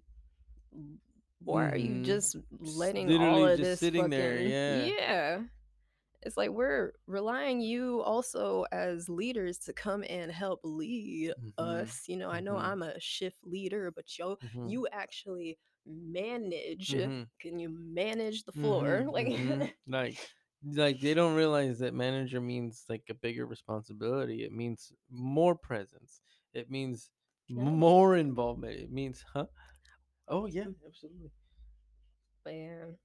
why 1.44 1.68
are 1.68 1.76
you 1.76 1.94
Mhm. 1.94 2.04
just 2.04 2.36
letting 2.60 3.08
literally 3.08 3.30
all 3.30 3.44
of 3.46 3.60
this 3.60 3.80
sitting 3.80 4.10
there, 4.10 4.40
yeah. 4.40 4.86
yeah 4.86 5.40
it's 6.22 6.36
like 6.36 6.50
we're 6.50 6.92
relying 7.06 7.60
you 7.60 8.00
also 8.02 8.64
as 8.72 9.08
leaders 9.08 9.58
to 9.58 9.72
come 9.72 10.04
and 10.08 10.30
help 10.32 10.60
lead 10.64 11.32
Mhm. 11.38 11.52
us 11.58 12.04
you 12.08 12.16
know 12.16 12.30
i 12.30 12.40
know 12.40 12.56
Mhm. 12.56 12.64
i'm 12.64 12.82
a 12.82 12.98
shift 13.00 13.38
leader 13.44 13.90
but 13.90 14.06
yo 14.18 14.36
Mhm. 14.42 14.70
you 14.70 14.86
actually 14.92 15.58
manage 15.86 16.94
can 17.40 17.58
you 17.58 17.68
manage 17.68 18.44
the 18.44 18.52
floor 18.52 19.04
like 19.12 19.28
like 19.86 20.16
like 20.74 21.00
they 21.00 21.12
don't 21.14 21.34
realize 21.34 21.78
that 21.78 21.92
manager 21.94 22.40
means 22.40 22.84
like 22.88 23.02
a 23.10 23.14
bigger 23.14 23.46
responsibility 23.46 24.44
it 24.44 24.52
means 24.52 24.92
more 25.10 25.54
presence 25.54 26.22
it 26.54 26.70
means 26.70 27.10
Yeah. 27.48 27.64
more 27.64 28.16
involvement 28.16 28.72
it 28.78 28.90
means 28.90 29.24
huh 29.34 29.46
oh 30.28 30.46
yeah 30.46 30.64
absolutely. 30.86 31.30
Man. 32.46 32.96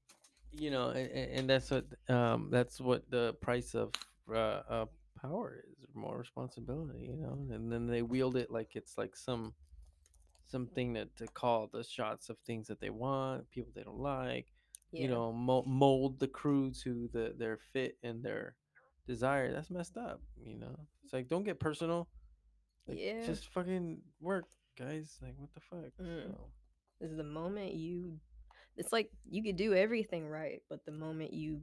You 0.52 0.72
know 0.72 0.90
and, 0.90 1.12
and 1.12 1.50
that's 1.50 1.70
what 1.72 1.86
um 2.10 2.50
that's 2.52 2.82
what 2.82 3.10
the 3.10 3.34
price 3.42 3.76
of 3.76 3.92
uh, 4.34 4.62
uh 4.70 4.86
power 5.22 5.64
is 5.82 5.88
more 5.94 6.18
responsibility 6.18 7.10
you 7.12 7.18
know 7.18 7.38
and 7.54 7.72
then 7.72 7.88
they 7.88 8.02
wield 8.02 8.36
it 8.36 8.50
like 8.50 8.76
it's 8.76 8.98
like 8.98 9.16
some 9.16 9.54
something 10.48 10.94
that 10.94 11.16
to 11.18 11.28
call 11.28 11.70
the 11.72 11.84
shots 11.84 12.30
of 12.30 12.38
things 12.40 12.68
that 12.68 12.80
they 12.80 12.90
want 12.90 13.50
people 13.52 13.72
they 13.76 13.84
don't 13.84 14.00
like 14.00 14.48
yeah. 14.92 15.02
you 15.04 15.08
know 15.08 15.32
mo- 15.32 15.64
mold 15.68 16.20
the 16.20 16.28
crew 16.28 16.72
to 16.72 17.10
the 17.14 17.34
their 17.38 17.60
fit 17.72 17.98
and 18.02 18.24
their 18.24 18.56
desire 19.08 19.52
that's 19.52 19.70
messed 19.70 19.98
up 19.98 20.22
you 20.44 20.58
know? 20.58 20.76
It's 21.04 21.14
like 21.14 21.28
don't 21.28 21.44
get 21.44 21.60
personal. 21.60 22.08
Like, 22.88 22.98
yeah. 23.00 23.26
just 23.26 23.48
fucking 23.50 24.00
work 24.20 24.46
guys 24.78 25.18
like 25.22 25.34
what 25.38 25.54
the 25.54 25.60
fuck 25.60 25.92
Mm. 26.02 26.24
so, 26.24 26.40
is 27.02 27.16
the 27.18 27.24
moment 27.24 27.74
you 27.74 28.18
it's 28.78 28.92
like 28.94 29.10
you 29.30 29.44
could 29.44 29.58
do 29.58 29.74
everything 29.74 30.28
right 30.28 30.62
but 30.70 30.86
the 30.86 30.92
moment 30.92 31.34
you 31.34 31.62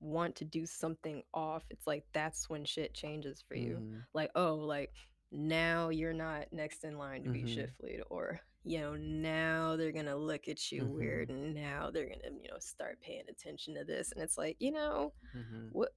want 0.00 0.34
to 0.36 0.44
do 0.44 0.66
something 0.66 1.22
off 1.34 1.64
it's 1.70 1.86
like 1.86 2.04
that's 2.12 2.48
when 2.48 2.64
shit 2.64 2.94
changes 2.94 3.42
for 3.46 3.54
you 3.54 3.82
mhm, 3.82 4.06
like 4.14 4.30
oh 4.34 4.54
like 4.54 4.92
now 5.32 5.88
you're 5.88 6.12
not 6.12 6.44
next 6.52 6.84
in 6.84 6.98
line 6.98 7.22
to 7.24 7.30
be 7.30 7.44
Mhm. 7.44 7.46
shift 7.46 7.72
lead 7.82 8.00
or 8.10 8.40
you 8.64 8.78
know 8.78 8.94
now 8.96 9.76
they're 9.76 9.92
gonna 9.92 10.16
look 10.16 10.48
at 10.48 10.70
you 10.70 10.86
weird 10.86 11.28
Mm-hmm. 11.28 11.30
and 11.30 11.54
now 11.54 11.90
they're 11.92 12.08
gonna 12.08 12.34
you 12.42 12.48
know 12.50 12.58
start 12.58 13.00
paying 13.00 13.22
attention 13.28 13.74
to 13.74 13.84
this 13.84 14.12
and 14.12 14.22
it's 14.22 14.36
like 14.38 14.56
you 14.60 14.70
know 14.72 15.12
mhm, 15.34 15.72
what 15.72 15.90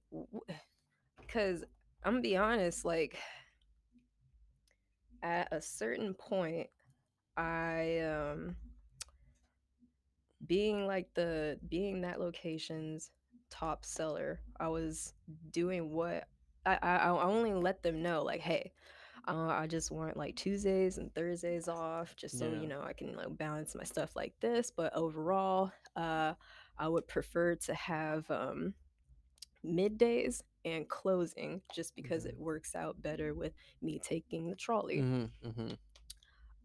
because 1.20 1.62
i'm 2.04 2.12
gonna 2.14 2.22
be 2.22 2.36
honest 2.36 2.84
like 2.84 3.18
at 5.22 5.48
a 5.52 5.60
certain 5.60 6.14
point 6.14 6.68
i 7.40 8.00
um 8.00 8.56
being 10.46 10.86
like 10.86 11.12
the 11.14 11.58
being 11.68 12.02
that 12.02 12.20
location's 12.20 13.10
top 13.50 13.84
seller 13.84 14.40
i 14.58 14.68
was 14.68 15.14
doing 15.50 15.90
what 15.90 16.26
i 16.66 16.78
i, 16.82 16.96
I 16.96 17.22
only 17.24 17.52
let 17.52 17.82
them 17.82 18.02
know 18.02 18.22
like 18.22 18.40
hey 18.40 18.72
uh, 19.28 19.48
i 19.48 19.66
just 19.66 19.90
want 19.90 20.16
like 20.16 20.36
tuesdays 20.36 20.98
and 20.98 21.14
thursdays 21.14 21.68
off 21.68 22.16
just 22.16 22.38
so 22.38 22.46
Yeah. 22.46 22.60
you 22.62 22.68
know 22.68 22.82
i 22.82 22.92
can 22.92 23.14
like 23.16 23.36
balance 23.36 23.74
my 23.74 23.84
stuff 23.84 24.16
like 24.16 24.34
this 24.40 24.72
but 24.74 24.94
overall 24.96 25.72
uh 25.96 26.34
i 26.78 26.88
would 26.88 27.06
prefer 27.08 27.54
to 27.56 27.74
have 27.74 28.30
um 28.30 28.74
middays 29.64 30.42
and 30.64 30.88
closing 30.88 31.62
just 31.74 31.94
because 31.96 32.24
it 32.26 32.36
works 32.38 32.74
out 32.74 33.00
better 33.02 33.34
with 33.34 33.52
me 33.82 33.98
taking 33.98 34.48
the 34.48 34.56
trolley 34.56 35.00
mhm, 35.00 35.30
mhm. 35.44 35.78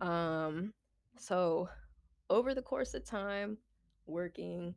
Um, 0.02 0.74
so 1.18 1.70
over 2.30 2.54
the 2.54 2.62
course 2.62 2.94
of 2.94 3.06
time, 3.06 3.58
working, 4.06 4.76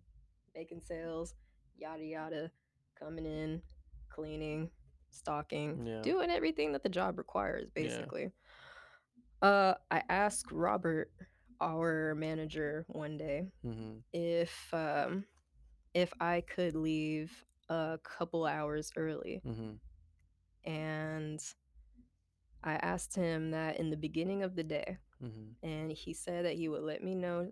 making 0.55 0.81
sales, 0.81 1.35
yada 1.77 2.05
yada, 2.05 2.51
coming 2.99 3.27
in, 3.27 3.63
cleaning, 4.11 4.71
stocking, 5.11 5.87
Yeah. 5.87 6.03
doing 6.03 6.31
everything 6.31 6.73
that 6.73 6.83
the 6.83 6.89
job 6.89 7.19
requires, 7.19 7.71
Yeah. 7.75 7.83
basically. 7.83 8.33
Uh, 9.43 9.75
I 9.91 10.03
asked 10.09 10.51
Robert, 10.53 11.13
our 11.61 12.15
manager, 12.15 12.85
one 12.89 13.17
day 13.19 13.51
Mhm, 13.65 14.03
if 14.13 14.73
um 14.73 15.25
if 15.95 16.13
I 16.21 16.43
could 16.43 16.75
leave 16.77 17.45
a 17.69 17.99
couple 18.03 18.47
hours 18.47 18.93
early 18.97 19.43
mm-hmm. 19.47 19.75
and 20.65 21.41
I 22.63 22.75
asked 22.75 23.15
him 23.17 23.51
that 23.53 23.79
in 23.79 23.91
the 23.91 23.97
beginning 23.97 24.43
of 24.43 24.55
the 24.57 24.63
day 24.65 24.99
mhm. 25.23 25.55
and 25.63 25.93
he 25.93 26.13
said 26.15 26.45
that 26.45 26.55
he 26.55 26.69
would 26.69 26.83
let 26.83 27.03
me 27.03 27.15
know 27.15 27.51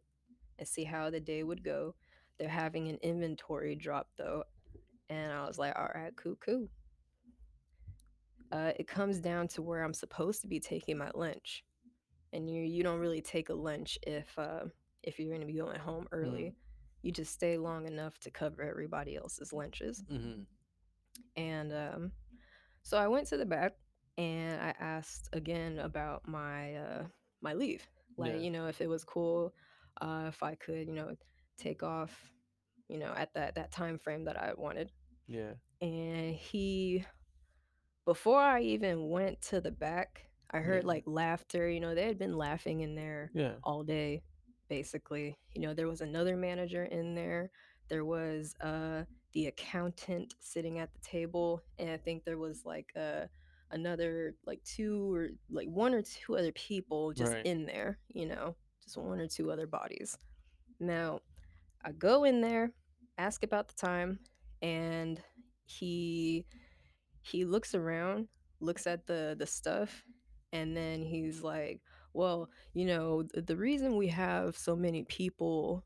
and 0.59 0.69
see 0.69 0.85
how 0.85 1.11
the 1.11 1.21
day 1.21 1.43
would 1.43 1.63
go. 1.63 1.95
They're 2.39 2.49
having 2.49 2.89
an 2.89 2.99
inventory 3.03 3.75
drop 3.75 4.09
though, 4.17 4.45
and 5.09 5.33
I 5.33 5.47
was 5.47 5.59
like, 5.59 5.75
all 5.77 5.89
right, 5.95 6.15
cool, 6.17 6.37
cool. 6.37 6.69
Uh, 8.53 8.73
it 8.79 8.87
comes 8.87 9.19
down 9.19 9.49
to 9.49 9.63
where 9.63 9.83
I'm 9.83 9.95
supposed 9.95 10.41
to 10.43 10.47
be 10.49 10.61
taking 10.61 10.97
my 10.99 11.11
lunch, 11.15 11.65
and 12.33 12.49
you 12.49 12.63
you 12.63 12.83
don't 12.83 13.01
really 13.01 13.21
take 13.23 13.49
a 13.49 13.55
lunch 13.55 13.99
if 14.07 14.39
uh, 14.39 14.65
if 15.03 15.19
you're 15.19 15.33
gonna 15.33 15.47
be 15.47 15.55
going 15.57 15.79
home 15.81 16.07
early. 16.13 16.55
You 17.03 17.13
just 17.13 17.33
stay 17.33 17.57
long 17.57 17.87
enough 17.87 18.19
to 18.21 18.31
cover 18.31 18.63
everybody 18.63 19.17
else's 19.17 19.53
lunches. 19.53 20.05
Mhm. 20.11 20.47
And 21.37 21.73
um, 21.73 22.13
so 22.83 22.97
I 22.99 23.09
went 23.09 23.29
to 23.29 23.37
the 23.37 23.47
back 23.47 23.75
and 24.19 24.61
I 24.61 24.75
asked 24.81 25.29
again 25.33 25.79
about 25.79 26.27
my 26.27 26.75
uh, 26.77 27.05
my 27.41 27.55
leave. 27.55 27.87
Like, 28.17 28.35
Yeah. 28.35 28.39
you 28.41 28.51
know, 28.51 28.67
if 28.67 28.81
it 28.81 28.89
was 28.89 29.05
cool, 29.05 29.55
uh, 30.01 30.27
if 30.29 30.43
I 30.43 30.55
could, 30.55 30.87
you 30.89 30.95
know, 30.95 31.17
take 31.59 31.83
off, 31.83 32.33
you 32.89 32.99
know, 32.99 33.13
at 33.17 33.33
that 33.35 33.55
that 33.57 33.73
time 33.73 33.99
frame 33.99 34.25
that 34.25 34.41
I 34.41 34.53
wanted. 34.57 34.91
Yeah. 35.27 35.55
And 35.81 36.35
he 36.35 37.05
before 38.05 38.41
I 38.41 38.61
even 38.63 39.11
went 39.11 39.41
to 39.43 39.61
the 39.61 39.71
back, 39.71 40.29
I 40.51 40.59
heard 40.59 40.85
Yeah. 40.85 40.89
like 40.89 41.05
laughter, 41.07 41.69
you 41.69 41.81
know, 41.81 41.95
they 41.95 42.07
had 42.07 42.19
been 42.19 42.37
laughing 42.37 42.81
in 42.81 42.95
there 42.95 43.31
Yeah. 43.35 43.55
all 43.63 43.83
day 43.83 44.23
basically. 44.69 45.39
You 45.55 45.63
know, 45.63 45.75
there 45.75 45.89
was 45.89 46.01
another 46.01 46.37
manager 46.37 46.85
in 46.85 47.15
there. 47.15 47.51
There 47.89 48.05
was 48.05 48.55
uh 48.61 49.05
the 49.33 49.47
accountant 49.47 50.35
sitting 50.41 50.79
at 50.79 50.93
the 50.93 51.01
table 51.01 51.63
and 51.79 51.91
I 51.91 51.97
think 51.99 52.25
there 52.25 52.39
was 52.39 52.65
like 52.65 52.93
uh 52.97 53.27
another 53.71 54.37
like 54.47 54.63
two 54.65 55.13
or 55.15 55.29
like 55.51 55.69
one 55.69 55.95
or 55.95 56.03
two 56.03 56.37
other 56.37 56.53
people 56.53 57.13
just 57.13 57.37
Right. 57.37 57.45
in 57.45 57.67
there, 57.67 58.01
you 58.09 58.27
know, 58.27 58.57
just 58.83 58.97
one 58.97 59.21
or 59.21 59.29
two 59.29 59.51
other 59.51 59.67
bodies. 59.67 60.19
Now, 60.81 61.21
I 61.85 61.93
go 61.93 62.25
in 62.25 62.41
there, 62.41 62.73
ask 63.19 63.45
about 63.45 63.69
the 63.69 63.75
time, 63.75 64.21
and 64.63 65.23
he 65.67 66.47
he 67.23 67.45
looks 67.45 67.75
around, 67.75 68.29
looks 68.61 68.87
at 68.87 69.07
the 69.07 69.37
the 69.39 69.47
stuff, 69.47 70.05
and 70.53 70.77
then 70.77 71.03
he's 71.03 71.43
like, 71.43 71.83
"Well, 72.13 72.51
you 72.75 72.87
know, 72.87 73.23
the, 73.25 73.43
the 73.43 73.57
reason 73.57 73.97
we 73.97 74.09
have 74.09 74.57
so 74.57 74.77
many 74.77 75.05
people 75.05 75.85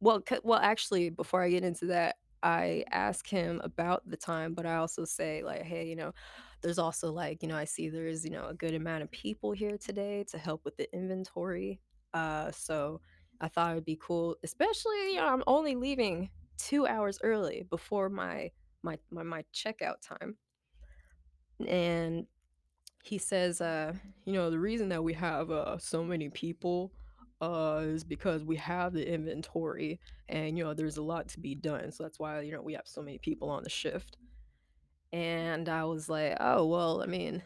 well, 0.00 0.22
c- 0.28 0.40
well, 0.44 0.60
actually, 0.60 1.10
before 1.10 1.42
I 1.42 1.50
get 1.50 1.64
into 1.64 1.86
that, 1.86 2.18
I 2.42 2.84
ask 2.90 3.26
him 3.28 3.60
about 3.64 4.08
the 4.08 4.16
time, 4.16 4.54
but 4.54 4.66
I 4.66 4.76
also 4.76 5.04
say 5.04 5.42
like, 5.42 5.62
hey, 5.62 5.88
you 5.88 5.96
know, 5.96 6.12
there's 6.62 6.78
also 6.78 7.12
like, 7.12 7.42
you 7.42 7.48
know, 7.48 7.56
I 7.56 7.64
see 7.64 7.88
there's, 7.88 8.24
you 8.24 8.30
know, 8.30 8.46
a 8.46 8.54
good 8.54 8.74
amount 8.74 9.02
of 9.02 9.10
people 9.10 9.52
here 9.52 9.78
today 9.78 10.24
to 10.24 10.38
help 10.38 10.64
with 10.64 10.76
the 10.76 10.92
inventory. 10.94 11.80
Uh 12.14 12.50
so 12.52 13.00
I 13.40 13.48
thought 13.48 13.72
it'd 13.72 13.84
be 13.84 13.96
cool, 14.00 14.36
especially, 14.42 15.14
you 15.14 15.16
know, 15.20 15.28
I'm 15.28 15.44
only 15.46 15.74
leaving 15.76 16.30
2 16.58 16.86
hours 16.86 17.18
early 17.22 17.62
before 17.62 18.08
my 18.10 18.52
my 18.82 18.98
my, 19.10 19.22
my 19.22 19.44
checkout 19.54 20.00
time. 20.00 20.38
And 21.66 22.26
he 23.04 23.18
says, 23.18 23.60
uh, 23.60 23.94
you 24.24 24.32
know, 24.34 24.50
the 24.50 24.60
reason 24.60 24.90
that 24.90 25.04
we 25.04 25.14
have 25.14 25.50
uh 25.50 25.78
so 25.78 26.04
many 26.04 26.30
people 26.30 26.92
uh 27.40 27.80
is 27.84 28.04
because 28.04 28.44
we 28.44 28.56
have 28.56 28.92
the 28.92 29.06
inventory 29.12 29.98
and 30.28 30.56
you 30.58 30.64
know 30.64 30.74
there's 30.74 30.98
a 30.98 31.02
lot 31.02 31.28
to 31.28 31.40
be 31.40 31.54
done. 31.54 31.90
So 31.92 32.02
that's 32.04 32.18
why, 32.18 32.40
you 32.42 32.52
know, 32.52 32.62
we 32.62 32.74
have 32.74 32.86
so 32.86 33.02
many 33.02 33.18
people 33.18 33.50
on 33.50 33.62
the 33.64 33.70
shift. 33.70 34.16
And 35.12 35.68
I 35.68 35.84
was 35.84 36.08
like, 36.08 36.36
oh 36.40 36.66
well, 36.66 37.02
I 37.02 37.06
mean, 37.06 37.42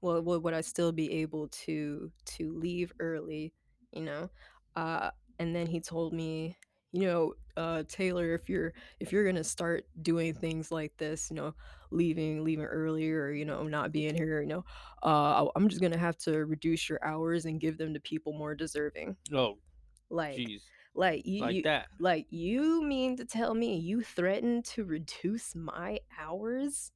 well, 0.00 0.22
would, 0.22 0.54
I 0.54 0.62
still 0.62 0.92
be 0.92 1.12
able 1.22 1.48
to 1.48 2.12
to 2.38 2.52
leave 2.58 2.92
early, 3.00 3.54
you 3.92 4.02
know? 4.02 4.30
Uh, 4.76 5.10
and 5.38 5.54
then 5.56 5.66
he 5.66 5.80
told 5.80 6.12
me, 6.14 6.56
you 6.92 7.02
know, 7.06 7.34
uh, 7.56 7.82
Taylor, 7.88 8.34
if 8.34 8.48
you're 8.48 8.72
if 9.00 9.12
you're 9.12 9.24
gonna 9.26 9.44
start 9.44 9.86
doing 10.02 10.34
things 10.34 10.70
like 10.70 10.96
this, 10.98 11.30
you 11.30 11.36
know, 11.36 11.54
leaving 11.90 12.44
leaving 12.44 12.64
earlier, 12.64 13.24
or 13.24 13.32
you 13.32 13.44
know, 13.44 13.64
not 13.64 13.92
being 13.92 14.14
here, 14.14 14.40
you 14.40 14.48
know, 14.48 14.64
uh, 15.02 15.46
I'm 15.56 15.68
just 15.68 15.80
gonna 15.82 15.98
have 15.98 16.16
to 16.18 16.44
reduce 16.46 16.88
your 16.88 17.04
hours 17.04 17.44
and 17.46 17.60
give 17.60 17.78
them 17.78 17.94
to 17.94 18.00
people 18.00 18.32
more 18.32 18.54
deserving. 18.54 19.16
Oh, 19.32 19.58
Like, 20.10 20.46
jeez, 20.46 20.62
like 20.94 21.24
you, 21.26 21.44
like 21.44 21.56
you 21.56 21.64
that. 21.64 21.88
like 21.98 22.26
you 22.30 22.82
mean 22.82 23.16
to 23.16 23.24
tell 23.24 23.54
me 23.54 23.76
you 23.78 24.02
threatened 24.02 24.64
to 24.66 24.84
reduce 24.84 25.54
my 25.54 26.00
hours? 26.18 26.92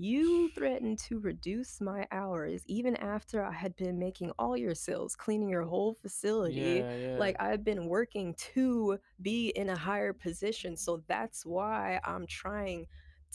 You 0.00 0.50
threatened 0.54 0.98
to 1.00 1.18
reduce 1.20 1.80
my 1.80 2.06
hours 2.10 2.62
even 2.66 2.96
after 2.96 3.44
I 3.44 3.52
had 3.52 3.76
been 3.76 3.98
making 3.98 4.32
all 4.38 4.56
your 4.56 4.74
sales, 4.74 5.14
cleaning 5.16 5.48
your 5.48 5.62
whole 5.64 5.94
facility. 5.94 6.82
Yeah, 6.84 6.94
yeah. 6.94 7.16
Like 7.18 7.36
I've 7.40 7.64
been 7.64 7.86
working 7.88 8.34
to 8.54 8.98
be 9.22 9.48
in 9.48 9.70
a 9.70 9.76
higher 9.76 10.12
position. 10.12 10.76
So 10.76 11.02
that's 11.08 11.44
why 11.46 12.00
I'm 12.04 12.26
trying 12.26 12.86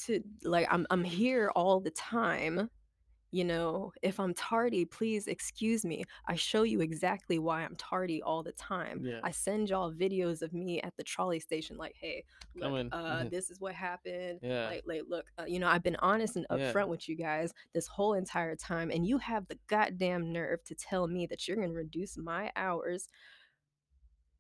to 0.05 0.21
like 0.43 0.67
I'm 0.71 0.87
I'm 0.89 1.03
here 1.03 1.51
all 1.55 1.79
the 1.79 1.91
time. 1.91 2.69
You 3.31 3.43
know, 3.45 3.91
if 4.01 4.19
I'm 4.19 4.33
tardy, 4.33 4.85
please 4.85 5.27
excuse 5.27 5.85
me. 5.85 6.03
I 6.27 6.35
show 6.35 6.63
you 6.63 6.81
exactly 6.81 7.37
why 7.37 7.61
I'm 7.61 7.75
tardy 7.75 8.21
all 8.23 8.41
the 8.41 8.53
time. 8.53 9.01
Yeah. 9.03 9.19
I 9.23 9.31
send 9.31 9.69
y'all 9.69 9.91
videos 9.93 10.41
of 10.41 10.51
me 10.53 10.81
at 10.81 10.95
the 10.97 11.03
trolley 11.03 11.39
station, 11.39 11.77
like, 11.77 11.95
hey, 11.99 12.23
look, 12.55 12.87
uh, 12.91 13.25
this 13.29 13.51
is 13.51 13.59
what 13.59 13.75
happened. 13.75 14.39
Yeah. 14.41 14.67
Like, 14.67 14.83
like, 14.87 15.03
look, 15.07 15.27
uh, 15.37 15.45
you 15.47 15.59
know, 15.59 15.67
I've 15.67 15.83
been 15.83 15.97
honest 15.97 16.37
and 16.37 16.45
Yeah. 16.49 16.73
upfront 16.73 16.87
with 16.87 17.07
you 17.07 17.15
guys 17.15 17.53
this 17.73 17.87
whole 17.87 18.13
entire 18.15 18.55
time, 18.55 18.89
and 18.89 19.05
you 19.05 19.19
have 19.19 19.47
the 19.47 19.59
goddamn 19.67 20.33
nerve 20.33 20.63
to 20.65 20.73
tell 20.75 21.07
me 21.07 21.27
that 21.27 21.47
you're 21.47 21.57
gonna 21.57 21.71
reduce 21.71 22.17
my 22.17 22.51
hours 22.55 23.09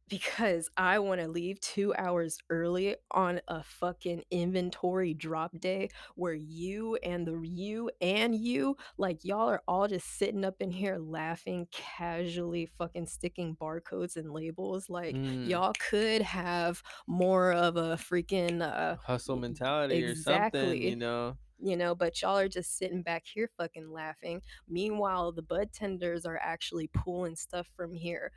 because 0.09 0.69
I 0.75 0.99
want 0.99 1.21
to 1.21 1.27
leave 1.27 1.59
two 1.61 1.93
hours 1.97 2.39
early 2.49 2.95
on 3.11 3.39
a 3.47 3.63
fucking 3.63 4.23
inventory 4.31 5.13
drop 5.13 5.57
day 5.59 5.89
where 6.15 6.33
you 6.33 6.95
and 6.97 7.25
the 7.27 7.39
you 7.43 7.91
and 8.01 8.35
you, 8.35 8.75
like, 8.97 9.23
y'all 9.23 9.49
are 9.49 9.61
all 9.67 9.87
just 9.87 10.17
sitting 10.17 10.43
up 10.43 10.55
in 10.59 10.71
here 10.71 10.97
laughing, 10.97 11.67
casually 11.71 12.65
fucking 12.77 13.05
sticking 13.05 13.55
barcodes 13.55 14.15
and 14.17 14.31
labels. 14.33 14.89
Like, 14.89 15.15
Mm. 15.15 15.47
y'all 15.47 15.73
could 15.79 16.21
have 16.21 16.81
more 17.07 17.53
of 17.53 17.77
a 17.77 17.95
freaking, 17.95 18.61
uh, 18.61 18.97
hustle 19.03 19.35
mentality 19.37 20.03
or 20.03 20.15
something, 20.15 20.39
exactly. 20.71 20.89
you 20.89 20.95
know. 20.95 21.37
you 21.61 21.75
know, 21.75 21.93
but 21.93 22.21
y'all 22.21 22.37
are 22.37 22.47
just 22.47 22.77
sitting 22.77 23.01
back 23.01 23.25
here 23.25 23.49
fucking 23.57 23.91
laughing. 23.91 24.41
Meanwhile, 24.69 25.33
the 25.33 25.41
bud 25.41 25.73
tenders 25.73 26.25
are 26.25 26.37
actually 26.41 26.87
pulling 26.93 27.35
stuff 27.35 27.67
from 27.75 27.93
here, 27.93 28.31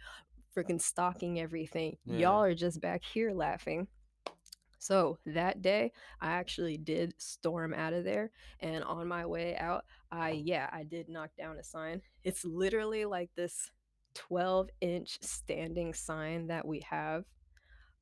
freaking 0.56 0.80
stalking 0.80 1.40
everything. 1.40 1.96
Yeah. 2.04 2.18
Y'all 2.18 2.42
are 2.42 2.54
just 2.54 2.80
back 2.80 3.02
here 3.04 3.32
laughing. 3.32 3.86
So 4.78 5.18
that 5.26 5.62
day, 5.62 5.92
I 6.20 6.32
actually 6.32 6.76
did 6.76 7.14
storm 7.16 7.72
out 7.72 7.92
of 7.92 8.02
there, 8.02 8.32
and 8.58 8.82
on 8.82 9.06
my 9.06 9.24
way 9.24 9.56
out, 9.56 9.84
I 10.10 10.30
yeah, 10.30 10.68
I 10.72 10.82
did 10.82 11.08
knock 11.08 11.30
down 11.38 11.56
a 11.58 11.62
sign. 11.62 12.02
It's 12.24 12.44
literally 12.44 13.04
like 13.04 13.30
this 13.36 13.70
12 14.14 14.70
inch 14.80 15.18
standing 15.20 15.94
sign 15.94 16.48
that 16.48 16.66
we 16.66 16.80
have. 16.90 17.24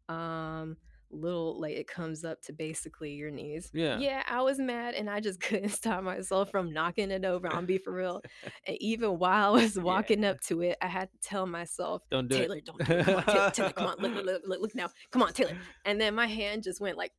Um, 0.09 0.79
little 1.13 1.61
like 1.61 1.75
it 1.75 1.89
comes 1.89 2.25
up 2.25 2.41
to 2.43 2.53
basically 2.53 3.13
your 3.13 3.31
knees. 3.31 3.71
Yeah. 3.75 3.99
Yeah, 3.99 4.23
I 4.29 4.43
was 4.43 4.59
mad 4.59 4.95
and 4.95 5.11
I 5.11 5.21
just 5.21 5.41
couldn't 5.47 5.71
stop 5.71 6.03
myself 6.03 6.51
from 6.51 6.73
knocking 6.73 7.11
it 7.11 7.25
over. 7.25 7.49
I'm 7.53 7.67
be 7.67 7.79
for 7.79 7.93
real. 7.93 8.23
And 8.67 8.77
even 8.81 9.19
while 9.19 9.55
I 9.55 9.63
was 9.63 9.79
walking 9.79 10.25
up 10.25 10.41
to 10.43 10.61
it, 10.63 10.79
I 10.81 10.87
had 10.87 11.11
to 11.13 11.19
tell 11.19 11.47
myself, 11.47 12.03
Don't 12.11 12.29
do 12.29 12.37
it 12.37 12.39
Taylor, 12.41 12.57
it. 12.57 12.65
don't 12.65 12.79
do 12.87 12.93
it. 12.95 13.05
Come 13.05 13.17
on, 13.17 13.25
Taylor, 13.25 13.51
Taylor, 13.51 13.73
come 13.73 13.87
on, 13.87 13.97
look, 13.99 14.15
look, 14.15 14.25
look, 14.27 14.43
look, 14.47 14.61
look 14.61 14.75
now. 14.75 14.89
Come 15.11 15.23
on, 15.23 15.33
Taylor. 15.33 15.57
And 15.85 16.01
then 16.01 16.15
my 16.15 16.27
hand 16.27 16.63
just 16.63 16.81
went 16.81 16.97
like 16.97 17.13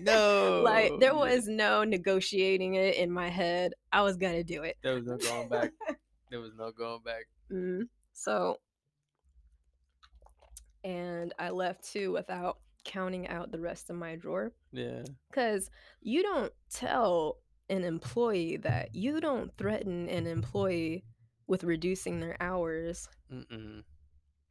No. 0.00 0.62
like 0.64 0.92
there 0.98 1.14
was 1.14 1.46
no 1.46 1.84
negotiating 1.84 2.74
it 2.74 2.96
in 2.96 3.10
my 3.10 3.28
head. 3.28 3.72
I 3.92 4.02
was 4.02 4.16
gonna 4.16 4.42
do 4.44 4.62
it. 4.62 4.76
There 4.82 4.94
was 4.94 5.04
no 5.06 5.16
going 5.16 5.48
back. 5.48 5.72
There 6.30 6.40
was 6.40 6.52
no 6.58 6.70
going 6.72 7.02
back. 7.04 7.26
Mm, 7.52 7.82
so, 8.12 8.56
and 10.84 11.32
I 11.38 11.50
left 11.50 11.84
too 11.92 12.12
without 12.12 12.58
counting 12.84 13.28
out 13.28 13.52
the 13.52 13.60
rest 13.60 13.90
of 13.90 13.96
my 13.96 14.16
drawer 14.16 14.52
Yeah. 14.72 15.02
because 15.30 15.70
you 16.00 16.22
don't 16.22 16.52
tell 16.72 17.38
an 17.68 17.84
employee 17.84 18.56
that 18.58 18.94
you 18.94 19.20
don't 19.20 19.56
threaten 19.56 20.08
an 20.08 20.26
employee 20.26 21.04
with 21.46 21.62
reducing 21.64 22.20
their 22.20 22.36
hours 22.40 23.08
Mm-mm. 23.32 23.82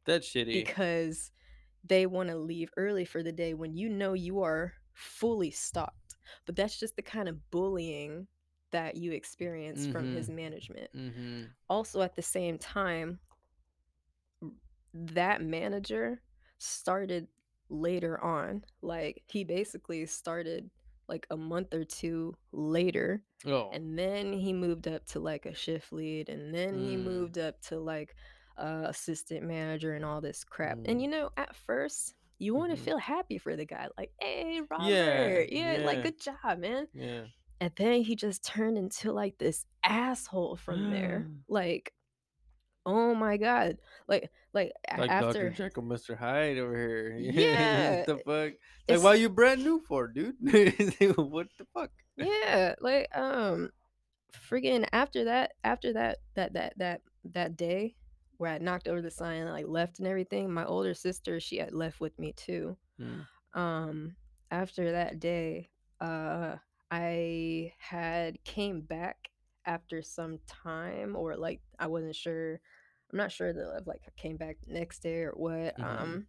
That's 0.06 0.28
shitty. 0.28 0.52
because 0.54 1.30
they 1.84 2.06
want 2.06 2.28
to 2.30 2.36
leave 2.36 2.70
early 2.76 3.04
for 3.04 3.22
the 3.22 3.32
day 3.32 3.54
when 3.54 3.74
you 3.74 3.88
know 3.88 4.12
you 4.14 4.42
are 4.42 4.72
fully 4.94 5.50
stocked. 5.50 6.16
But 6.46 6.56
that's 6.56 6.78
just 6.78 6.96
the 6.96 7.02
kind 7.02 7.28
of 7.28 7.50
bullying 7.50 8.26
that 8.70 8.96
you 8.96 9.12
experience 9.12 9.86
from 9.86 10.14
his 10.14 10.28
management. 10.30 10.90
mm-hmm. 10.94 11.42
also 11.68 12.02
at 12.02 12.14
the 12.16 12.22
same 12.22 12.56
time 12.58 13.18
that 14.94 15.42
manager 15.42 16.20
started 16.58 17.28
later 17.70 18.22
on 18.22 18.62
like 18.82 19.22
he 19.28 19.44
basically 19.44 20.04
started 20.06 20.68
like 21.08 21.26
a 21.30 21.36
month 21.36 21.72
or 21.72 21.84
two 21.84 22.34
later 22.52 23.22
Oh. 23.46 23.70
and 23.72 23.98
then 23.98 24.32
he 24.32 24.52
moved 24.52 24.86
up 24.86 25.06
to 25.06 25.20
like 25.20 25.46
a 25.46 25.54
shift 25.54 25.92
lead 25.92 26.28
and 26.28 26.54
then 26.54 26.74
he 26.74 26.96
Mm. 26.96 27.04
moved 27.04 27.38
up 27.38 27.60
to 27.62 27.78
like 27.78 28.14
uh, 28.58 28.84
assistant 28.88 29.44
manager 29.46 29.94
and 29.94 30.04
all 30.04 30.20
this 30.20 30.44
crap 30.44 30.76
Mm. 30.78 30.84
and 30.90 31.02
you 31.02 31.08
know 31.08 31.30
at 31.36 31.56
first 31.56 32.14
you 32.38 32.54
want 32.54 32.70
to 32.72 32.76
Mhm. 32.76 32.84
feel 32.84 32.98
happy 32.98 33.38
for 33.38 33.56
the 33.56 33.64
guy 33.64 33.88
like 33.96 34.12
hey 34.20 34.60
robert 34.70 35.48
Yeah, 35.50 35.78
yeah 35.78 35.86
like 35.86 36.02
good 36.02 36.20
job 36.20 36.58
man 36.58 36.86
yeah. 36.92 37.24
and 37.60 37.72
then 37.76 38.02
he 38.02 38.14
just 38.16 38.44
turned 38.44 38.76
into 38.78 39.12
like 39.12 39.38
this 39.38 39.64
asshole 39.84 40.56
from 40.56 40.90
there. 40.90 41.26
like, 41.48 41.92
oh 42.90 43.14
my 43.14 43.36
god. 43.36 43.78
Like 44.08 44.30
like 44.52 44.72
Like 44.98 45.10
after 45.10 45.48
Dr. 45.48 45.50
Jekyll, 45.50 45.82
Mr. 45.84 46.16
Hyde 46.16 46.58
over 46.58 46.76
here. 46.76 47.16
Yeah, 47.18 48.04
the 48.04 48.16
fuck? 48.16 48.26
Like, 48.26 48.60
it's- 48.88 49.02
why 49.02 49.14
you 49.14 49.28
brand 49.28 49.62
new 49.64 49.80
for, 49.86 50.08
dude? 50.08 50.34
what 51.16 51.48
the 51.58 51.66
fuck? 51.72 51.90
yeah, 52.16 52.74
like 52.80 53.08
um 53.16 53.70
friggin' 54.50 54.86
after 54.92 55.24
that 55.24 55.52
after 55.64 55.92
that 55.92 56.18
that 56.34 56.52
that 56.54 56.74
that 56.78 57.00
that 57.24 57.56
day 57.56 57.94
where 58.36 58.52
I 58.52 58.58
knocked 58.58 58.88
over 58.88 59.02
the 59.02 59.10
sign 59.10 59.42
and 59.42 59.50
like 59.50 59.68
left 59.68 59.98
and 59.98 60.08
everything, 60.08 60.50
my 60.52 60.64
older 60.64 60.94
sister, 60.94 61.40
she 61.40 61.58
had 61.58 61.72
left 61.72 62.00
with 62.00 62.18
me 62.18 62.32
too. 62.32 62.76
Mm. 63.00 63.26
um 63.54 64.16
after 64.50 64.92
that 64.92 65.18
day 65.20 65.70
uh 66.02 66.56
i 66.90 67.72
had 67.78 68.42
came 68.44 68.82
back 68.82 69.30
after 69.64 70.02
some 70.02 70.38
time 70.46 71.16
or 71.16 71.36
like 71.36 71.60
i 71.78 71.86
wasn't 71.86 72.14
sure 72.14 72.60
i'm 73.10 73.16
not 73.18 73.32
sure 73.32 73.52
that 73.52 73.76
if, 73.80 73.86
like 73.86 74.02
i 74.06 74.10
came 74.16 74.36
back 74.36 74.56
next 74.66 75.00
day 75.02 75.22
or 75.22 75.32
what 75.32 75.76
Mhm. 75.78 76.00
um 76.02 76.26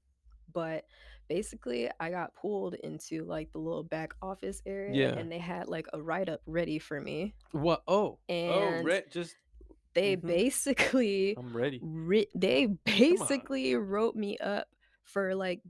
but 0.53 0.85
basically 1.29 1.89
i 1.99 2.09
got 2.09 2.33
pulled 2.35 2.73
into 2.75 3.23
like 3.23 3.51
the 3.53 3.57
little 3.59 3.83
back 3.83 4.13
office 4.21 4.61
area 4.65 4.93
Yeah. 5.13 5.19
and 5.19 5.31
they 5.31 5.37
had 5.39 5.67
like 5.67 5.87
a 5.93 6.01
write-up 6.01 6.41
ready 6.45 6.77
for 6.79 6.99
me 6.99 7.33
What? 7.51 7.83
Oh. 7.87 8.19
oh, 8.29 8.33
And 8.33 8.87
just 9.11 9.35
they 9.93 10.15
Mhm. 10.17 10.25
basically 10.27 11.35
I'm 11.37 11.55
ready. 11.55 11.79
ri- 11.83 12.27
they 12.35 12.65
basically 12.85 13.75
wrote 13.75 14.15
me 14.15 14.37
up 14.39 14.67
for 15.03 15.35
like 15.35 15.61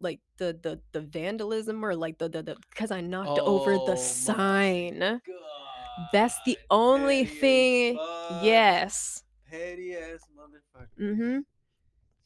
like 0.00 0.20
the 0.36 0.58
the 0.62 0.80
the 0.92 1.00
vandalism 1.00 1.82
or 1.84 1.94
like 1.96 2.18
the 2.18 2.28
the 2.28 2.56
because 2.70 2.90
I 2.90 3.00
knocked 3.00 3.38
over 3.38 3.74
Oh 3.74 3.78
my 3.78 3.92
the 3.92 3.96
sign. 3.96 4.98
God, 5.00 5.20
That's 6.12 6.38
the 6.44 6.58
only 6.70 7.24
thing. 7.24 7.96
Yes. 8.42 9.22
Petty 9.56 9.94
ass 9.94 10.20
motherfucker. 10.36 11.00
Mm-hmm. 11.00 11.38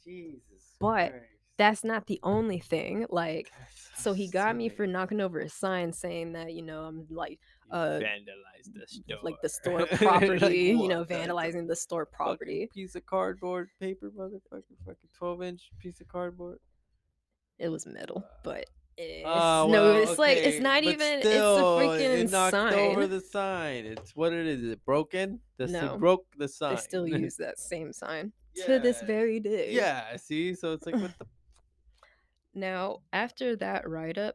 Jesus. 0.04 0.74
But 0.78 1.10
Christ. 1.10 1.24
that's 1.58 1.84
not 1.84 2.06
the 2.06 2.20
only 2.22 2.58
thing. 2.58 3.06
Like, 3.10 3.50
so, 3.94 4.10
so 4.10 4.12
he 4.12 4.28
got 4.28 4.52
silly. 4.52 4.58
me 4.58 4.68
for 4.68 4.86
knocking 4.86 5.20
over 5.20 5.40
a 5.40 5.48
sign 5.48 5.92
saying 5.92 6.32
that 6.32 6.54
you 6.54 6.62
know 6.62 6.82
I'm 6.84 7.06
like 7.10 7.38
uh 7.70 8.00
vandalized 8.00 8.74
the 8.74 8.86
store, 8.86 9.18
like 9.22 9.40
the 9.42 9.48
store 9.48 9.86
property. 9.92 10.38
like, 10.38 10.82
you 10.82 10.88
know, 10.88 11.04
vandalizing 11.04 11.68
the 11.68 11.76
store 11.76 12.06
property. 12.06 12.68
Piece 12.72 12.94
of 12.94 13.06
cardboard 13.06 13.68
paper, 13.80 14.10
motherfucker. 14.10 14.62
Fucking 14.86 15.08
twelve 15.16 15.42
inch 15.42 15.70
piece 15.78 16.00
of 16.00 16.08
cardboard. 16.08 16.58
It 17.58 17.68
was 17.68 17.86
metal, 17.86 18.24
but 18.42 18.64
it's, 19.00 19.26
uh, 19.26 19.30
well, 19.30 19.68
no, 19.68 19.92
it's 19.96 20.12
okay. 20.12 20.20
like 20.20 20.38
it's 20.38 20.60
not 20.60 20.84
but 20.84 20.92
even. 20.92 21.20
Still, 21.20 21.78
it's 21.78 21.86
a 21.86 22.04
freaking 22.04 22.18
it 22.18 22.30
knocked 22.30 22.50
sign. 22.50 22.74
over 22.74 23.06
the 23.06 23.20
sign. 23.20 23.86
It's 23.86 24.14
what 24.14 24.32
it 24.32 24.46
is. 24.46 24.62
Is 24.62 24.72
it 24.72 24.84
broken? 24.84 25.40
The 25.56 25.68
no, 25.68 25.98
broke 25.98 26.26
the 26.36 26.48
sign. 26.48 26.74
They 26.74 26.80
still 26.80 27.06
use 27.06 27.36
that 27.36 27.58
same 27.58 27.92
sign 27.92 28.32
yeah. 28.54 28.66
to 28.66 28.78
this 28.78 29.00
very 29.02 29.40
day. 29.40 29.72
Yeah. 29.72 30.16
See, 30.16 30.54
so 30.54 30.72
it's 30.74 30.86
like 30.86 30.96
what 30.96 31.18
the. 31.18 31.26
Now, 32.52 32.98
after 33.12 33.54
that 33.56 33.88
write 33.88 34.18
up, 34.18 34.34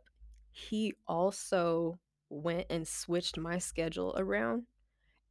he 0.51 0.93
also 1.05 1.99
went 2.29 2.65
and 2.69 2.87
switched 2.87 3.37
my 3.37 3.57
schedule 3.57 4.15
around, 4.17 4.63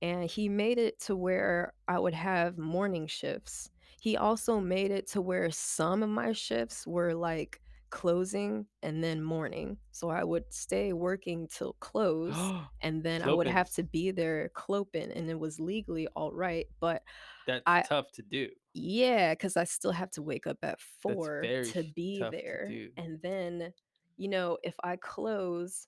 and 0.03 0.29
he 0.29 0.51
made 0.51 0.77
it 0.77 1.01
to 1.01 1.17
where 1.17 1.73
I 1.89 1.99
would 1.99 2.13
have 2.13 2.59
morning 2.59 3.07
shifts. 3.07 3.71
He 4.01 4.19
also 4.19 4.61
made 4.61 4.91
it 4.91 5.07
to 5.13 5.23
where 5.23 5.51
some 5.51 6.03
of 6.03 6.11
my 6.11 6.33
shifts 6.33 6.87
were 6.87 7.15
like 7.15 7.63
closing 7.95 8.67
and 8.83 9.03
then 9.05 9.23
morning. 9.23 9.79
So 9.93 10.11
I 10.11 10.25
would 10.25 10.53
stay 10.53 10.93
working 10.93 11.47
till 11.47 11.75
close 11.75 12.35
and 12.83 13.05
then 13.05 13.23
I 13.23 13.33
would 13.33 13.47
have 13.47 13.71
to 13.75 13.85
be 13.85 14.11
there 14.11 14.51
cloping 14.53 15.13
and 15.13 15.31
it 15.31 15.39
was 15.39 15.61
legally 15.61 16.09
all 16.09 16.33
right, 16.33 16.67
but 16.81 17.05
that's 17.47 17.63
I, 17.67 17.83
tough 17.83 18.11
to 18.15 18.23
do. 18.23 18.51
Yeah, 18.75 19.33
cuz 19.37 19.57
I 19.57 19.63
still 19.63 19.93
have 19.93 20.11
to 20.13 20.23
wake 20.23 20.49
up 20.49 20.59
at 20.65 20.81
4 20.81 21.43
to 21.73 21.85
be 21.95 22.19
there. 22.19 22.67
To 22.69 22.91
and 22.97 23.23
then 23.23 23.73
you 24.17 24.29
know, 24.29 24.59
if 24.65 24.75
I 24.83 24.97
close 24.97 25.87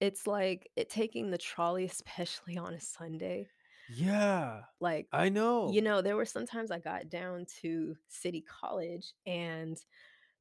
it's 0.00 0.26
like 0.26 0.68
it 0.76 0.90
taking 0.90 1.30
the 1.30 1.38
trolley 1.38 1.84
especially 1.84 2.58
on 2.58 2.74
a 2.74 2.80
Sunday. 2.80 3.48
Yeah. 3.88 4.62
Like 4.80 5.06
I 5.12 5.28
know. 5.28 5.70
You 5.70 5.82
know, 5.82 6.02
there 6.02 6.16
were 6.16 6.24
sometimes 6.24 6.72
I 6.72 6.80
got 6.80 7.08
down 7.08 7.46
to 7.60 7.96
City 8.08 8.42
College 8.42 9.14
and 9.24 9.78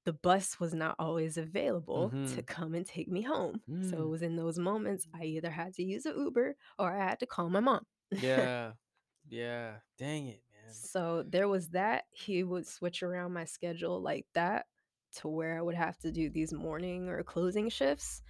the 0.06 0.14
bus 0.14 0.60
was 0.60 0.74
not 0.74 0.96
always 1.00 1.38
available 1.38 2.12
mm-hmm. 2.14 2.34
to 2.36 2.44
come 2.44 2.76
and 2.76 2.86
take 2.86 3.08
me 3.08 3.22
home. 3.22 3.60
Mm. 3.70 3.90
So 3.90 3.98
it 3.98 4.02
mm. 4.02 4.10
was 4.12 4.22
in 4.22 4.36
those 4.36 4.58
moments 4.58 5.08
I 5.14 5.26
either 5.26 5.50
had 5.50 5.74
to 5.76 5.84
use 5.84 6.06
an 6.06 6.14
Uber 6.18 6.56
or 6.80 6.96
I 6.96 7.04
had 7.10 7.20
to 7.20 7.26
call 7.26 7.50
my 7.50 7.60
mom. 7.60 7.86
yeah. 8.12 8.72
Yeah. 9.28 9.78
Dang 9.98 10.28
it, 10.28 10.44
man. 10.54 10.72
So 10.72 11.26
there 11.28 11.48
was 11.48 11.70
that. 11.70 12.04
He 12.12 12.44
would 12.44 12.68
switch 12.68 13.02
around 13.02 13.34
my 13.34 13.46
schedule 13.46 14.00
like 14.00 14.28
that 14.36 14.68
to 15.16 15.28
where 15.28 15.58
I 15.58 15.64
would 15.64 15.74
have 15.74 15.98
to 16.02 16.12
do 16.12 16.30
these 16.30 16.54
morning 16.54 17.10
or 17.10 17.24
closing 17.24 17.70
shifts. 17.70 18.22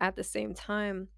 At 0.00 0.14
the 0.14 0.22
same 0.22 0.54
time, 0.54 1.08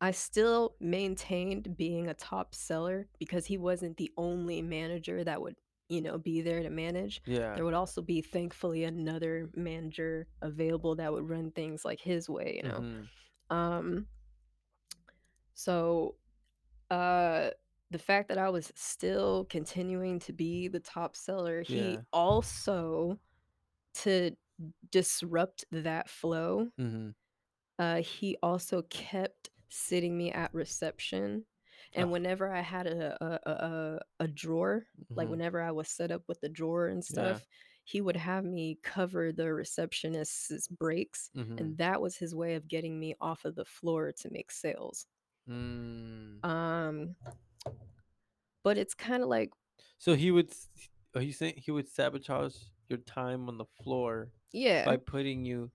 I 0.00 0.12
still 0.12 0.76
maintained 0.78 1.76
being 1.76 2.06
a 2.06 2.14
top 2.14 2.54
seller 2.54 3.08
because 3.18 3.46
he 3.46 3.58
wasn't 3.58 3.96
the 3.96 4.12
only 4.16 4.62
manager 4.62 5.24
that 5.24 5.40
would 5.40 5.56
you 5.88 6.00
know, 6.00 6.18
be 6.18 6.40
there 6.40 6.62
to 6.62 6.70
manage. 6.70 7.22
Yeah. 7.26 7.54
There 7.54 7.64
would 7.64 7.74
also 7.74 8.02
be 8.02 8.20
thankfully 8.20 8.84
another 8.84 9.48
manager 9.54 10.26
available 10.42 10.96
that 10.96 11.12
would 11.12 11.28
run 11.28 11.50
things 11.52 11.84
like 11.84 12.00
his 12.00 12.28
way, 12.28 12.60
you 12.62 12.68
know. 12.68 12.80
Mm-hmm. 12.80 13.56
Um 13.56 14.06
so 15.54 16.16
uh 16.90 17.50
the 17.90 17.98
fact 17.98 18.28
that 18.28 18.38
I 18.38 18.48
was 18.48 18.72
still 18.74 19.46
continuing 19.48 20.18
to 20.20 20.32
be 20.32 20.66
the 20.66 20.80
top 20.80 21.14
seller, 21.14 21.62
he 21.62 21.92
yeah. 21.92 21.96
also 22.12 23.18
to 24.02 24.32
disrupt 24.90 25.64
that 25.70 26.10
flow, 26.10 26.68
mm-hmm. 26.80 27.10
uh 27.78 28.02
he 28.02 28.36
also 28.42 28.82
kept 28.82 29.50
sitting 29.68 30.16
me 30.16 30.32
at 30.32 30.52
reception 30.52 31.44
and 31.94 32.08
oh. 32.08 32.12
whenever 32.12 32.52
I 32.52 32.60
had 32.60 32.86
a 32.86 33.16
a 33.24 33.50
a, 33.50 34.00
a 34.20 34.28
drawer, 34.28 34.86
mm-hmm. 35.00 35.14
like 35.14 35.28
whenever 35.28 35.60
I 35.62 35.70
was 35.70 35.88
set 35.88 36.10
up 36.10 36.22
with 36.28 36.40
the 36.40 36.48
drawer 36.48 36.88
and 36.88 37.04
stuff, 37.04 37.40
yeah. 37.40 37.46
he 37.84 38.00
would 38.00 38.16
have 38.16 38.44
me 38.44 38.78
cover 38.82 39.32
the 39.32 39.52
receptionist's 39.52 40.68
breaks, 40.68 41.30
mm-hmm. 41.36 41.58
and 41.58 41.78
that 41.78 42.00
was 42.00 42.16
his 42.16 42.34
way 42.34 42.54
of 42.54 42.68
getting 42.68 42.98
me 42.98 43.14
off 43.20 43.44
of 43.44 43.54
the 43.54 43.64
floor 43.64 44.12
to 44.20 44.30
make 44.30 44.50
sales. 44.50 45.06
Mm. 45.48 46.44
Um, 46.44 47.14
but 48.64 48.78
it's 48.78 48.94
kind 48.94 49.22
of 49.22 49.28
like. 49.28 49.52
So 49.98 50.14
he 50.14 50.30
would. 50.30 50.52
Are 51.14 51.22
you 51.22 51.32
saying 51.32 51.54
he 51.56 51.70
would 51.70 51.88
sabotage 51.88 52.56
your 52.88 52.98
time 52.98 53.48
on 53.48 53.58
the 53.58 53.64
floor? 53.82 54.28
Yeah. 54.52 54.84
By 54.84 54.96
putting 54.96 55.44
you 55.44 55.70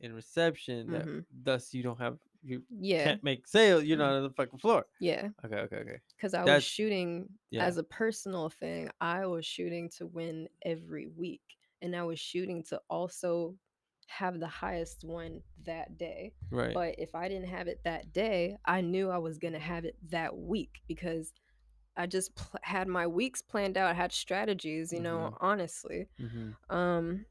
in 0.00 0.14
reception, 0.14 0.92
that 0.92 1.06
mm-hmm. 1.06 1.20
thus 1.42 1.74
you 1.74 1.82
don't 1.82 1.98
have 1.98 2.18
you 2.48 2.62
yeah. 2.80 3.04
can't 3.04 3.24
make 3.24 3.46
sales, 3.46 3.84
you're 3.84 3.98
not 3.98 4.12
mm. 4.12 4.16
on 4.18 4.22
the 4.24 4.30
fucking 4.30 4.58
floor. 4.58 4.86
Yeah. 5.00 5.28
Okay, 5.44 5.56
okay, 5.56 5.76
okay. 5.76 6.00
Because 6.16 6.34
I 6.34 6.44
That's, 6.44 6.56
was 6.56 6.64
shooting 6.64 7.28
yeah. 7.50 7.64
as 7.64 7.76
a 7.76 7.82
personal 7.82 8.48
thing. 8.48 8.90
I 9.00 9.26
was 9.26 9.44
shooting 9.44 9.90
to 9.98 10.06
win 10.06 10.48
every 10.64 11.08
week, 11.16 11.42
and 11.82 11.94
I 11.94 12.02
was 12.02 12.18
shooting 12.18 12.64
to 12.70 12.80
also 12.88 13.54
have 14.06 14.40
the 14.40 14.48
highest 14.48 15.04
one 15.04 15.42
that 15.66 15.98
day. 15.98 16.32
Right. 16.50 16.72
But 16.72 16.94
if 16.98 17.14
I 17.14 17.28
didn't 17.28 17.48
have 17.48 17.68
it 17.68 17.80
that 17.84 18.12
day, 18.12 18.56
I 18.64 18.80
knew 18.80 19.10
I 19.10 19.18
was 19.18 19.38
gonna 19.38 19.58
have 19.58 19.84
it 19.84 19.96
that 20.10 20.36
week 20.36 20.80
because 20.88 21.32
I 21.96 22.06
just 22.06 22.34
pl- 22.34 22.60
had 22.62 22.88
my 22.88 23.06
weeks 23.06 23.42
planned 23.42 23.76
out, 23.76 23.94
had 23.96 24.12
strategies, 24.12 24.92
you 24.92 25.00
know, 25.00 25.18
mm-hmm. 25.18 25.44
honestly. 25.44 26.06
Mm-hmm. 26.20 26.74
Um, 26.74 27.26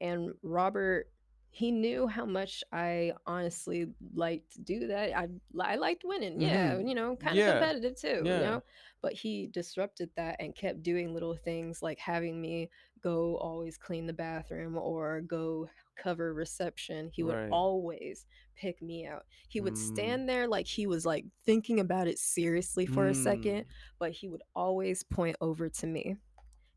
and 0.00 0.32
Robert 0.42 1.08
he 1.56 1.70
knew 1.70 2.06
how 2.06 2.26
much 2.26 2.62
I 2.70 3.12
honestly 3.26 3.86
liked 4.14 4.52
to 4.56 4.60
do 4.60 4.88
that. 4.88 5.16
I 5.16 5.28
I 5.58 5.76
liked 5.76 6.02
winning, 6.04 6.38
yeah, 6.38 6.72
mm-hmm. 6.72 6.86
you 6.86 6.94
know, 6.94 7.16
kind 7.16 7.32
of 7.32 7.38
yeah. 7.38 7.52
competitive 7.52 7.98
too, 7.98 8.20
yeah. 8.26 8.38
you 8.38 8.44
know. 8.44 8.62
But 9.00 9.14
he 9.14 9.46
disrupted 9.46 10.10
that 10.16 10.36
and 10.38 10.54
kept 10.54 10.82
doing 10.82 11.14
little 11.14 11.34
things 11.34 11.80
like 11.80 11.98
having 11.98 12.42
me 12.42 12.68
go 13.02 13.38
always 13.38 13.78
clean 13.78 14.06
the 14.06 14.12
bathroom 14.12 14.76
or 14.76 15.22
go 15.22 15.66
cover 15.96 16.34
reception. 16.34 17.08
He 17.10 17.22
would 17.22 17.34
right. 17.34 17.50
always 17.50 18.26
pick 18.54 18.82
me 18.82 19.06
out. 19.06 19.24
He 19.48 19.62
would 19.62 19.76
mm. 19.76 19.94
stand 19.94 20.28
there 20.28 20.46
like 20.46 20.66
he 20.66 20.86
was 20.86 21.06
like 21.06 21.24
thinking 21.46 21.80
about 21.80 22.06
it 22.06 22.18
seriously 22.18 22.84
for 22.84 23.06
mm. 23.06 23.10
a 23.12 23.14
second, 23.14 23.64
but 23.98 24.12
he 24.12 24.28
would 24.28 24.42
always 24.54 25.04
point 25.04 25.36
over 25.40 25.70
to 25.70 25.86
me. 25.86 26.16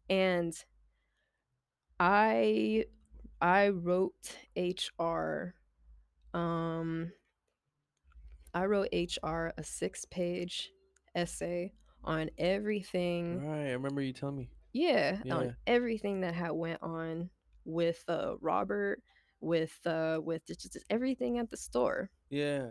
And 0.10 0.54
I 2.00 2.86
I 3.42 3.70
wrote 3.70 4.14
HR. 4.56 5.54
Um, 6.34 7.12
I 8.54 8.66
wrote 8.66 8.90
HR 8.94 9.52
a 9.58 9.64
six 9.64 10.06
page 10.06 10.72
essay 11.16 11.74
on 12.04 12.30
everything. 12.38 13.46
Right, 13.46 13.70
I 13.70 13.72
remember 13.72 14.02
you 14.02 14.14
telling 14.14 14.38
me. 14.38 14.50
Yeah, 14.74 15.18
yeah. 15.24 15.36
on 15.36 15.56
everything 15.66 16.22
that 16.22 16.36
had 16.36 16.52
went 16.52 16.82
on 16.84 17.30
with 17.66 18.04
uh 18.08 18.34
Robert, 18.42 19.02
with 19.42 19.78
uh 19.86 20.20
with 20.22 20.46
just, 20.46 20.62
just 20.62 20.86
everything 20.90 21.40
at 21.40 21.50
the 21.50 21.58
store. 21.58 22.10
Yeah. 22.30 22.68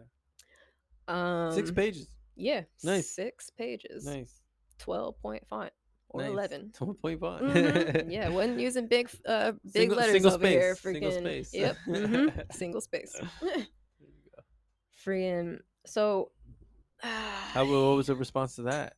Um, 1.08 1.52
six 1.52 1.70
pages. 1.70 2.08
Yeah. 2.36 2.62
Nice. 2.84 3.10
Six 3.10 3.50
pages. 3.50 4.04
Nice. 4.04 4.42
Twelve 4.78 5.20
point 5.20 5.46
font 5.48 5.72
or 6.10 6.22
nice. 6.22 6.30
11. 6.30 6.72
point 7.02 7.20
font. 7.20 7.42
Mm-hmm. 7.42 8.10
yeah, 8.10 8.28
wasn't 8.30 8.60
using 8.60 8.86
big 8.86 9.10
uh 9.26 9.52
big 9.64 9.72
single, 9.72 9.96
letters 9.98 10.12
single 10.12 10.32
over 10.32 10.44
space. 10.44 10.52
here. 10.52 10.74
Freaking, 10.74 10.92
single 10.94 11.12
space. 11.12 11.54
Yep. 11.54 11.76
Mm-hmm. 11.86 12.40
single 12.50 12.80
space. 12.80 13.20
Freaking. 15.04 15.58
So. 15.86 16.30
How 17.00 17.64
what 17.64 17.96
was 17.96 18.06
the 18.08 18.14
response 18.14 18.56
to 18.56 18.62
that? 18.62 18.94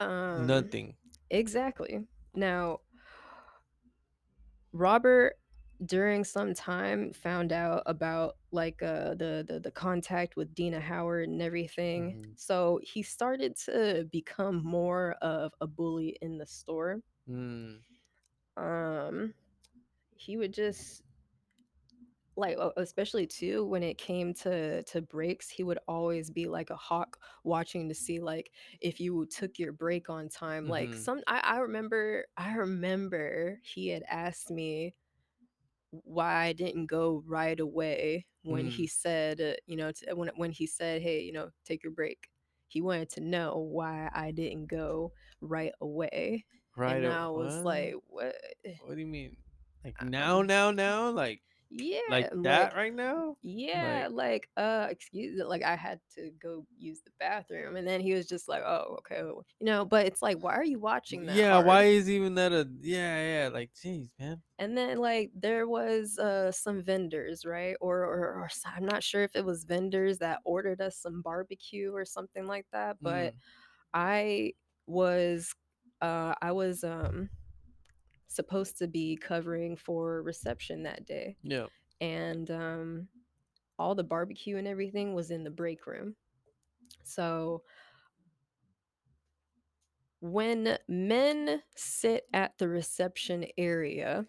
Um, 0.00 0.46
Nothing. 0.46 0.94
Exactly. 1.30 2.00
Now, 2.34 2.78
Robert 4.72 5.34
during 5.86 6.24
some 6.24 6.52
time 6.54 7.12
found 7.12 7.52
out 7.52 7.82
about 7.86 8.36
like 8.52 8.82
uh 8.82 9.14
the 9.14 9.44
the, 9.48 9.60
the 9.62 9.70
contact 9.70 10.36
with 10.36 10.54
Dina 10.54 10.80
Howard 10.80 11.28
and 11.28 11.40
everything. 11.40 12.12
Mm-hmm. 12.12 12.30
So 12.36 12.80
he 12.82 13.02
started 13.02 13.56
to 13.64 14.06
become 14.12 14.62
more 14.64 15.16
of 15.22 15.52
a 15.60 15.66
bully 15.66 16.16
in 16.20 16.38
the 16.38 16.46
store. 16.46 17.00
Mm. 17.28 17.78
Um 18.56 19.34
he 20.16 20.36
would 20.36 20.52
just 20.52 21.02
like 22.36 22.56
especially 22.76 23.26
too 23.26 23.64
when 23.66 23.82
it 23.82 23.98
came 23.98 24.32
to 24.32 24.82
to 24.84 25.02
breaks 25.02 25.48
he 25.48 25.62
would 25.62 25.78
always 25.88 26.30
be 26.30 26.46
like 26.46 26.70
a 26.70 26.76
hawk 26.76 27.18
watching 27.44 27.88
to 27.88 27.94
see 27.94 28.20
like 28.20 28.50
if 28.80 29.00
you 29.00 29.26
took 29.26 29.58
your 29.58 29.72
break 29.72 30.08
on 30.08 30.28
time 30.28 30.64
mm-hmm. 30.64 30.72
like 30.72 30.94
some 30.94 31.20
I, 31.26 31.40
I 31.42 31.58
remember 31.58 32.24
i 32.36 32.54
remember 32.54 33.58
he 33.62 33.88
had 33.88 34.04
asked 34.08 34.50
me 34.50 34.94
why 35.90 36.46
I 36.46 36.52
didn't 36.52 36.86
go 36.86 37.22
right 37.26 37.58
away 37.58 38.26
when 38.42 38.66
mm. 38.66 38.70
he 38.70 38.86
said, 38.86 39.40
uh, 39.40 39.52
you 39.66 39.76
know, 39.76 39.92
when 40.14 40.30
when 40.36 40.50
he 40.50 40.66
said, 40.66 41.02
"Hey, 41.02 41.22
you 41.22 41.32
know, 41.32 41.50
take 41.64 41.82
your 41.82 41.92
break." 41.92 42.28
He 42.68 42.80
wanted 42.80 43.10
to 43.10 43.20
know 43.20 43.58
why 43.58 44.08
I 44.14 44.30
didn't 44.30 44.66
go 44.66 45.12
right 45.40 45.72
away. 45.80 46.44
Right. 46.76 47.02
And 47.02 47.12
I 47.12 47.26
was 47.28 47.56
what? 47.56 47.64
like, 47.64 47.94
what? 48.06 48.36
What 48.84 48.94
do 48.94 49.00
you 49.00 49.06
mean? 49.06 49.36
Like 49.84 50.02
now, 50.04 50.42
now, 50.42 50.70
now? 50.70 51.10
Like 51.10 51.40
yeah, 51.70 52.00
like 52.08 52.30
that 52.30 52.42
like, 52.42 52.76
right 52.76 52.94
now. 52.94 53.36
Yeah, 53.42 54.08
like, 54.10 54.48
like 54.56 54.64
uh, 54.64 54.86
excuse, 54.90 55.40
like 55.46 55.62
I 55.62 55.76
had 55.76 56.00
to 56.16 56.30
go 56.42 56.66
use 56.78 57.00
the 57.04 57.12
bathroom, 57.20 57.76
and 57.76 57.86
then 57.86 58.00
he 58.00 58.12
was 58.12 58.26
just 58.26 58.48
like, 58.48 58.62
"Oh, 58.62 58.98
okay," 58.98 59.20
you 59.20 59.44
know. 59.60 59.84
But 59.84 60.06
it's 60.06 60.20
like, 60.20 60.38
why 60.38 60.54
are 60.54 60.64
you 60.64 60.80
watching 60.80 61.26
that? 61.26 61.36
Yeah, 61.36 61.54
hard? 61.54 61.66
why 61.66 61.84
is 61.84 62.10
even 62.10 62.34
that 62.34 62.52
a? 62.52 62.68
Yeah, 62.80 63.44
yeah, 63.44 63.48
like, 63.48 63.70
jeez, 63.74 64.08
man. 64.18 64.42
And 64.58 64.76
then 64.76 64.98
like 64.98 65.30
there 65.34 65.68
was 65.68 66.18
uh 66.18 66.50
some 66.52 66.82
vendors, 66.82 67.44
right? 67.46 67.76
Or, 67.80 68.00
or 68.00 68.40
or 68.40 68.48
I'm 68.76 68.84
not 68.84 69.02
sure 69.02 69.22
if 69.22 69.34
it 69.34 69.44
was 69.44 69.64
vendors 69.64 70.18
that 70.18 70.40
ordered 70.44 70.80
us 70.80 70.98
some 70.98 71.22
barbecue 71.22 71.94
or 71.94 72.04
something 72.04 72.46
like 72.46 72.66
that, 72.72 72.96
but 73.00 73.32
mm. 73.32 73.36
I 73.94 74.52
was 74.86 75.54
uh 76.02 76.34
I 76.42 76.52
was 76.52 76.84
um 76.84 77.30
supposed 78.30 78.78
to 78.78 78.86
be 78.86 79.16
covering 79.16 79.76
for 79.76 80.22
reception 80.22 80.84
that 80.84 81.04
day. 81.04 81.36
Yeah. 81.42 81.66
And 82.00 82.50
um, 82.50 83.08
all 83.78 83.94
the 83.94 84.04
barbecue 84.04 84.56
and 84.56 84.68
everything 84.68 85.14
was 85.14 85.30
in 85.30 85.42
the 85.42 85.50
break 85.50 85.86
room. 85.86 86.14
So 87.02 87.62
when 90.20 90.78
men 90.88 91.60
sit 91.74 92.24
at 92.32 92.56
the 92.58 92.68
reception 92.68 93.46
area, 93.58 94.26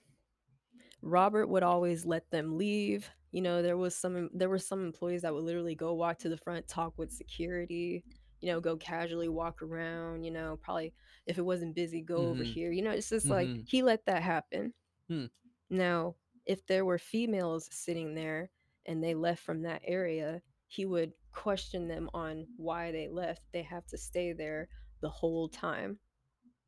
Robert 1.02 1.48
would 1.48 1.64
always 1.64 2.06
let 2.06 2.30
them 2.32 2.58
leave. 2.58 3.10
You 3.32 3.42
know, 3.42 3.62
there 3.62 3.78
was 3.78 3.96
some 3.96 4.30
there 4.34 4.50
were 4.50 4.60
some 4.60 4.84
employees 4.84 5.22
that 5.22 5.34
would 5.34 5.44
literally 5.44 5.76
go 5.76 5.94
walk 5.94 6.18
to 6.20 6.30
the 6.30 6.38
front, 6.38 6.68
talk 6.68 6.98
with 6.98 7.12
security, 7.12 8.04
you 8.42 8.52
know, 8.52 8.60
go 8.60 8.76
casually 8.76 9.30
walk 9.30 9.62
around, 9.62 10.24
you 10.24 10.32
know, 10.32 10.60
probably 10.62 10.94
if 11.28 11.38
it 11.38 11.46
wasn't 11.46 11.76
busy, 11.76 12.02
go 12.02 12.20
mm-hmm. 12.20 12.32
over 12.32 12.44
here. 12.44 12.72
You 12.72 12.82
know, 12.82 12.92
it's 12.92 13.10
just 13.10 13.28
mm-hmm. 13.28 13.54
like 13.56 13.68
he 13.68 13.84
let 13.84 14.06
that 14.06 14.24
happen. 14.24 14.74
Hmm. 15.08 15.26
Now, 15.70 16.16
if 16.46 16.66
there 16.66 16.84
were 16.84 16.98
females 16.98 17.70
sitting 17.72 18.16
there 18.16 18.50
and 18.88 19.04
they 19.04 19.14
left 19.14 19.44
from 19.44 19.62
that 19.62 19.82
area, 19.86 20.42
he 20.68 20.86
would 20.86 21.14
question 21.32 21.88
them 21.88 22.10
on 22.14 22.48
why 22.58 22.92
they 22.92 23.08
left. 23.08 23.42
They 23.54 23.62
have 23.64 23.86
to 23.88 23.98
stay 23.98 24.34
there 24.34 24.68
the 25.02 25.10
whole 25.10 25.48
time. 25.48 26.00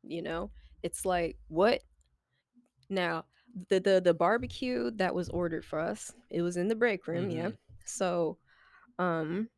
You 0.02 0.22
know, 0.22 0.50
it's 0.82 1.04
like 1.04 1.36
what? 1.48 1.80
Now, 2.88 3.24
the 3.68 3.80
the 3.80 4.00
the 4.00 4.14
barbecue 4.14 4.90
that 4.92 5.14
was 5.14 5.28
ordered 5.30 5.64
for 5.64 5.80
us, 5.80 6.12
it 6.30 6.42
was 6.42 6.56
in 6.56 6.68
the 6.68 6.74
break 6.74 7.06
room, 7.08 7.28
mm-hmm. 7.28 7.38
yeah. 7.38 7.50
So, 7.84 8.38
um, 8.98 9.48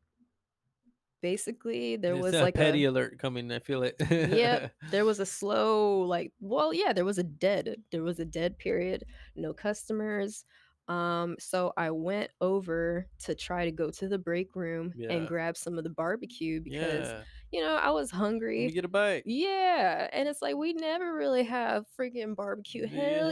basically 1.21 1.95
there 1.95 2.15
it's 2.15 2.23
was 2.23 2.33
a 2.35 2.41
like 2.41 2.53
petty 2.53 2.85
a, 2.85 2.89
alert 2.89 3.17
coming 3.19 3.51
i 3.51 3.59
feel 3.59 3.83
it. 3.83 3.95
Yeah 4.09 4.69
there 4.91 5.05
was 5.05 5.19
a 5.19 5.25
slow 5.25 6.01
like 6.01 6.31
well 6.39 6.73
yeah 6.73 6.93
there 6.93 7.05
was 7.05 7.17
a 7.17 7.23
dead 7.23 7.75
there 7.91 8.03
was 8.03 8.19
a 8.19 8.25
dead 8.25 8.57
period 8.57 9.03
no 9.35 9.53
customers 9.53 10.45
um 10.87 11.35
so 11.39 11.73
i 11.75 11.91
went 11.91 12.29
over 12.39 13.07
to 13.19 13.35
try 13.35 13.65
to 13.65 13.71
go 13.71 13.89
to 13.89 14.07
the 14.07 14.17
break 14.17 14.55
room 14.55 14.93
yeah. 14.95 15.11
and 15.11 15.27
grab 15.27 15.57
some 15.57 15.77
of 15.77 15.83
the 15.83 15.89
barbecue 15.89 16.61
because 16.61 17.07
yeah. 17.09 17.21
you 17.51 17.61
know 17.61 17.75
i 17.75 17.89
was 17.89 18.09
hungry. 18.09 18.63
you 18.63 18.71
get 18.71 18.85
a 18.85 18.87
bite. 18.87 19.23
Yeah 19.25 20.07
and 20.13 20.29
it's 20.29 20.41
like 20.41 20.55
we 20.55 20.73
never 20.73 21.13
really 21.13 21.43
have 21.43 21.85
freaking 21.99 22.35
barbecue. 22.35 22.87
Hell 22.87 23.31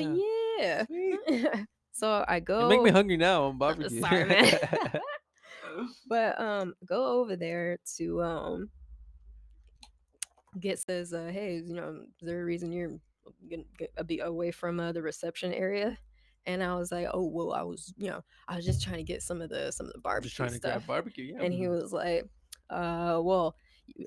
yeah, 0.59 0.83
so 1.93 2.25
i 2.27 2.41
go 2.41 2.63
you 2.63 2.69
make 2.69 2.81
me 2.81 2.91
hungry 2.91 3.17
now 3.17 3.45
on 3.45 3.57
barbecue. 3.59 4.01
Sorry 4.01 4.25
man 4.25 4.59
but 6.07 6.39
um 6.39 6.73
go 6.85 7.19
over 7.19 7.35
there 7.35 7.77
to 7.97 8.21
um 8.21 8.69
get 10.59 10.79
says 10.79 11.13
uh 11.13 11.29
hey 11.31 11.61
you 11.65 11.73
know 11.73 12.01
is 12.21 12.27
there 12.27 12.41
a 12.41 12.45
reason 12.45 12.71
you're 12.71 12.97
gonna 13.49 13.63
a 13.97 14.03
bit 14.03 14.19
away 14.23 14.51
from 14.51 14.79
uh, 14.79 14.91
the 14.91 15.01
reception 15.01 15.53
area 15.53 15.97
and 16.45 16.63
I 16.63 16.75
was 16.75 16.91
like, 16.91 17.07
"Oh 17.13 17.23
well, 17.23 17.53
I 17.53 17.63
was, 17.63 17.93
you 17.97 18.09
know, 18.09 18.23
I 18.47 18.55
was 18.55 18.65
just 18.65 18.83
trying 18.83 18.97
to 18.97 19.03
get 19.03 19.21
some 19.21 19.41
of 19.41 19.49
the 19.49 19.71
some 19.71 19.87
of 19.87 19.93
the 19.93 19.99
barbecue 19.99 20.29
just 20.29 20.37
trying 20.37 20.49
stuff." 20.49 20.61
To 20.61 20.79
grab 20.79 20.87
barbecue, 20.87 21.33
yeah. 21.33 21.43
And 21.43 21.53
he 21.53 21.67
was 21.67 21.91
like, 21.91 22.25
"Uh, 22.69 23.19
well, 23.23 23.55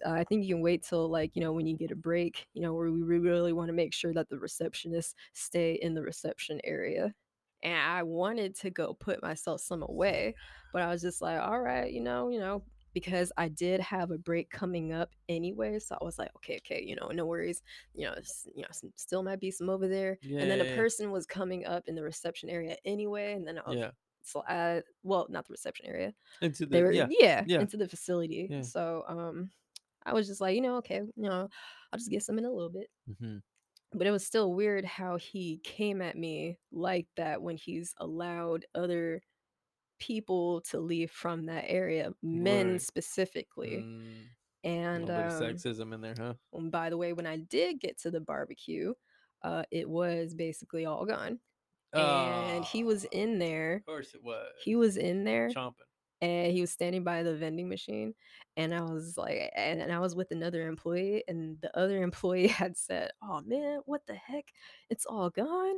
I 0.06 0.24
think 0.24 0.44
you 0.44 0.54
can 0.54 0.62
wait 0.62 0.82
till 0.82 1.08
like 1.08 1.34
you 1.34 1.42
know 1.42 1.52
when 1.52 1.66
you 1.66 1.76
get 1.76 1.90
a 1.90 1.96
break, 1.96 2.46
you 2.54 2.62
know, 2.62 2.74
where 2.74 2.90
we 2.90 3.02
really 3.02 3.52
want 3.52 3.68
to 3.68 3.74
make 3.74 3.92
sure 3.92 4.12
that 4.14 4.28
the 4.28 4.36
receptionists 4.36 5.14
stay 5.32 5.78
in 5.82 5.94
the 5.94 6.02
reception 6.02 6.60
area." 6.64 7.14
And 7.62 7.74
I 7.74 8.02
wanted 8.04 8.54
to 8.60 8.70
go 8.70 8.94
put 8.94 9.22
myself 9.22 9.60
some 9.60 9.82
away, 9.82 10.34
but 10.72 10.82
I 10.82 10.88
was 10.88 11.02
just 11.02 11.20
like, 11.20 11.40
all 11.40 11.60
right, 11.60 11.92
you 11.92 12.00
know, 12.00 12.28
you 12.28 12.38
know, 12.38 12.62
because 12.94 13.32
I 13.36 13.48
did 13.48 13.80
have 13.80 14.10
a 14.10 14.18
break 14.18 14.50
coming 14.50 14.92
up 14.92 15.10
anyway. 15.28 15.78
So 15.78 15.96
I 16.00 16.04
was 16.04 16.18
like, 16.18 16.30
okay, 16.36 16.58
okay, 16.58 16.82
you 16.84 16.96
know, 16.96 17.08
no 17.08 17.26
worries. 17.26 17.62
You 17.94 18.06
know, 18.06 18.14
you 18.54 18.62
know, 18.62 18.68
still 18.96 19.22
might 19.22 19.40
be 19.40 19.50
some 19.50 19.68
over 19.68 19.88
there. 19.88 20.18
Yeah, 20.22 20.40
and 20.40 20.50
then 20.50 20.60
a 20.60 20.76
person 20.76 21.10
was 21.10 21.26
coming 21.26 21.66
up 21.66 21.84
in 21.86 21.94
the 21.94 22.02
reception 22.02 22.48
area 22.48 22.76
anyway, 22.84 23.34
and 23.34 23.46
then 23.46 23.58
I 23.58 23.68
was, 23.68 23.78
yeah. 23.78 23.90
So 24.22 24.42
I, 24.46 24.82
well, 25.02 25.26
not 25.30 25.46
the 25.46 25.52
reception 25.52 25.86
area. 25.86 26.12
Into 26.42 26.66
the 26.66 26.82
were, 26.82 26.92
yeah. 26.92 27.06
yeah, 27.08 27.44
yeah, 27.46 27.60
into 27.60 27.76
the 27.76 27.88
facility. 27.88 28.48
So 28.62 29.04
um, 29.08 29.50
I 30.04 30.12
was 30.12 30.26
just 30.26 30.40
like, 30.40 30.54
you 30.54 30.60
know, 30.60 30.76
okay, 30.76 31.00
you 31.16 31.28
know, 31.28 31.48
I'll 31.92 31.98
just 31.98 32.10
get 32.10 32.22
some 32.22 32.38
in 32.38 32.44
a 32.44 32.50
little 32.50 32.70
bit. 32.70 32.88
Mm-hmm. 33.10 33.38
But 33.92 34.06
it 34.06 34.10
was 34.10 34.26
still 34.26 34.52
weird 34.52 34.84
how 34.84 35.16
he 35.16 35.60
came 35.64 36.02
at 36.02 36.16
me 36.16 36.58
like 36.70 37.06
that 37.16 37.40
when 37.40 37.56
he's 37.56 37.94
allowed 37.98 38.66
other 38.74 39.22
people 39.98 40.60
to 40.70 40.78
leave 40.78 41.10
from 41.10 41.46
that 41.46 41.64
area, 41.66 42.12
men 42.22 42.72
right. 42.72 42.82
specifically. 42.82 43.84
Mm. 43.84 44.02
And 44.64 45.10
um, 45.10 45.30
sexism 45.30 45.94
in 45.94 46.00
there, 46.00 46.14
huh? 46.18 46.34
And 46.52 46.70
by 46.70 46.90
the 46.90 46.96
way, 46.96 47.12
when 47.12 47.26
I 47.26 47.38
did 47.38 47.80
get 47.80 47.98
to 48.02 48.10
the 48.10 48.20
barbecue, 48.20 48.92
uh, 49.42 49.62
it 49.70 49.88
was 49.88 50.34
basically 50.34 50.84
all 50.84 51.06
gone. 51.06 51.38
And 51.94 52.64
he 52.64 52.84
was 52.84 53.04
in 53.04 53.38
there. 53.38 53.76
Of 53.76 53.86
course 53.86 54.14
it 54.14 54.22
was. 54.22 54.50
He 54.62 54.76
was 54.76 54.96
in 54.96 55.24
there. 55.24 55.48
Chomping. 55.48 55.86
And 56.20 56.52
he 56.52 56.60
was 56.60 56.72
standing 56.72 57.04
by 57.04 57.22
the 57.22 57.36
vending 57.36 57.68
machine. 57.68 58.14
And 58.56 58.74
I 58.74 58.82
was 58.82 59.16
like, 59.16 59.52
and, 59.54 59.80
and 59.80 59.92
I 59.92 60.00
was 60.00 60.16
with 60.16 60.30
another 60.32 60.66
employee, 60.66 61.24
and 61.28 61.58
the 61.60 61.76
other 61.78 62.02
employee 62.02 62.48
had 62.48 62.76
said, 62.76 63.12
Oh 63.22 63.40
man, 63.46 63.80
what 63.86 64.02
the 64.06 64.14
heck? 64.14 64.46
It's 64.90 65.06
all 65.06 65.30
gone. 65.30 65.76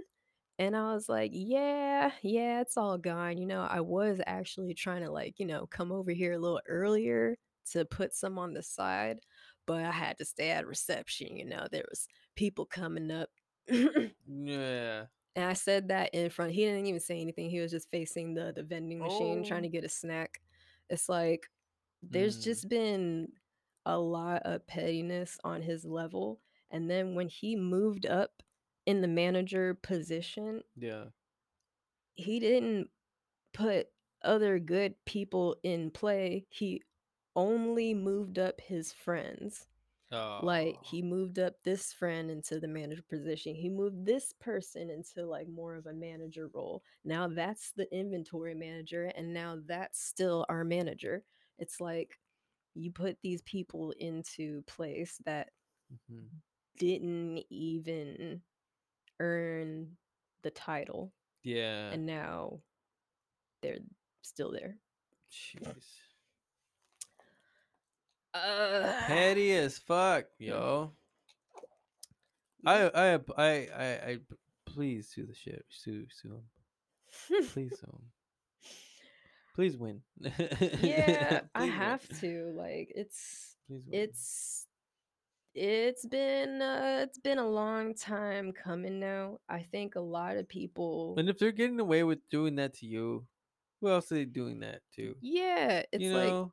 And 0.58 0.76
I 0.76 0.92
was 0.92 1.08
like, 1.08 1.30
yeah, 1.32 2.10
yeah, 2.22 2.60
it's 2.60 2.76
all 2.76 2.98
gone. 2.98 3.38
You 3.38 3.46
know, 3.46 3.62
I 3.62 3.80
was 3.80 4.20
actually 4.26 4.74
trying 4.74 5.02
to 5.02 5.10
like, 5.10 5.40
you 5.40 5.46
know, 5.46 5.66
come 5.66 5.90
over 5.90 6.10
here 6.10 6.34
a 6.34 6.38
little 6.38 6.60
earlier 6.68 7.38
to 7.72 7.86
put 7.86 8.14
some 8.14 8.38
on 8.38 8.52
the 8.52 8.62
side, 8.62 9.20
but 9.66 9.84
I 9.84 9.90
had 9.90 10.18
to 10.18 10.24
stay 10.26 10.50
at 10.50 10.66
reception, 10.66 11.36
you 11.36 11.46
know. 11.46 11.66
There 11.72 11.84
was 11.88 12.06
people 12.36 12.66
coming 12.66 13.10
up. 13.10 13.30
yeah. 14.26 15.04
And 15.36 15.44
I 15.44 15.52
said 15.52 15.88
that 15.88 16.10
in 16.12 16.30
front. 16.30 16.52
He 16.52 16.64
didn't 16.64 16.86
even 16.86 17.00
say 17.00 17.20
anything. 17.20 17.50
He 17.50 17.60
was 17.60 17.70
just 17.70 17.90
facing 17.90 18.34
the 18.34 18.52
the 18.54 18.62
vending 18.62 18.98
machine 18.98 19.42
oh. 19.44 19.48
trying 19.48 19.62
to 19.62 19.68
get 19.68 19.84
a 19.84 19.88
snack. 19.88 20.40
It's 20.88 21.08
like 21.08 21.46
there's 22.02 22.38
mm. 22.40 22.44
just 22.44 22.68
been 22.68 23.28
a 23.86 23.98
lot 23.98 24.42
of 24.44 24.66
pettiness 24.66 25.38
on 25.44 25.62
his 25.62 25.84
level. 25.84 26.40
And 26.70 26.90
then 26.90 27.14
when 27.14 27.28
he 27.28 27.56
moved 27.56 28.06
up 28.06 28.30
in 28.86 29.00
the 29.00 29.08
manager 29.08 29.74
position, 29.74 30.62
yeah, 30.76 31.04
he 32.14 32.40
didn't 32.40 32.88
put 33.52 33.88
other 34.22 34.58
good 34.58 34.94
people 35.06 35.56
in 35.62 35.90
play. 35.90 36.46
He 36.48 36.82
only 37.36 37.94
moved 37.94 38.38
up 38.38 38.60
his 38.60 38.92
friends. 38.92 39.66
Oh. 40.12 40.40
Like 40.42 40.76
he 40.82 41.02
moved 41.02 41.38
up 41.38 41.54
this 41.62 41.92
friend 41.92 42.30
into 42.30 42.58
the 42.58 42.66
manager 42.66 43.02
position. 43.08 43.54
He 43.54 43.68
moved 43.68 44.04
this 44.04 44.34
person 44.40 44.90
into 44.90 45.24
like 45.24 45.48
more 45.48 45.76
of 45.76 45.86
a 45.86 45.92
manager 45.92 46.50
role. 46.52 46.82
Now 47.04 47.28
that's 47.28 47.72
the 47.76 47.86
inventory 47.94 48.54
manager 48.54 49.12
and 49.16 49.32
now 49.32 49.58
that's 49.66 50.02
still 50.02 50.44
our 50.48 50.64
manager. 50.64 51.22
It's 51.58 51.80
like 51.80 52.18
you 52.74 52.90
put 52.90 53.18
these 53.22 53.42
people 53.42 53.92
into 54.00 54.62
place 54.66 55.20
that 55.26 55.50
mm-hmm. 55.92 56.24
didn't 56.78 57.44
even 57.50 58.40
earn 59.20 59.96
the 60.42 60.50
title. 60.50 61.12
Yeah. 61.44 61.90
And 61.90 62.04
now 62.04 62.58
they're 63.62 63.78
still 64.22 64.50
there. 64.50 64.76
Jeez. 65.30 65.84
Uh, 68.32 68.92
Petty 69.06 69.52
as 69.52 69.78
fuck, 69.78 70.26
yo. 70.38 70.92
I 72.64 72.88
I 72.88 73.14
I 73.36 73.44
I, 73.44 73.84
I 73.84 74.18
please 74.66 75.08
sue 75.08 75.26
the 75.26 75.34
shit. 75.34 75.64
Sue 75.68 76.06
sue 76.10 76.28
him. 76.34 77.44
Please 77.48 77.78
sue 77.78 77.86
him. 77.86 78.02
Please 79.54 79.76
win. 79.76 80.00
yeah, 80.80 81.40
I 81.54 81.64
have 81.66 82.06
win. 82.10 82.20
to. 82.20 82.54
Like 82.56 82.92
it's 82.94 83.56
it's 83.90 84.66
it's 85.54 86.06
been 86.06 86.62
uh, 86.62 87.00
it's 87.02 87.18
been 87.18 87.38
a 87.38 87.48
long 87.48 87.94
time 87.94 88.52
coming 88.52 89.00
now. 89.00 89.38
I 89.48 89.62
think 89.62 89.96
a 89.96 90.00
lot 90.00 90.36
of 90.36 90.48
people 90.48 91.16
And 91.18 91.28
if 91.28 91.38
they're 91.38 91.50
getting 91.52 91.80
away 91.80 92.04
with 92.04 92.20
doing 92.30 92.56
that 92.56 92.74
to 92.74 92.86
you, 92.86 93.26
who 93.80 93.88
else 93.88 94.12
are 94.12 94.16
they 94.16 94.24
doing 94.24 94.60
that 94.60 94.82
to? 94.96 95.16
Yeah, 95.20 95.82
it's 95.92 96.02
you 96.02 96.14
like 96.14 96.28
know? 96.28 96.52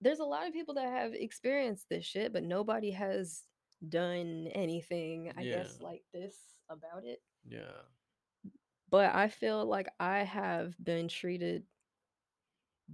There's 0.00 0.20
a 0.20 0.24
lot 0.24 0.46
of 0.46 0.52
people 0.52 0.74
that 0.74 0.88
have 0.88 1.12
experienced 1.14 1.86
this 1.88 2.04
shit, 2.04 2.32
but 2.32 2.42
nobody 2.42 2.90
has 2.90 3.42
done 3.88 4.48
anything, 4.54 5.32
I 5.36 5.44
guess, 5.44 5.78
like 5.80 6.02
this 6.12 6.36
about 6.68 7.04
it. 7.04 7.20
Yeah. 7.46 7.82
But 8.90 9.14
I 9.14 9.28
feel 9.28 9.64
like 9.64 9.88
I 10.00 10.18
have 10.18 10.74
been 10.82 11.08
treated 11.08 11.64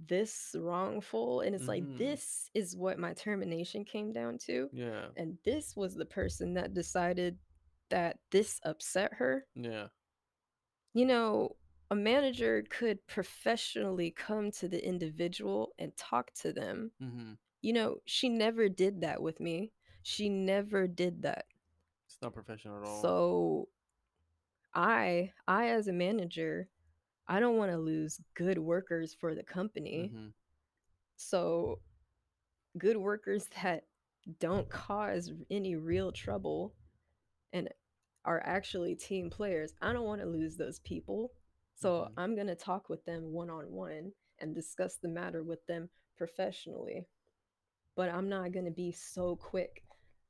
this 0.07 0.55
wrongful 0.55 1.41
and 1.41 1.55
it's 1.55 1.63
mm-hmm. 1.63 1.89
like 1.89 1.97
this 1.97 2.49
is 2.53 2.75
what 2.75 2.99
my 2.99 3.13
termination 3.13 3.83
came 3.83 4.13
down 4.13 4.37
to. 4.45 4.69
Yeah. 4.71 5.05
And 5.15 5.37
this 5.43 5.75
was 5.75 5.95
the 5.95 6.05
person 6.05 6.53
that 6.53 6.73
decided 6.73 7.37
that 7.89 8.19
this 8.31 8.59
upset 8.63 9.13
her. 9.13 9.45
Yeah. 9.55 9.87
You 10.93 11.05
know, 11.05 11.55
a 11.89 11.95
manager 11.95 12.63
could 12.69 13.05
professionally 13.07 14.11
come 14.11 14.51
to 14.51 14.67
the 14.67 14.85
individual 14.85 15.73
and 15.79 15.95
talk 15.95 16.31
to 16.41 16.51
them. 16.51 16.91
Mm-hmm. 17.01 17.33
You 17.61 17.73
know, 17.73 17.97
she 18.05 18.29
never 18.29 18.69
did 18.69 19.01
that 19.01 19.21
with 19.21 19.39
me. 19.39 19.71
She 20.03 20.29
never 20.29 20.87
did 20.87 21.23
that. 21.23 21.45
It's 22.07 22.17
not 22.21 22.33
professional 22.33 22.77
at 22.77 22.87
all. 22.87 23.01
So 23.01 23.67
I 24.73 25.31
I 25.47 25.69
as 25.69 25.87
a 25.87 25.93
manager, 25.93 26.69
I 27.27 27.39
don't 27.39 27.57
want 27.57 27.71
to 27.71 27.77
lose 27.77 28.21
good 28.35 28.57
workers 28.57 29.15
for 29.19 29.33
the 29.33 29.43
company. 29.43 30.11
Mm-hmm. 30.13 30.27
So 31.15 31.79
good 32.77 32.97
workers 32.97 33.47
that 33.63 33.83
don't 34.39 34.69
cause 34.69 35.31
any 35.49 35.75
real 35.75 36.11
trouble 36.11 36.73
and 37.53 37.69
are 38.25 38.41
actually 38.45 38.93
team 38.93 39.29
players. 39.29 39.73
I 39.81 39.93
don't 39.93 40.05
want 40.05 40.19
to 40.21 40.27
lose 40.27 40.57
those 40.57 40.79
people. 40.79 41.31
So 41.79 41.91
mm-hmm. 41.91 42.19
I'm 42.19 42.35
going 42.35 42.47
to 42.47 42.55
talk 42.55 42.89
with 42.89 43.05
them 43.05 43.31
one 43.31 43.49
on 43.49 43.71
one 43.71 44.11
and 44.39 44.55
discuss 44.55 44.95
the 44.95 45.07
matter 45.07 45.43
with 45.43 45.65
them 45.67 45.89
professionally. 46.17 47.05
But 47.95 48.09
I'm 48.09 48.29
not 48.29 48.51
going 48.51 48.65
to 48.65 48.71
be 48.71 48.91
so 48.91 49.35
quick 49.35 49.83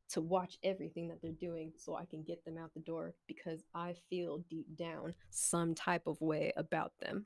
to 0.09 0.21
watch 0.21 0.57
everything 0.63 1.07
that 1.09 1.21
they're 1.21 1.31
doing 1.31 1.73
so 1.77 1.95
I 1.95 2.05
can 2.05 2.23
get 2.23 2.43
them 2.45 2.57
out 2.57 2.73
the 2.73 2.79
door 2.79 3.13
because 3.27 3.63
I 3.75 3.95
feel 4.09 4.43
deep 4.49 4.77
down 4.77 5.13
some 5.29 5.73
type 5.73 6.07
of 6.07 6.19
way 6.21 6.53
about 6.55 6.93
them. 6.99 7.25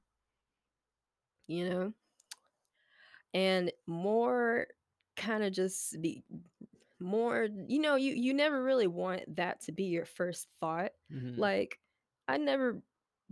You 1.48 1.70
know? 1.70 1.94
And 3.34 3.72
more 3.88 4.68
kind 5.16 5.44
of 5.44 5.54
just 5.54 6.02
be 6.02 6.24
more 7.00 7.48
you 7.68 7.82
know 7.82 7.96
you 7.96 8.14
you 8.14 8.34
never 8.34 8.64
really 8.64 8.88
want 8.88 9.36
that 9.36 9.60
to 9.62 9.72
be 9.72 9.86
your 9.86 10.06
first 10.06 10.48
thought 10.60 10.92
mm-hmm. 11.12 11.40
like 11.40 11.80
i 12.28 12.38
never 12.38 12.82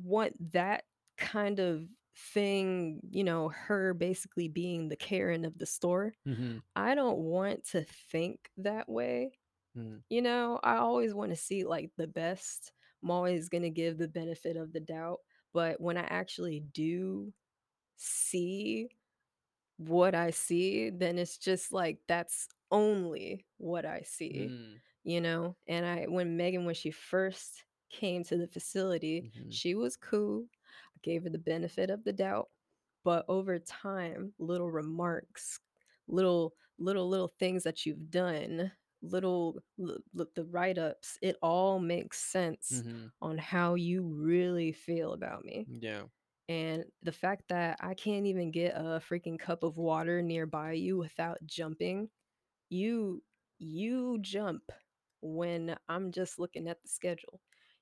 want 0.04 0.54
that 0.54 0.84
kind 1.18 1.60
of 1.60 1.84
thing 2.34 3.00
you 3.10 3.24
know 3.24 3.50
her 3.50 3.94
basically 3.94 4.48
being 4.48 4.90
the 4.90 4.96
karen 4.96 5.46
of 5.46 5.58
the 5.58 5.66
store 5.66 6.14
mm-hmm. 6.28 6.58
i 6.76 6.94
don't 6.94 7.18
want 7.18 7.66
to 7.66 7.86
think 8.12 8.50
that 8.58 8.90
way 8.90 9.32
mm-hmm. 9.78 9.98
you 10.10 10.22
know 10.22 10.60
i 10.64 10.76
always 10.76 11.14
want 11.14 11.30
to 11.30 11.36
see 11.36 11.64
like 11.64 11.90
the 11.98 12.08
best 12.08 12.74
i'm 13.02 13.12
always 13.12 13.48
going 13.48 13.62
to 13.62 13.70
give 13.70 13.98
the 13.98 14.08
benefit 14.08 14.58
of 14.58 14.74
the 14.74 14.82
doubt 14.82 15.20
but 15.54 15.80
when 15.80 15.98
i 15.98 16.06
actually 16.10 16.62
do 16.74 17.32
see 17.96 18.90
what 19.78 20.14
i 20.14 20.30
see 20.30 20.90
then 20.90 21.18
it's 21.18 21.38
just 21.38 21.72
like 21.72 22.00
that's 22.08 22.50
only 22.72 23.46
what 23.58 23.86
I 23.86 24.02
see, 24.06 24.50
mm. 24.52 24.80
you 25.04 25.22
know? 25.22 25.56
And 25.68 25.86
I, 25.86 26.06
when 26.08 26.38
Megan, 26.38 26.66
when 26.66 26.76
she 26.76 26.92
first 26.92 27.64
came 27.90 28.24
to 28.26 28.38
the 28.38 28.48
facility, 28.48 29.32
mm-hmm. 29.36 29.50
she 29.50 29.76
was 29.76 29.96
cool. 29.96 30.46
I 30.96 31.00
gave 31.04 31.24
her 31.24 31.30
the 31.30 31.38
benefit 31.38 31.90
of 31.90 32.04
the 32.04 32.14
doubt. 32.14 32.50
But 33.04 33.26
over 33.28 33.60
time, 33.60 34.34
little 34.40 34.70
remarks, 34.70 35.60
little, 36.08 36.54
little, 36.78 37.08
little 37.08 37.32
things 37.40 37.64
that 37.64 37.86
you've 37.86 38.10
done, 38.10 38.72
little, 39.02 39.60
l- 39.80 39.98
the 40.36 40.46
write 40.46 40.78
ups, 40.78 41.18
it 41.22 41.38
all 41.42 41.80
makes 41.80 42.20
sense 42.20 42.84
mm-hmm. 42.86 43.08
on 43.22 43.38
how 43.38 43.76
you 43.76 44.04
really 44.04 44.74
feel 44.74 45.14
about 45.14 45.46
me. 45.46 45.66
Yeah. 45.70 46.04
And 46.50 46.84
the 47.04 47.12
fact 47.12 47.44
that 47.50 47.78
I 47.80 47.94
can't 47.94 48.26
even 48.26 48.52
get 48.52 48.74
a 48.76 49.02
freaking 49.08 49.40
cup 49.40 49.64
of 49.64 49.78
water 49.78 50.22
nearby 50.22 50.74
you 50.74 50.98
without 50.98 51.38
jumping 51.46 52.10
you 52.70 53.24
you 53.58 54.20
jump 54.22 54.72
when 55.22 55.76
I'm 55.90 56.12
just 56.12 56.40
looking 56.40 56.68
at 56.68 56.82
the 56.82 56.88
schedule. 56.88 57.42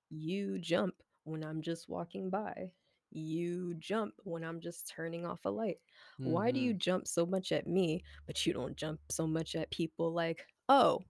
You 0.10 0.60
jump 0.60 0.96
when 1.24 1.44
I'm 1.44 1.62
just 1.62 1.90
walking 1.90 2.30
by. 2.30 2.72
You 3.12 3.76
jump 3.76 4.14
when 4.24 4.44
I'm 4.44 4.60
just 4.60 4.90
turning 4.90 5.26
off 5.26 5.46
a 5.46 5.50
light. 5.50 5.80
Mm-hmm. 6.20 6.32
Why 6.32 6.52
do 6.52 6.60
you 6.60 6.74
Mm-hmm. 6.74 6.80
jump 6.80 7.08
so 7.08 7.26
much 7.26 7.52
at 7.52 7.68
me, 7.68 8.04
but 8.26 8.46
you 8.46 8.54
don't 8.54 8.76
jump 8.76 9.00
so 9.10 9.28
much 9.28 9.56
at 9.56 9.72
people 9.72 10.14
like, 10.14 10.46
oh, 10.70 11.04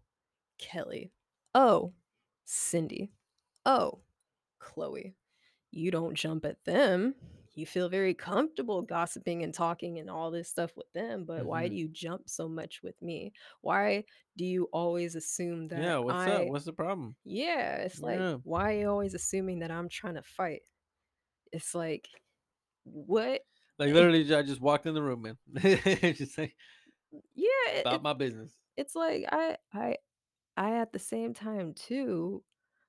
Kelly. 0.60 1.12
Oh, 1.56 1.93
Cindy. 2.45 3.12
Oh, 3.66 4.00
Chloe. 4.60 5.16
You 5.72 5.91
don't 5.91 6.16
jump 6.16 6.45
at 6.45 6.64
them 6.66 7.16
you 7.58 7.66
feel 7.66 7.89
very 7.89 8.14
comfortable 8.14 8.82
gossiping 8.82 9.43
and 9.43 9.53
talking 9.53 9.99
and 9.99 10.10
all 10.10 10.30
this 10.32 10.49
stuff 10.49 10.72
with 10.78 10.91
them, 10.93 11.26
but 11.26 11.39
mm-hmm. 11.39 11.47
why 11.47 11.68
do 11.68 11.76
you 11.76 11.88
jump 11.88 12.30
so 12.30 12.47
much 12.47 12.82
with 12.84 13.01
me? 13.01 13.34
Why 13.62 14.03
do 14.38 14.45
you 14.45 14.70
always 14.72 15.16
assume 15.16 15.68
that 15.70 15.82
Yeah, 15.82 15.97
what's 15.97 16.20
I, 16.20 16.32
up? 16.34 16.47
What's 16.47 16.66
the 16.66 16.74
problem? 16.74 17.16
Yeah, 17.26 17.78
it's 17.78 17.99
like 17.99 18.20
Yeah. 18.20 18.38
why 18.43 18.70
are 18.70 18.80
you 18.80 18.89
always 18.89 19.14
assuming 19.14 19.60
that 19.60 19.72
I'm 19.72 19.89
trying 19.89 20.16
to 20.16 20.22
fight? 20.22 20.62
It's 21.51 21.74
like 21.74 22.08
what? 22.84 23.41
Like 23.80 23.93
literally 23.93 24.34
I 24.36 24.43
just 24.43 24.62
walked 24.62 24.86
in 24.86 24.93
the 24.93 25.01
room, 25.01 25.24
man. 25.24 25.38
just 26.14 26.38
like 26.38 26.55
Yeah, 27.36 27.80
about 27.82 27.95
it, 27.95 28.03
my 28.03 28.14
business. 28.14 28.51
It's 28.76 28.95
like 28.95 29.26
I 29.32 29.58
I 29.74 29.97
I 30.55 30.78
at 30.78 30.93
the 30.93 30.99
same 30.99 31.34
time 31.34 31.74
too 31.74 32.43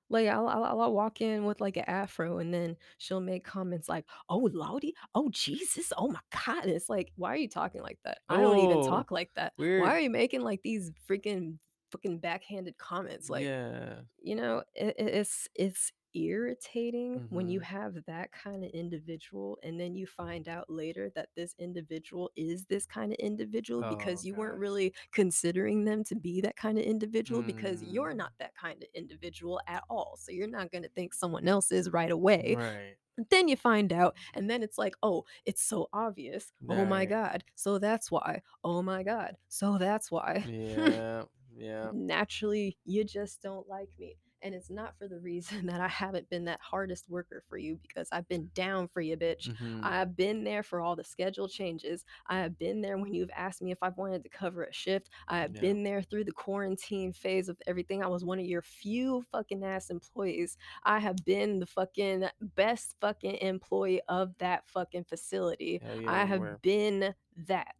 like 0.09 0.27
I'll, 0.27 0.47
I'll 0.47 0.81
I'll 0.81 0.93
walk 0.93 1.21
in 1.21 1.45
with 1.45 1.61
like 1.61 1.77
an 1.77 1.85
afro, 1.87 2.39
and 2.39 2.53
then 2.53 2.77
she'll 2.97 3.19
make 3.21 3.43
comments 3.43 3.87
like, 3.89 4.05
"Oh 4.29 4.49
Lottie, 4.53 4.95
oh 5.15 5.29
Jesus, 5.31 5.93
oh 5.97 6.09
my 6.09 6.19
God!" 6.45 6.63
And 6.65 6.73
it's 6.73 6.89
like, 6.89 7.11
why 7.15 7.33
are 7.33 7.37
you 7.37 7.49
talking 7.49 7.81
like 7.81 7.99
that? 8.05 8.19
I 8.29 8.37
don't 8.41 8.57
even 8.59 8.77
Oh, 8.77 8.87
talk 8.89 9.11
like 9.11 9.31
that. 9.35 9.53
weird. 9.57 9.81
Why 9.83 9.89
are 9.95 9.99
you 9.99 10.09
making 10.09 10.41
like 10.41 10.61
these 10.63 10.91
freaking 11.09 11.57
fucking 11.91 12.19
backhanded 12.19 12.77
comments? 12.77 13.29
Like, 13.29 13.45
yeah. 13.45 14.01
you 14.21 14.35
know, 14.35 14.63
it- 14.75 14.95
it's 14.97 15.47
it's 15.55 15.91
irritating 16.13 17.21
when 17.29 17.47
you 17.49 17.59
Mhm. 17.59 17.63
have 17.63 18.05
that 18.05 18.31
kind 18.31 18.63
of 18.63 18.71
individual 18.71 19.57
and 19.63 19.79
then 19.79 19.95
you 19.95 20.05
find 20.07 20.47
out 20.47 20.69
later 20.69 21.09
that 21.15 21.29
this 21.35 21.53
individual 21.59 22.31
is 22.35 22.65
this 22.65 22.85
kind 22.85 23.11
of 23.11 23.17
individual 23.19 23.83
because 23.83 24.23
Oh, 24.23 24.27
you 24.27 24.35
weren't 24.35 24.57
really 24.59 24.93
considering 25.11 25.85
them 25.85 26.03
to 26.05 26.15
be 26.15 26.41
that 26.41 26.55
kind 26.55 26.77
of 26.77 26.83
individual 26.85 27.41
because 27.43 27.81
you're 27.83 28.13
Mm. 28.13 28.17
not 28.17 28.33
that 28.39 28.55
kind 28.55 28.81
of 28.83 28.89
individual 28.93 29.59
at 29.67 29.83
all. 29.89 30.15
So 30.17 30.31
you're 30.31 30.47
not 30.47 30.71
going 30.71 30.83
to 30.83 30.89
think 30.89 31.13
someone 31.13 31.47
else 31.47 31.71
is 31.71 31.89
right 31.91 32.11
away. 32.11 32.55
Right. 32.57 32.95
Then 33.29 33.47
you 33.49 33.57
find 33.57 33.91
out, 33.91 34.15
and 34.33 34.49
then 34.49 34.63
it's 34.63 34.77
like, 34.77 34.95
oh, 35.03 35.25
it's 35.45 35.61
so 35.61 35.89
obvious. 35.91 36.53
Oh 36.69 36.85
my 36.85 37.05
God. 37.05 37.43
So 37.55 37.77
that's 37.77 38.09
why. 38.09 38.41
Oh 38.63 38.81
my 38.81 39.03
God. 39.03 39.35
So 39.49 39.77
that's 39.77 40.09
why. 40.09 40.45
Yeah. 40.47 41.25
Yeah. 41.53 41.91
Naturally, 41.93 42.77
you 42.85 43.03
just 43.03 43.41
don't 43.41 43.67
like 43.67 43.89
me. 43.99 44.15
And 44.41 44.55
it's 44.55 44.69
not 44.69 44.97
for 44.97 45.07
the 45.07 45.19
reason 45.19 45.65
that 45.67 45.81
I 45.81 45.87
haven't 45.87 46.29
been 46.29 46.45
that 46.45 46.59
hardest 46.61 47.09
worker 47.09 47.43
for 47.49 47.57
you 47.57 47.77
because 47.81 48.07
I've 48.11 48.27
been 48.29 48.49
down 48.53 48.87
for 48.87 49.01
you, 49.01 49.17
bitch. 49.17 49.49
Mhm. 49.55 49.83
I've 49.83 50.15
been 50.15 50.43
there 50.45 50.63
for 50.63 50.79
all 50.79 50.95
the 50.95 51.03
schedule 51.03 51.47
changes. 51.49 52.05
I 52.27 52.39
have 52.39 52.57
been 52.57 52.81
there 52.81 52.97
when 52.97 53.13
you've 53.13 53.29
asked 53.35 53.61
me 53.61 53.71
if 53.71 53.79
I 53.81 53.89
wanted 53.89 54.23
to 54.23 54.29
cover 54.29 54.63
a 54.63 54.71
shift. 54.73 55.09
I 55.27 55.39
have 55.39 55.55
Yeah. 55.55 55.61
been 55.61 55.83
there 55.83 56.01
through 56.01 56.23
the 56.23 56.31
quarantine 56.31 57.11
phase 57.11 57.49
of 57.49 57.61
everything. 57.67 58.01
I 58.03 58.07
was 58.07 58.23
one 58.23 58.39
of 58.39 58.45
your 58.45 58.61
few 58.61 59.23
fucking 59.31 59.63
ass 59.63 59.89
employees. 59.89 60.57
I 60.83 60.99
have 60.99 61.17
been 61.25 61.59
the 61.59 61.65
fucking 61.65 62.25
best 62.55 62.95
fucking 63.01 63.35
employee 63.41 64.01
of 64.07 64.37
that 64.37 64.67
fucking 64.69 65.03
facility. 65.03 65.81
Yeah, 65.83 66.09
I 66.11 66.23
have 66.25 66.39
were. 66.39 66.59
been 66.61 67.13
that. 67.47 67.75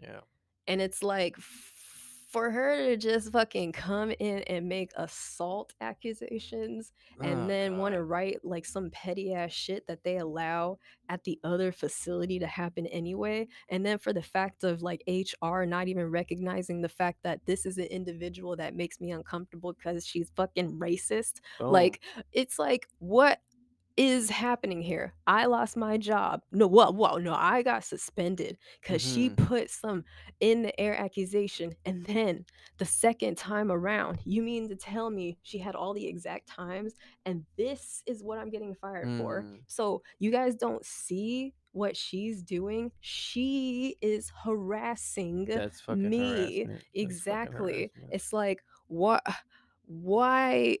Yeah. 0.00 0.20
And 0.68 0.80
it's 0.80 1.02
like 1.02 1.36
for 2.32 2.50
her 2.50 2.76
to 2.78 2.96
just 2.96 3.30
fucking 3.30 3.72
come 3.72 4.10
in 4.18 4.38
and 4.44 4.66
make 4.66 4.90
assault 4.96 5.74
accusations 5.82 6.92
and 7.20 7.42
Oh, 7.42 7.46
then 7.46 7.76
want 7.76 7.94
to 7.94 8.02
write 8.02 8.38
like 8.42 8.64
some 8.64 8.88
petty 8.90 9.34
ass 9.34 9.52
shit 9.52 9.86
that 9.86 10.02
they 10.02 10.16
allow 10.16 10.78
at 11.10 11.22
the 11.24 11.38
other 11.44 11.72
facility 11.72 12.38
to 12.38 12.46
happen 12.46 12.86
anyway. 12.86 13.46
And 13.68 13.84
then 13.84 13.98
for 13.98 14.14
the 14.14 14.22
fact 14.22 14.64
of 14.64 14.80
like 14.80 15.02
HR 15.06 15.64
not 15.64 15.88
even 15.88 16.10
recognizing 16.10 16.80
the 16.80 16.88
fact 16.88 17.18
that 17.22 17.44
this 17.44 17.66
is 17.66 17.76
an 17.76 17.84
individual 17.84 18.56
that 18.56 18.74
makes 18.74 19.00
me 19.00 19.10
uncomfortable 19.10 19.74
because 19.74 20.06
she's 20.06 20.30
fucking 20.34 20.78
racist. 20.78 21.40
Boom. 21.58 21.70
Like, 21.70 22.00
it's 22.32 22.58
like, 22.58 22.88
what 22.98 23.40
is 24.02 24.28
happening 24.30 24.82
here? 24.82 25.14
I 25.28 25.46
lost 25.46 25.76
my 25.76 25.96
job. 25.96 26.42
No, 26.50 26.66
well, 26.66 26.92
well, 26.92 27.20
no, 27.20 27.34
I 27.34 27.62
got 27.62 27.84
suspended 27.84 28.58
because 28.80 29.00
she 29.00 29.30
Mhm. 29.30 29.36
put 29.46 29.70
some 29.70 30.04
in 30.40 30.62
the 30.62 30.80
air 30.80 30.96
accusation. 30.98 31.76
And 31.84 32.04
then 32.04 32.44
the 32.78 32.84
second 32.84 33.36
time 33.38 33.70
around, 33.70 34.18
you 34.24 34.42
mean 34.42 34.68
to 34.70 34.74
tell 34.74 35.08
me 35.08 35.38
she 35.42 35.58
had 35.58 35.76
all 35.76 35.94
the 35.94 36.04
exact 36.04 36.48
times 36.48 36.94
and 37.26 37.46
this 37.56 38.02
is 38.06 38.24
what 38.24 38.38
I'm 38.38 38.50
getting 38.50 38.74
fired 38.74 39.18
for? 39.18 39.42
Mm. 39.42 39.60
So 39.68 40.02
you 40.18 40.32
guys 40.32 40.56
don't 40.56 40.84
see 40.84 41.54
what 41.70 41.96
she's 41.96 42.42
doing? 42.42 42.90
She 43.00 43.96
is 44.00 44.32
harassing 44.44 45.44
me. 45.94 46.58
harassment. 46.64 46.84
Exactly. 46.92 47.72
harassment. 47.72 48.12
It's 48.12 48.32
like, 48.32 48.64
what? 48.88 49.22
why 49.86 50.78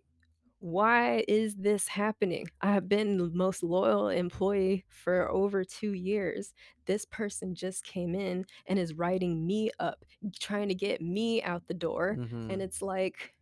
why 0.62 1.24
is 1.28 1.56
this 1.56 1.88
happening? 1.88 2.46
I 2.62 2.72
have 2.72 2.88
been 2.88 3.18
the 3.18 3.30
most 3.30 3.62
loyal 3.62 4.08
employee 4.08 4.84
for 4.88 5.30
over 5.30 5.64
2 5.64 5.92
years. 5.92 6.54
This 6.86 7.04
person 7.06 7.54
just 7.54 7.84
came 7.84 8.14
in 8.14 8.46
and 8.66 8.78
is 8.78 8.94
writing 8.94 9.46
me 9.46 9.70
up, 9.80 10.04
trying 10.40 10.68
to 10.68 10.74
get 10.74 11.02
me 11.02 11.42
out 11.42 11.68
the 11.68 11.74
door, 11.74 12.20
and 12.48 12.60
Mhm. 12.60 12.62
it's 12.62 12.82
like 12.82 13.34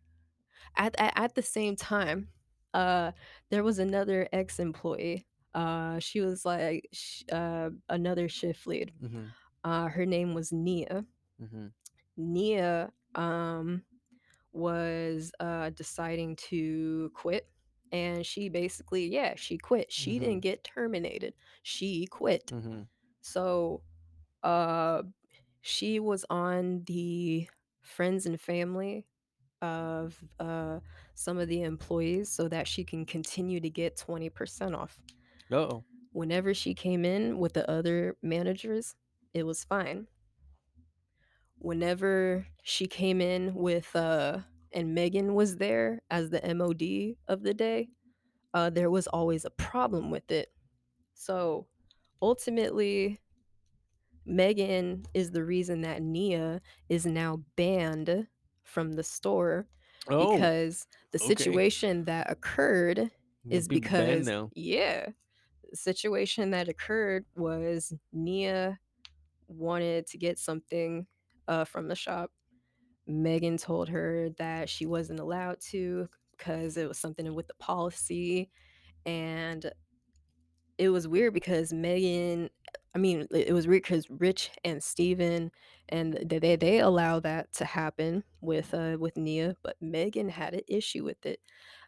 at 0.77 0.95
at 0.99 1.13
at 1.17 1.35
the 1.35 1.43
same 1.43 1.75
time, 1.75 2.29
uh, 2.73 3.11
there 3.49 3.63
was 3.63 3.79
another 3.79 4.27
ex-employee, 4.33 5.25
uh, 5.55 5.99
she 5.99 6.21
was 6.21 6.45
like 6.45 6.87
sh 6.93 7.23
uh, 7.31 7.69
another 7.89 8.29
shift 8.29 8.67
lead. 8.67 8.93
Mhm. 8.99 9.33
Uh, 9.63 9.87
her 9.89 10.05
name 10.05 10.33
was 10.33 10.51
Nia. 10.53 11.05
Mhm. 11.39 11.73
Nia, 12.17 12.91
um, 13.15 13.83
was, 14.53 15.31
uh, 15.39 15.69
deciding 15.71 16.35
to 16.37 17.11
quit, 17.15 17.49
and 17.91 18.25
she 18.25 18.49
basically 18.49 19.07
yeah, 19.07 19.35
she 19.35 19.57
quit. 19.57 19.91
She 19.91 20.19
didn't 20.19 20.39
Mhm. 20.39 20.41
get 20.41 20.63
terminated, 20.63 21.35
she 21.63 22.07
quit. 22.07 22.51
Mhm. 22.51 22.87
So, 23.21 23.83
uh, 24.43 25.03
she 25.61 25.99
was 25.99 26.25
on 26.29 26.83
the 26.85 27.49
friends 27.81 28.25
and 28.27 28.39
family 28.41 29.07
of, 29.61 30.23
uh, 30.39 30.81
some 31.15 31.37
of 31.39 31.47
the 31.49 31.63
employees 31.63 32.31
so 32.31 32.47
that 32.49 32.67
she 32.67 32.83
can 32.85 33.05
continue 33.05 33.59
to 33.61 33.69
get 33.71 33.97
20% 33.97 34.75
off. 34.75 35.01
Uh-oh. 35.51 35.85
Whenever 36.11 36.53
she 36.53 36.73
came 36.73 37.05
in 37.05 37.37
with 37.39 37.53
the 37.53 37.69
other 37.69 38.17
managers, 38.21 38.95
it 39.33 39.43
was 39.43 39.63
fine. 39.63 40.07
Whenever 41.61 42.47
she 42.63 42.87
came 42.87 43.21
in 43.21 43.55
with, 43.55 43.95
uh 43.95 44.41
and 44.73 44.95
Megan 44.95 45.35
was 45.35 45.57
there 45.57 46.01
as 46.09 46.29
the 46.29 46.45
MOD 46.55 47.17
of 47.27 47.43
the 47.43 47.53
day, 47.53 47.89
uh, 48.53 48.69
there 48.69 48.89
was 48.91 49.07
always 49.07 49.45
a 49.45 49.51
problem 49.51 50.11
with 50.11 50.31
it. 50.31 50.53
So, 51.15 51.67
ultimately 52.21 53.21
Megan 54.25 55.05
is 55.13 55.31
the 55.31 55.43
reason 55.43 55.81
that 55.81 56.01
Nia 56.01 56.61
is 56.89 57.05
now 57.05 57.43
banned 57.55 58.27
from 58.63 58.93
the 58.93 59.03
store 59.03 59.67
Oh, 60.07 60.47
because 60.47 60.87
the 61.11 61.19
okay. 61.19 61.65
situation 61.65 62.05
that 62.05 62.29
occurred 62.29 63.11
You're 63.43 63.61
is 63.61 63.67
banned 63.95 64.27
because 64.27 64.31
yeah, 64.53 65.09
the 65.69 65.77
situation 65.77 66.51
that 66.51 66.69
occurred 66.69 67.25
was 67.35 67.93
Nia 68.13 68.79
wanted 69.47 70.07
to 70.07 70.17
get 70.17 70.39
something, 70.39 71.07
uh, 71.51 71.65
from 71.65 71.89
the 71.89 71.95
shop. 71.95 72.31
Megan 73.07 73.57
told 73.57 73.89
her 73.89 74.29
that 74.37 74.69
she 74.69 74.85
wasn't 74.85 75.19
allowed 75.19 75.59
to 75.59 76.07
because 76.37 76.77
it 76.77 76.87
was 76.87 76.97
something 76.97 77.35
with 77.35 77.47
the 77.47 77.53
policy, 77.55 78.49
and 79.05 79.69
it 80.77 80.89
was 80.89 81.09
weird 81.09 81.33
because 81.33 81.73
Megan 81.73 82.49
I 82.93 82.97
mean, 82.97 83.27
it 83.31 83.53
was 83.53 83.67
weird 83.67 83.83
'cause 83.85 84.09
Rich 84.09 84.51
and 84.65 84.83
Steven 84.83 85.51
and 85.89 86.13
they 86.13 86.39
they 86.39 86.55
they 86.57 86.79
allow 86.79 87.19
that 87.21 87.53
to 87.53 87.65
happen 87.65 88.23
with, 88.41 88.73
uh, 88.73 88.97
with 88.99 89.15
Nia, 89.17 89.55
but 89.63 89.77
Megan 89.81 90.29
had 90.29 90.53
an 90.53 90.61
issue 90.67 91.03
with 91.05 91.25
it. 91.25 91.41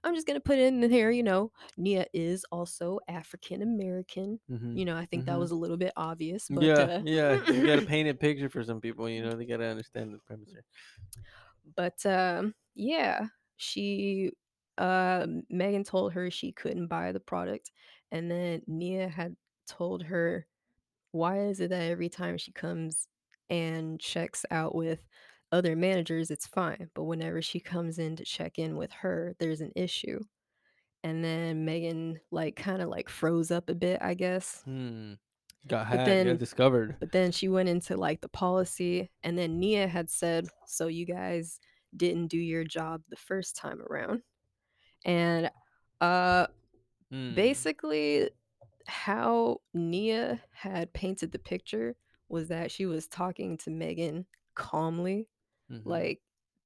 I'm 0.04 0.16
just 0.16 0.28
gonna 0.28 0.40
put 0.40 0.60
it 0.60 0.74
in 0.74 0.90
here, 0.92 1.12
you 1.12 1.24
know, 1.24 1.52
Nia 1.78 2.06
is 2.14 2.46
also 2.52 3.00
African 3.10 3.62
American. 3.62 4.40
Mhm. 4.50 4.76
You 4.76 4.86
know, 4.86 4.96
I 4.98 5.06
think 5.06 5.26
that 5.26 5.40
was 5.40 5.52
a 5.52 5.56
little 5.56 5.78
bit 5.78 5.94
obvious, 5.98 6.50
but, 6.50 6.78
Yeah, 6.78 6.88
uh 6.88 7.02
yeah, 7.02 7.40
you 7.48 7.64
gotta 7.64 7.82
paint 7.84 8.10
a 8.10 8.14
picture 8.14 8.50
for 8.50 8.64
some 8.64 8.82
people, 8.82 9.10
you 9.10 9.22
know, 9.24 9.36
they 9.36 9.46
gotta 9.46 9.66
understand 9.66 10.14
the 10.14 10.20
premise 10.20 10.52
here. 10.52 10.66
But, 11.76 12.06
um, 12.06 12.56
yeah, 12.76 13.28
she 13.58 14.32
um, 14.78 15.44
Megan 15.50 15.84
told 15.84 16.14
her 16.14 16.32
she 16.32 16.52
couldn't 16.52 16.88
buy 16.88 17.12
the 17.12 17.20
product, 17.20 17.72
and 18.12 18.30
then 18.32 18.64
Nia 18.68 19.08
had 19.10 19.36
told 19.68 20.04
her, 20.04 20.48
"Why 21.14 21.40
is 21.48 21.62
it 21.62 21.70
that 21.72 21.92
every 21.92 22.10
time 22.10 22.38
she 22.40 22.52
comes 22.54 23.08
and 23.50 24.00
checks 24.02 24.46
out 24.52 24.76
with 24.76 25.08
other 25.54 25.76
managers, 25.78 26.32
it's 26.32 26.48
fine, 26.48 26.92
but 26.96 27.06
whenever 27.06 27.42
she 27.42 27.62
comes 27.62 28.00
in 28.00 28.18
to 28.18 28.26
check 28.26 28.60
in 28.60 28.78
with 28.78 28.92
her, 28.94 29.36
there's 29.40 29.62
an 29.62 29.74
issue?" 29.78 30.22
And 31.04 31.24
then 31.24 31.66
Megan, 31.66 32.22
like, 32.32 32.56
kinda, 32.58 32.88
like, 32.88 33.10
froze 33.10 33.52
up 33.52 33.70
a 33.70 33.76
bit, 33.76 34.02
I 34.02 34.16
guess. 34.16 34.66
Hmm. 34.66 35.14
Got 35.68 35.88
hacked, 35.88 36.06
got 36.06 36.06
then 36.06 36.38
discovered. 36.38 36.98
but 37.00 37.12
then 37.12 37.32
she 37.32 37.50
went 37.50 37.70
into, 37.70 37.98
like, 37.98 38.22
the 38.22 38.30
policy, 38.30 39.12
and 39.24 39.38
then 39.38 39.60
Nia 39.60 39.88
had 39.88 40.10
said, 40.10 40.48
"So 40.68 40.88
you 40.88 41.06
guys 41.06 41.60
didn't 41.96 42.28
do 42.28 42.38
your 42.40 42.64
job 42.66 43.04
the 43.10 43.16
first 43.18 43.56
time 43.58 43.82
around." 43.82 44.24
And, 45.06 45.52
uh, 46.02 46.48
Hmm. 47.10 47.34
basically, 47.36 48.32
how 48.88 49.62
Nia 49.74 50.42
had 50.52 50.94
painted 50.94 51.32
the 51.32 51.40
picture 51.40 51.96
was 52.30 52.48
that 52.50 52.72
she 52.72 52.86
was 52.86 53.08
talking 53.08 53.58
to 53.60 53.70
Megan 53.72 54.26
calmly, 54.56 55.30
Mhm. 55.70 55.84
like 55.86 56.22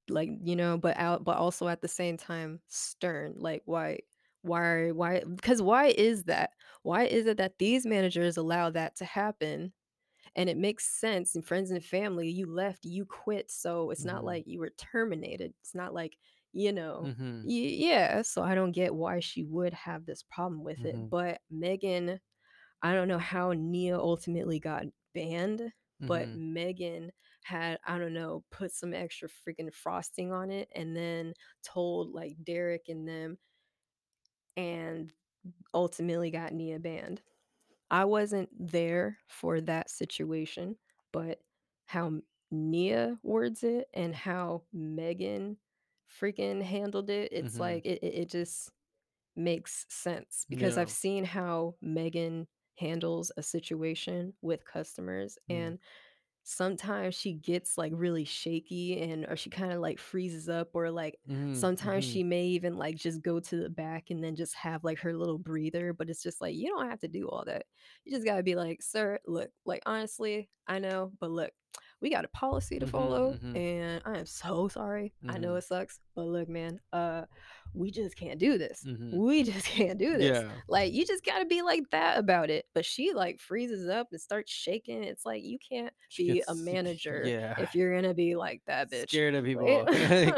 like, 0.10 0.30
you 0.44 0.56
know, 0.56 0.78
but 0.78 0.98
out 0.98 1.24
but 1.26 1.38
also 1.38 1.68
at 1.70 1.82
the 1.82 1.88
same 1.90 2.18
time 2.18 2.62
stern, 2.68 3.36
like, 3.40 3.64
"Why 3.66 4.00
why 4.44 4.92
why 4.92 5.22
because 5.26 5.62
why 5.62 5.88
is 5.88 6.26
that? 6.26 6.52
Why 6.84 7.06
is 7.06 7.26
it 7.28 7.38
that 7.38 7.60
these 7.60 7.86
managers 7.86 8.38
allow 8.38 8.70
that 8.72 8.96
to 8.98 9.06
happen? 9.06 9.74
And 10.36 10.50
it 10.50 10.58
makes 10.58 10.88
sense, 10.88 11.36
in 11.36 11.42
friends 11.42 11.72
and 11.72 11.84
family, 11.84 12.30
you 12.30 12.46
left, 12.46 12.86
you 12.86 13.06
quit, 13.06 13.50
so 13.52 13.90
it's 13.92 14.06
not 14.06 14.24
Mhm. 14.24 14.26
like 14.26 14.46
you 14.48 14.60
were 14.60 14.70
terminated. 14.72 15.54
It's 15.62 15.76
not 15.76 15.94
like, 15.94 16.18
you 16.58 16.74
know 16.74 17.12
Mhm. 17.12 17.48
Y 17.48 17.54
yeah, 17.54 18.24
so 18.24 18.44
I 18.44 18.56
don't 18.56 18.72
get 18.74 18.96
why 18.96 19.20
she 19.22 19.44
would 19.44 19.74
have 19.74 20.06
this 20.06 20.24
problem 20.24 20.64
with 20.64 20.86
it, 20.86 20.98
Mhm. 20.98 21.12
but 21.12 21.42
Megan 21.52 22.20
I 22.82 22.94
don't 22.94 23.08
know 23.08 23.20
how 23.20 23.54
Nia 23.54 23.98
ultimately 24.00 24.60
got 24.60 24.86
banned, 25.14 25.72
but 26.08 26.30
Mhm. 26.30 26.38
Megan 26.38 27.12
had, 27.44 27.80
I 27.86 27.98
don't 28.00 28.14
know, 28.14 28.46
put 28.52 28.72
some 28.74 28.94
extra 28.94 29.30
freaking 29.30 29.74
frosting 29.74 30.32
on 30.34 30.52
it 30.52 30.70
and 30.76 30.96
then 30.96 31.34
told, 31.64 32.10
like, 32.14 32.38
Derek 32.44 32.90
and 32.90 33.08
them 33.08 33.38
and 34.56 35.14
ultimately 35.74 36.32
got 36.32 36.54
Nia 36.54 36.80
banned. 36.80 37.22
I 37.92 38.06
wasn't 38.06 38.50
there 38.60 39.20
for 39.28 39.62
that 39.62 39.90
situation, 39.90 40.78
but 41.14 41.42
how 41.88 42.22
Nia 42.52 43.20
words 43.24 43.64
it 43.64 43.90
and 43.94 44.16
how 44.16 44.66
Megan 44.74 45.58
freaking 46.10 46.62
handled 46.64 47.10
it, 47.10 47.32
it's 47.34 47.60
Mhm. 47.60 47.60
like 47.60 47.86
it 47.86 48.04
it 48.04 48.30
just 48.30 48.72
makes 49.36 49.86
sense 49.90 50.46
because 50.50 50.78
I've 50.78 50.92
seen 50.92 51.26
how 51.26 51.78
Megan 51.82 52.48
handles 52.78 53.32
a 53.38 53.44
situation 53.44 54.34
with 54.42 54.66
customers, 54.66 55.38
Mm. 55.50 55.72
and 55.72 55.80
sometimes 56.44 57.16
she 57.16 57.34
gets, 57.34 57.78
like, 57.78 57.92
really 57.96 58.24
shaky 58.26 59.02
and 59.02 59.26
or 59.26 59.36
she 59.36 59.50
kinda, 59.50 59.80
like, 59.80 60.00
freezes 60.00 60.48
up 60.50 60.72
or, 60.76 60.90
like, 60.92 61.20
Mhm, 61.26 61.38
sometimes 61.52 62.06
mhm. 62.06 62.06
she 62.06 62.24
may 62.24 62.46
even, 62.48 62.78
like, 62.78 62.96
just 62.98 63.22
go 63.22 63.40
to 63.42 63.58
the 63.58 63.70
back 63.70 64.10
and 64.12 64.24
then 64.24 64.36
just 64.36 64.56
have, 64.56 64.84
like, 64.84 65.00
her 65.00 65.14
little 65.16 65.38
breather, 65.40 65.94
but 65.94 66.10
it's 66.10 66.24
just 66.24 66.40
like, 66.42 66.56
you 66.56 66.68
don't 66.70 66.90
have 66.90 67.00
to 67.02 67.08
do 67.10 67.28
all 67.30 67.44
that. 67.46 67.66
You 68.06 68.14
just 68.14 68.26
gotta 68.26 68.44
be 68.44 68.56
like, 68.56 68.82
"Sir, 68.82 69.20
look, 69.28 69.52
like, 69.66 69.84
honestly, 69.86 70.50
I 70.68 70.80
know, 70.80 71.12
but 71.20 71.32
look, 71.32 71.52
we 72.02 72.10
got 72.10 72.26
a 72.26 72.30
policy 72.30 72.78
to 72.80 72.86
Mhm, 72.86 72.90
follow, 72.90 73.34
mhm. 73.34 73.56
and 73.58 74.02
I 74.06 74.20
am 74.20 74.26
so 74.26 74.68
sorry. 74.68 75.14
I 75.28 75.38
know 75.38 75.54
Mhm. 75.54 75.58
it 75.58 75.62
sucks, 75.64 76.00
but 76.16 76.26
look, 76.26 76.48
man, 76.48 76.80
uh, 76.94 77.26
we 77.74 77.90
just 77.92 78.16
can't 78.16 78.40
do 78.40 78.58
this. 78.58 78.84
Mhm. 78.86 79.14
We 79.14 79.44
just 79.44 79.66
can't 79.96 79.98
do 80.00 80.18
this." 80.18 80.44
Yeah. 80.44 80.52
Like, 80.68 80.94
you 80.94 81.06
just 81.06 81.26
gotta 81.26 81.46
be 81.46 81.62
like 81.64 81.90
that 81.92 82.18
about 82.20 82.50
it, 82.50 82.66
but 82.74 82.86
she, 82.86 83.14
like, 83.14 83.40
freezes 83.40 83.88
up 83.90 84.10
and 84.12 84.22
starts 84.22 84.52
shaking, 84.52 85.04
it's 85.04 85.26
like, 85.26 85.44
you 85.44 85.58
can't 85.60 85.94
She 86.10 86.34
be 86.34 86.44
a 86.48 86.54
manager 86.56 87.24
yeah. 87.26 87.60
if 87.60 87.74
you're 87.76 87.94
gonna 87.96 88.14
be 88.14 88.36
like 88.36 88.62
that, 88.68 88.92
bitch. 88.92 89.10
Scared 89.10 89.36
of 89.36 89.44
people. 89.46 89.86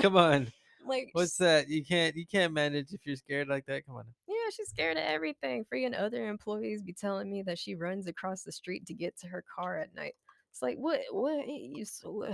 Come 0.01 0.15
on. 0.17 0.47
like, 0.85 1.09
What's 1.11 1.37
that? 1.37 1.67
You 1.69 1.83
can't 1.85 2.15
you 2.15 2.25
can't 2.25 2.53
manage 2.53 2.93
if 2.93 3.05
you're 3.05 3.15
scared 3.17 3.47
like 3.49 3.65
that, 3.67 3.85
come 3.85 3.95
on. 3.97 4.05
Yeah, 4.27 4.49
she's 4.51 4.69
scared 4.69 4.97
of 4.97 5.03
everything. 5.03 5.65
Freaking 5.71 5.93
other 5.99 6.27
employees 6.29 6.81
be 6.81 6.93
telling 6.93 7.29
me 7.29 7.43
that 7.43 7.59
she 7.59 7.75
runs 7.75 8.07
across 8.07 8.43
the 8.43 8.51
street 8.51 8.85
to 8.87 8.93
get 8.93 9.15
to 9.19 9.27
her 9.27 9.43
car 9.55 9.77
at 9.77 9.93
night. 9.93 10.15
It's 10.51 10.61
like, 10.61 10.77
"What 10.77 11.01
what 11.11 11.47
you 11.47 11.85
so 11.85 12.25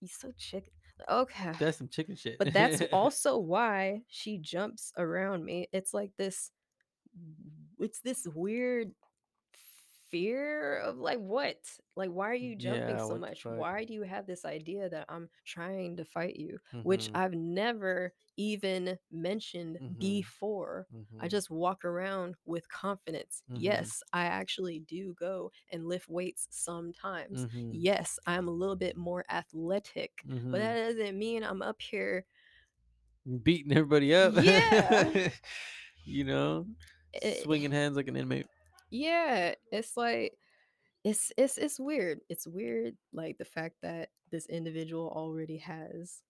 you 0.00 0.08
so 0.08 0.32
chicken" 0.36 0.70
okay. 1.10 1.52
That's 1.58 1.78
some 1.78 1.88
chicken 1.88 2.16
shit. 2.16 2.38
But 2.38 2.52
that's 2.52 2.82
also 2.92 3.38
why 3.38 4.02
she 4.08 4.38
jumps 4.38 4.92
around 4.96 5.44
me. 5.44 5.68
It's 5.72 5.94
like 5.94 6.10
this 6.16 6.50
it's 7.78 8.00
this 8.00 8.26
weird 8.34 8.92
fear 10.16 10.78
of, 10.78 10.98
like, 10.98 11.18
what? 11.18 11.58
Like, 11.96 12.10
why 12.10 12.30
are 12.30 12.34
you 12.34 12.56
jumping 12.56 12.98
Yeah, 12.98 12.98
so 12.98 13.16
much? 13.16 13.46
Why 13.48 13.84
do 13.84 13.94
you 13.94 14.02
have 14.02 14.26
this 14.26 14.44
idea 14.44 14.88
that 14.90 15.06
I'm 15.08 15.28
trying 15.44 15.96
to 15.96 16.04
fight 16.04 16.36
you? 16.36 16.58
Which 16.82 17.08
Mhm. 17.08 17.14
I've 17.14 17.34
never 17.34 18.14
even 18.36 18.98
mentioned 19.10 19.80
Mhm. 19.80 19.96
before. 19.98 20.88
I 21.18 21.28
Mhm. 21.28 21.28
just 21.28 21.50
walk 21.50 21.84
around 21.84 22.36
with 22.44 22.68
confidence. 22.68 23.42
Mhm. 23.48 23.90
Yes, 23.90 24.02
I 24.12 24.26
actually 24.26 24.80
do 24.80 25.14
go 25.14 25.50
and 25.70 25.86
lift 25.88 26.08
weights 26.08 26.46
sometimes. 26.50 27.46
Mhm. 27.46 27.70
Yes, 27.70 28.18
I'm 28.26 28.48
a 28.48 28.52
little 28.52 28.76
bit 28.76 28.96
more 28.96 29.24
athletic, 29.30 30.26
but 30.50 30.58
that 30.58 30.74
Mhm. 30.74 30.78
doesn't 30.96 31.18
mean 31.18 31.42
I'm 31.42 31.62
up 31.62 31.80
here 31.80 32.26
beating 33.42 33.72
everybody 33.72 34.14
up. 34.14 34.34
Yeah. 34.34 35.10
you 36.04 36.24
know, 36.24 36.66
It- 37.12 37.46
swinging 37.46 37.72
hands 37.72 37.96
like 37.96 38.08
an 38.08 38.16
inmate. 38.16 38.48
Yeah, 38.96 39.54
it's 39.72 39.96
like 39.96 40.38
it's 41.04 41.32
it's 41.36 41.58
it's 41.58 41.78
weird. 41.80 42.20
It's 42.28 42.46
weird 42.46 42.96
like 43.12 43.38
the 43.38 43.44
fact 43.44 43.76
that 43.82 44.10
this 44.30 44.46
individual 44.46 45.08
already 45.14 45.58
has 45.58 46.22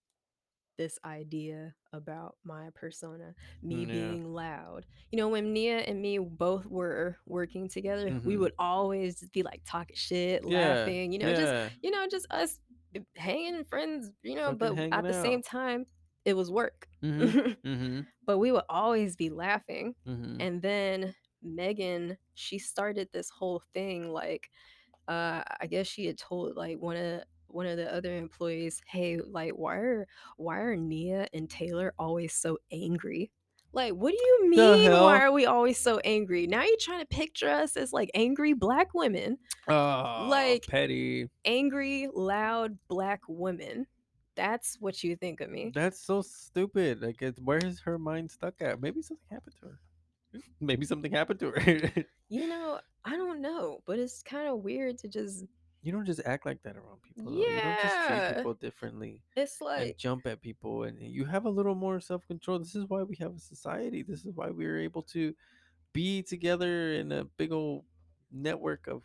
this 0.78 0.98
idea 1.04 1.74
about 1.92 2.36
my 2.44 2.68
persona, 2.74 3.34
me 3.62 3.84
Mm, 3.84 3.88
yeah. 3.88 3.92
being 3.92 4.24
loud. 4.32 4.84
You 5.10 5.18
know, 5.18 5.28
when 5.28 5.52
Nia 5.52 5.78
and 5.78 6.02
me 6.02 6.18
both 6.18 6.66
were 6.66 7.16
working 7.26 7.68
together, 7.68 8.06
we 8.24 8.34
Mhm. 8.36 8.40
would 8.40 8.52
always 8.58 9.24
be 9.32 9.42
like 9.42 9.62
talking 9.66 9.96
shit, 9.96 10.42
Yeah, 10.46 10.74
laughing, 10.74 11.12
you 11.12 11.18
know, 11.18 11.32
just 11.34 11.54
you 11.82 11.90
know, 11.90 12.06
just 12.10 12.26
us 12.30 12.60
hanging 13.16 13.64
friends, 13.64 14.10
you 14.22 14.34
know, 14.36 14.54
Fucking 14.56 14.58
but 14.90 14.98
at 14.98 15.04
the 15.04 15.12
same 15.14 15.42
time, 15.42 15.86
it 16.24 16.34
was 16.34 16.50
work. 16.50 16.88
Mhm. 17.02 17.56
Mm-hmm. 17.64 18.00
but 18.26 18.38
we 18.38 18.52
would 18.52 18.64
always 18.68 19.16
be 19.16 19.30
laughing. 19.30 19.94
Mm-hmm. 20.06 20.40
And 20.40 20.62
then 20.62 21.14
Megan, 21.47 22.16
she 22.34 22.59
started 22.59 23.09
this 23.12 23.30
whole 23.30 23.62
thing 23.72 24.11
like 24.12 24.51
uh 25.09 25.42
I 25.61 25.66
guess 25.68 25.86
she 25.86 26.07
had 26.07 26.18
told 26.18 26.57
like 26.57 26.78
one 26.80 26.97
of 26.97 27.22
one 27.49 27.66
of 27.66 27.76
the 27.76 27.92
other 27.94 28.16
employees, 28.16 28.82
"Hey, 28.88 29.18
like 29.18 29.53
why 29.53 29.76
are 29.76 30.09
why 30.36 30.59
are 30.59 30.76
Nia 30.76 31.28
and 31.32 31.49
Taylor 31.49 31.94
always 31.99 32.34
so 32.34 32.59
angry?" 32.72 33.30
Like, 33.72 33.92
what 33.92 34.11
do 34.12 34.16
you 34.18 34.49
mean 34.51 34.90
why 34.90 35.20
are 35.20 35.32
we 35.32 35.44
always 35.47 35.78
so 35.78 35.99
angry? 35.99 36.47
Now 36.47 36.62
you're 36.64 36.76
trying 36.80 37.01
to 37.01 37.07
picture 37.07 37.49
us 37.51 37.76
as 37.76 37.92
like 37.92 38.11
angry 38.14 38.53
black 38.55 38.94
women, 38.94 39.36
Oh, 39.68 40.26
Like- 40.30 40.66
petty. 40.66 41.28
angry, 41.44 42.09
loud 42.14 42.78
black 42.88 43.20
women. 43.28 43.86
That's 44.34 44.76
what 44.80 45.03
you 45.05 45.14
think 45.16 45.40
of 45.42 45.51
me. 45.51 45.72
That's 45.74 45.99
so 46.01 46.22
stupid. 46.22 47.01
Like, 47.03 47.20
it's, 47.22 47.38
where 47.40 47.59
is 47.59 47.80
her 47.80 47.99
mind 47.99 48.30
stuck 48.30 48.55
at? 48.61 48.80
Maybe 48.82 49.01
something 49.03 49.26
happened 49.30 49.55
to 49.61 49.66
her. 49.68 49.80
Maybe 50.60 50.86
something 50.86 51.12
happened 51.12 51.40
to 51.40 51.50
her. 51.50 51.92
You 52.28 52.48
know, 52.48 52.80
I 53.04 53.12
don't 53.12 53.40
know, 53.40 53.78
but 53.86 54.00
it's 54.00 54.20
kind 54.20 54.48
of 54.48 54.58
weird 54.64 54.98
to 54.98 55.08
just 55.08 55.44
you 55.86 55.92
don't 55.92 56.04
just 56.04 56.20
act 56.24 56.44
like 56.44 56.60
that 56.64 56.74
around 56.74 57.00
people. 57.00 57.30
Though. 57.30 57.38
You 57.38 57.46
don't 57.46 57.80
just 57.80 58.08
treat 58.08 58.36
people 58.36 58.54
differently 58.54 59.22
it's 59.36 59.60
like 59.60 59.96
jump 59.96 60.26
at 60.26 60.40
people, 60.40 60.82
and 60.82 61.00
you 61.00 61.24
have 61.24 61.44
a 61.44 61.48
little 61.48 61.76
more 61.76 62.00
self 62.00 62.26
control. 62.26 62.58
This 62.58 62.74
is 62.74 62.84
why 62.88 63.04
we 63.04 63.14
have 63.20 63.36
a 63.36 63.38
society. 63.38 64.02
This 64.02 64.24
is 64.24 64.32
why 64.34 64.50
we 64.50 64.66
are 64.66 64.76
able 64.76 65.02
to 65.02 65.32
be 65.92 66.24
together 66.24 66.94
in 66.94 67.12
a 67.12 67.24
big 67.24 67.52
old 67.52 67.84
network 68.32 68.88
of 68.88 69.02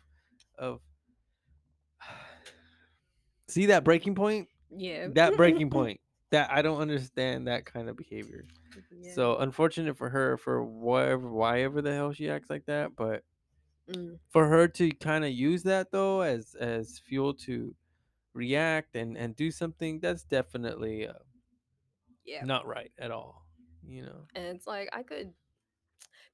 of. 0.58 0.80
See 3.46 3.66
that 3.66 3.84
breaking 3.84 4.16
point? 4.16 4.48
yeah. 4.74 5.06
That 5.12 5.36
breaking 5.36 5.70
point. 5.78 6.00
That 6.32 6.50
I 6.52 6.62
don't 6.62 6.80
understand 6.80 7.48
that 7.48 7.66
kind 7.66 7.88
of 7.90 7.96
behavior. 7.96 8.48
Yeah. 8.90 9.14
So 9.14 9.38
unfortunate 9.38 9.96
for 9.98 10.10
her 10.10 10.38
for 10.38 10.64
whatever 10.64 11.30
why 11.30 11.62
ever 11.62 11.82
the 11.82 11.94
hell 11.94 12.12
she 12.12 12.30
acts 12.30 12.50
like 12.50 12.66
that, 12.66 12.96
but 12.96 13.24
Mm, 13.88 14.18
for 14.30 14.48
her 14.48 14.66
to 14.68 14.90
kind 14.92 15.24
of 15.24 15.30
use 15.30 15.62
that 15.64 15.90
though 15.92 16.22
as 16.22 16.54
as 16.54 16.98
fuel 16.98 17.34
to 17.34 17.74
react 18.34 18.96
and 18.96 19.16
and 19.18 19.36
do 19.36 19.50
something 19.50 20.00
that's 20.00 20.24
definitely 20.24 21.06
uh, 21.08 21.14
yeah. 22.24 22.44
not 22.44 22.66
right 22.66 22.92
at 22.98 23.10
all 23.10 23.46
you 23.86 24.02
know 24.04 24.28
And 24.34 24.44
it's 24.46 24.66
like 24.66 24.88
I 24.92 25.02
could 25.02 25.34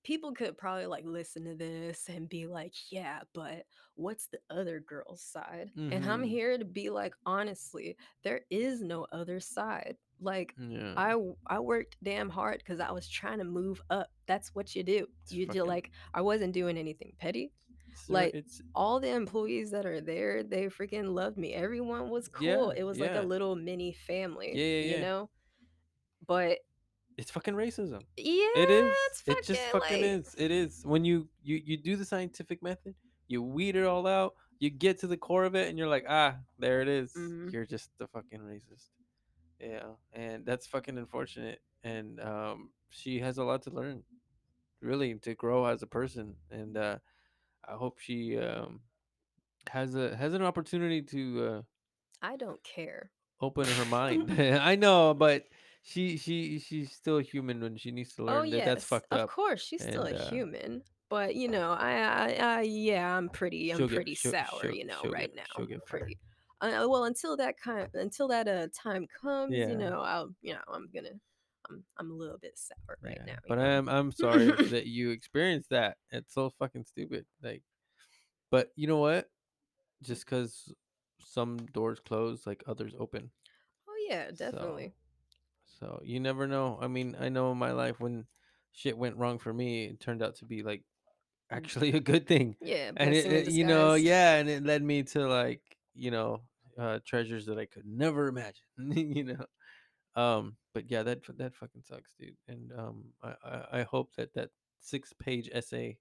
people 0.08 0.32
could 0.34 0.58
probably 0.58 0.86
like 0.86 1.04
listen 1.06 1.44
to 1.44 1.54
this 1.56 2.08
and 2.08 2.28
be 2.30 2.46
like, 2.48 2.74
"Yeah, 2.92 3.20
but 3.34 3.66
what's 3.96 4.28
the 4.28 4.40
other 4.50 4.80
girl's 4.80 5.22
side?" 5.22 5.72
And 5.92 6.04
I'm 6.06 6.22
Mhm. 6.22 6.24
here 6.24 6.58
to 6.58 6.64
be 6.64 6.90
like, 6.90 7.14
honestly, 7.26 7.96
there 8.24 8.42
is 8.50 8.82
no 8.82 9.06
other 9.12 9.40
side. 9.40 9.98
Like 10.20 10.56
yeah 10.58 10.98
I 11.46 11.60
worked 11.60 11.96
damn 12.02 12.30
hard 12.30 12.64
cuz 12.64 12.80
I 12.80 12.90
was 12.92 13.08
trying 13.08 13.38
to 13.38 13.44
move 13.44 13.82
up. 13.90 14.10
That's 14.26 14.54
what 14.54 14.74
you 14.76 14.82
do. 14.84 15.08
It's 15.22 15.32
You 15.32 15.46
do 15.46 15.64
like 15.64 15.92
I 16.14 16.22
wasn't 16.22 16.54
doing 16.54 16.78
anything 16.78 17.14
petty. 17.18 17.52
Sir, 17.94 18.14
like, 18.14 18.32
it's 18.32 18.62
All 18.74 19.00
the 19.00 19.10
employees 19.10 19.70
that 19.72 19.86
are 19.86 20.00
there, 20.00 20.42
they 20.44 20.66
freaking 20.68 21.14
loved 21.14 21.38
me. 21.38 21.54
Everyone 21.54 22.10
was 22.10 22.28
Yeah, 22.38 22.56
cool. 22.56 22.70
it 22.70 22.84
was 22.84 23.00
like 23.00 23.14
a 23.16 23.22
little 23.22 23.56
mini 23.56 23.92
family, 23.92 24.52
Yeah, 24.54 24.64
yeah, 24.80 24.94
you 24.94 24.98
know? 24.98 25.30
But 26.26 26.60
it's 27.18 27.30
fucking 27.30 27.54
racism 27.54 28.00
yeah, 28.16 28.48
it 28.56 28.70
is 28.70 28.96
it 29.26 29.44
just 29.44 29.60
fucking 29.72 30.00
like- 30.00 30.10
is 30.26 30.34
it 30.38 30.50
is 30.50 30.80
when 30.84 31.04
you 31.04 31.28
you 31.42 31.60
you 31.64 31.76
do 31.76 31.96
the 31.96 32.04
scientific 32.04 32.62
method 32.62 32.94
you 33.26 33.42
weed 33.42 33.76
it 33.76 33.84
all 33.84 34.06
out 34.06 34.34
you 34.60 34.70
get 34.70 34.98
to 35.00 35.06
the 35.06 35.16
core 35.16 35.44
of 35.44 35.54
it 35.54 35.68
and 35.68 35.76
you're 35.78 35.88
like 35.88 36.04
ah 36.08 36.36
there 36.58 36.80
it 36.80 36.88
is. 36.88 37.12
Mhm. 37.16 37.52
you're 37.52 37.66
just 37.66 37.90
the 37.98 38.06
fucking 38.06 38.40
racist 38.40 38.88
yeah 39.60 39.90
and 40.12 40.46
that's 40.46 40.66
fucking 40.66 40.96
unfortunate 40.96 41.60
and 41.84 42.20
um 42.20 42.70
she 42.90 43.18
has 43.20 43.38
a 43.38 43.44
lot 43.44 43.62
to 43.62 43.70
learn 43.70 44.02
really 44.80 45.14
to 45.16 45.34
grow 45.34 45.66
as 45.66 45.82
a 45.82 45.86
person 45.86 46.34
and 46.50 46.76
uh 46.76 46.96
i 47.68 47.72
hope 47.72 47.98
she 47.98 48.38
um 48.38 48.80
has 49.68 49.94
a 49.96 50.16
has 50.16 50.32
an 50.34 50.42
opportunity 50.42 51.02
to 51.02 51.44
uh 51.44 51.62
I 52.22 52.36
don't 52.36 52.62
care. 52.64 53.10
open 53.40 53.66
her 53.66 53.84
mind 53.84 54.30
i 54.72 54.74
know 54.76 55.14
but 55.14 55.44
she 55.82 56.16
she 56.16 56.58
she's 56.58 56.92
still 56.92 57.18
human 57.18 57.60
when 57.60 57.76
she 57.76 57.90
needs 57.90 58.14
to 58.16 58.24
learn 58.24 58.36
oh 58.36 58.42
that 58.50 58.56
yes, 58.56 58.66
that's 58.66 58.84
fucked 58.84 59.12
up. 59.12 59.20
of 59.20 59.28
course, 59.30 59.62
she's 59.62 59.82
still 59.82 60.02
and, 60.02 60.16
a 60.16 60.24
uh, 60.26 60.30
human. 60.30 60.82
But 61.10 61.34
you 61.36 61.48
know, 61.48 61.70
I, 61.72 61.92
I, 62.00 62.32
I 62.40 62.60
yeah, 62.62 63.16
I'm 63.16 63.30
pretty, 63.30 63.72
I'm 63.72 63.78
get- 63.78 63.88
pretty 63.94 64.14
she'll- 64.14 64.32
sour, 64.32 64.60
she'll- 64.60 64.74
you 64.74 64.84
know, 64.84 65.00
right 65.06 65.34
get- 65.34 65.36
now. 65.36 65.42
she'll 65.56 65.64
I'm 65.64 65.68
get 65.70 65.86
pretty. 65.86 66.18
Uh, 66.60 66.86
well, 66.88 67.04
until 67.04 67.36
that 67.36 67.54
kind, 67.58 67.88
until 67.94 68.28
that 68.28 68.46
uh 68.48 68.66
time 68.74 69.06
comes, 69.22 69.54
Yeah. 69.54 69.68
you 69.68 69.76
know, 69.78 70.00
I'll, 70.00 70.28
you 70.42 70.52
know, 70.54 70.60
I'm 70.70 70.88
gonna, 70.92 71.10
I'm, 71.70 71.82
I'm 71.98 72.10
a 72.10 72.14
little 72.14 72.36
bit 72.36 72.58
sour 72.58 72.98
right 73.00 73.16
Yeah, 73.26 73.32
now. 73.34 73.38
But 73.48 73.58
know? 73.58 73.64
I 73.64 73.68
am 73.68 73.88
I'm 73.88 74.12
sorry 74.12 74.46
that 74.70 74.86
you 74.86 75.10
experienced 75.10 75.70
that. 75.70 75.96
It's 76.10 76.34
so 76.34 76.50
fucking 76.58 76.84
stupid. 76.84 77.24
Like, 77.42 77.62
but 78.50 78.70
you 78.76 78.86
know 78.88 78.98
what? 78.98 79.30
Just 80.02 80.26
because 80.26 80.70
some 81.20 81.58
doors 81.72 82.00
close, 82.00 82.46
like 82.46 82.62
others 82.66 82.92
open. 82.98 83.30
oh 83.88 84.06
yeah, 84.10 84.30
definitely. 84.36 84.88
So 84.88 84.92
you 86.02 86.20
never 86.20 86.46
know. 86.46 86.78
I 86.80 86.88
mean, 86.88 87.16
I 87.18 87.28
know 87.28 87.52
in 87.52 87.58
my 87.58 87.72
life 87.72 88.00
when 88.00 88.26
shit 88.72 88.96
went 88.98 89.16
wrong 89.16 89.38
for 89.38 89.52
me, 89.52 89.84
it 89.86 90.00
turned 90.00 90.22
out 90.22 90.36
to 90.36 90.44
be 90.46 90.62
like 90.62 90.82
actually 91.50 91.92
a 91.94 92.00
good 92.00 92.26
thing. 92.26 92.56
Yeah, 92.60 92.92
And 92.96 93.14
it, 93.14 93.26
it- 93.26 93.48
you 93.52 93.64
know, 93.64 93.94
yeah, 93.94 94.36
and 94.36 94.48
it 94.48 94.64
led 94.64 94.82
me 94.82 95.02
to 95.04 95.28
like 95.28 95.62
you 95.94 96.10
know 96.10 96.42
uh, 96.78 97.00
treasures 97.04 97.46
that 97.46 97.58
I 97.58 97.66
could 97.66 97.86
never 97.86 98.28
imagine. 98.28 98.64
you 98.92 99.24
know. 99.24 99.46
Um, 100.16 100.56
but 100.74 100.90
yeah, 100.90 101.02
that 101.04 101.20
that 101.38 101.54
fucking 101.54 101.82
sucks, 101.82 102.14
dude. 102.18 102.36
And 102.48 102.72
um, 102.72 103.04
I, 103.22 103.34
I 103.44 103.64
I 103.80 103.82
hope 103.82 104.14
that 104.16 104.34
that 104.34 104.50
six 104.80 105.12
page 105.12 105.48
essay 105.52 105.98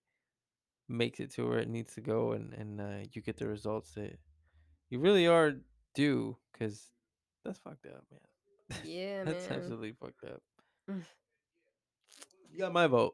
makes 0.90 1.20
it 1.20 1.32
to 1.34 1.48
where 1.48 1.60
it 1.60 1.70
needs 1.70 1.94
to 1.96 2.02
go, 2.02 2.32
and 2.34 2.54
and 2.54 2.82
uh, 2.82 3.08
you 3.14 3.22
get 3.22 3.38
the 3.38 3.48
results 3.48 3.94
that 3.96 4.18
you 4.90 5.00
really 5.00 5.28
are 5.28 5.54
due, 5.94 6.38
because 6.52 6.92
that's 7.44 7.60
fucked 7.60 7.86
up, 7.88 8.06
man. 8.12 8.20
Yeah, 8.84 9.24
that's 9.24 9.50
man. 9.50 9.60
absolutely 9.60 9.94
fucked 9.94 10.24
up. 10.26 10.42
Mm. 10.90 11.04
You 12.52 12.60
got 12.60 12.74
my 12.74 12.88
vote. 12.88 13.14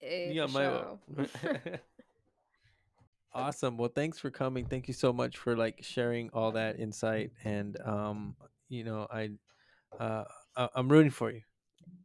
Hey, 0.00 0.30
You 0.32 0.40
got 0.42 0.52
my 0.52 0.62
sure. 0.64 0.98
vote. 1.66 1.80
awesome. 3.34 3.76
Well, 3.76 3.90
thanks 3.94 4.18
for 4.18 4.30
coming. 4.30 4.66
Thank 4.66 4.88
you 4.88 4.94
so 4.94 5.12
much 5.12 5.36
for 5.36 5.56
like 5.56 5.82
sharing 5.82 6.30
all 6.30 6.52
that 6.52 6.78
insight, 6.78 7.32
and 7.44 7.76
um, 7.84 8.36
you 8.68 8.84
know, 8.84 9.06
I, 9.10 9.30
uh, 9.98 10.24
I- 10.56 10.68
I'm 10.74 10.88
rooting 10.88 11.10
for 11.10 11.30
you. 11.30 11.42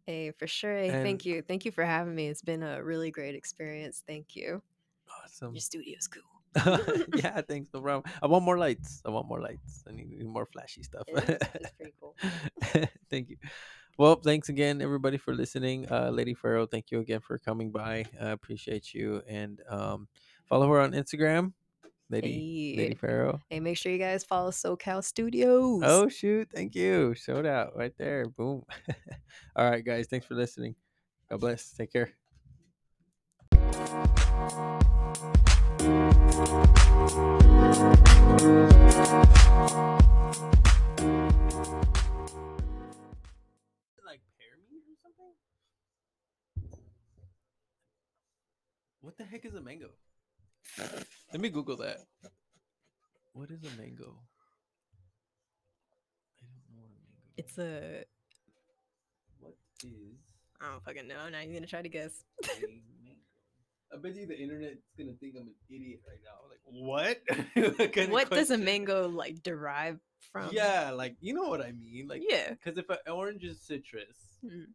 Hey, 0.05 0.31
for 0.31 0.47
sure. 0.47 0.73
Hey, 0.73 0.89
And- 0.89 1.03
thank 1.03 1.25
you. 1.25 1.41
Thank 1.41 1.65
you 1.65 1.71
for 1.71 1.83
having 1.85 2.15
me. 2.15 2.27
It's 2.27 2.41
been 2.41 2.63
a 2.63 2.83
really 2.83 3.11
great 3.11 3.35
experience. 3.35 4.03
Thank 4.05 4.35
you. 4.35 4.61
Awesome. 5.23 5.53
Your 5.53 5.61
studio's 5.61 6.07
cool. 6.07 6.23
yeah, 7.15 7.41
thanks. 7.41 7.69
No 7.73 7.81
problem. 7.81 8.11
I 8.21 8.27
want 8.27 8.43
more 8.43 8.57
lights. 8.57 9.01
I 9.05 9.09
want 9.09 9.27
more 9.27 9.41
lights. 9.41 9.83
I 9.87 9.93
need, 9.93 10.23
more 10.25 10.45
flashy 10.45 10.83
stuff. 10.83 11.03
It's, 11.07 11.29
it's 11.55 11.71
pretty 11.71 11.93
cool. 11.99 12.15
thank 13.09 13.29
you. 13.29 13.37
Well, 13.97 14.15
thanks 14.15 14.49
again, 14.49 14.81
everybody, 14.81 15.17
for 15.17 15.35
listening. 15.35 15.91
Uh, 15.91 16.09
Lady 16.09 16.33
Pharo, 16.33 16.69
thank 16.69 16.89
you 16.89 16.99
again 16.99 17.19
for 17.19 17.37
coming 17.37 17.71
by. 17.71 18.05
I 18.19 18.29
appreciate 18.29 18.93
you. 18.93 19.21
And 19.27 19.61
um, 19.69 20.07
follow 20.47 20.67
her 20.69 20.79
on 20.79 20.93
Instagram, 20.93 21.53
Lady 22.09 22.75
Lady 22.75 22.97
Hey. 22.99 23.07
Pharo. 23.07 23.39
Hey, 23.49 23.59
make 23.59 23.77
sure 23.77 23.91
you 23.91 23.99
guys 23.99 24.23
follow 24.23 24.49
SoCal 24.49 25.03
Studios. 25.03 25.83
Oh 25.85 26.09
shoot! 26.09 26.49
Thank 26.53 26.73
you. 26.73 27.13
Showed 27.13 27.45
out 27.45 27.77
right 27.77 27.93
there. 27.97 28.25
Boom. 28.27 28.63
All 29.55 29.69
right, 29.69 29.85
guys. 29.85 30.07
Thanks 30.07 30.25
for 30.25 30.33
listening. 30.33 30.75
God 31.29 31.39
bless. 31.39 31.71
Take 31.73 31.93
care. 31.93 32.13
Like 44.05 44.21
pear 44.37 44.55
meat 44.69 44.83
or 44.87 44.97
something? 45.01 45.33
What 49.01 49.17
the 49.17 49.23
heck 49.23 49.45
is 49.45 49.55
a 49.55 49.61
mango? 49.61 49.89
Let 51.31 51.41
me 51.41 51.49
Google 51.49 51.77
that. 51.77 51.99
What 53.33 53.49
is 53.51 53.63
a 53.63 53.77
mango? 53.77 54.15
I 56.39 56.45
don't 56.47 56.63
know 56.69 56.77
what 56.77 56.91
a 56.91 57.01
mango. 57.03 57.33
It's 57.37 57.57
a 57.57 58.05
What? 59.39 59.55
is. 59.83 60.19
I 60.61 60.71
don't 60.71 60.83
fucking 60.83 61.07
know. 61.07 61.29
Now 61.29 61.41
you're 61.41 61.53
gonna 61.53 61.67
try 61.67 61.81
to 61.81 61.89
guess. 61.89 62.23
I 63.93 63.97
bet 63.97 64.15
you 64.15 64.25
the 64.25 64.37
internet's 64.37 64.89
gonna 64.97 65.13
think 65.19 65.35
I'm 65.39 65.47
an 65.47 65.53
idiot 65.69 66.01
right 66.07 66.19
now. 66.23 66.39
Like, 66.49 66.59
what? 66.65 67.87
what, 68.09 68.09
what 68.09 68.29
does 68.31 68.49
a 68.51 68.57
mango 68.57 69.07
like 69.07 69.43
derive 69.43 69.99
from? 70.31 70.49
Yeah, 70.51 70.91
like 70.91 71.15
you 71.21 71.33
know 71.33 71.43
what 71.43 71.61
I 71.61 71.71
mean. 71.71 72.07
Like, 72.07 72.23
yeah, 72.27 72.49
because 72.49 72.77
if 72.77 72.89
an 72.89 72.97
orange 73.11 73.43
is 73.43 73.61
citrus 73.61 74.17
mm. 74.43 74.65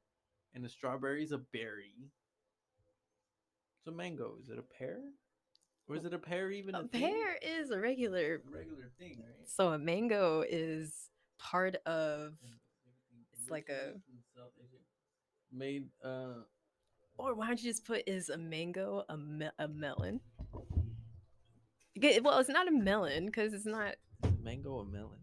and 0.55 0.65
a 0.65 0.69
strawberry 0.69 1.25
is 1.25 1.33
a 1.33 1.39
berry, 1.39 1.95
it's 3.79 3.89
a 3.89 3.93
mango. 3.93 4.37
Is 4.41 4.51
it 4.51 4.59
a 4.59 4.63
pear? 4.63 5.01
Or 5.89 5.97
is 5.97 6.05
it 6.05 6.13
a 6.13 6.19
pear 6.19 6.51
even? 6.51 6.75
A, 6.75 6.81
a 6.81 6.85
pear 6.85 7.39
is 7.43 7.71
a 7.71 7.81
regular, 7.81 8.43
a 8.47 8.57
regular 8.57 8.91
thing, 8.99 9.23
right? 9.25 9.49
So 9.49 9.73
a 9.73 9.79
mango 9.79 10.45
is 10.49 11.09
part 11.39 11.77
of. 11.87 12.35
It's 13.33 13.51
like 13.51 13.69
a 13.71 13.95
made 15.51 15.87
uh 16.05 16.43
or 17.19 17.35
why 17.35 17.49
don't 17.49 17.63
you 17.63 17.69
just 17.71 17.85
put 17.85 18.03
is 18.07 18.29
a 18.29 18.39
mango 18.39 19.05
a, 19.09 19.17
me- 19.17 19.51
a 19.59 19.69
melon? 19.69 20.21
Well, 22.23 22.39
it's 22.39 22.49
not 22.49 22.69
a 22.69 22.73
melon 22.73 23.27
because 23.27 23.53
it's 23.53 23.67
not 23.67 23.97
mango 24.41 24.79
a 24.79 24.85
melon. 24.85 25.19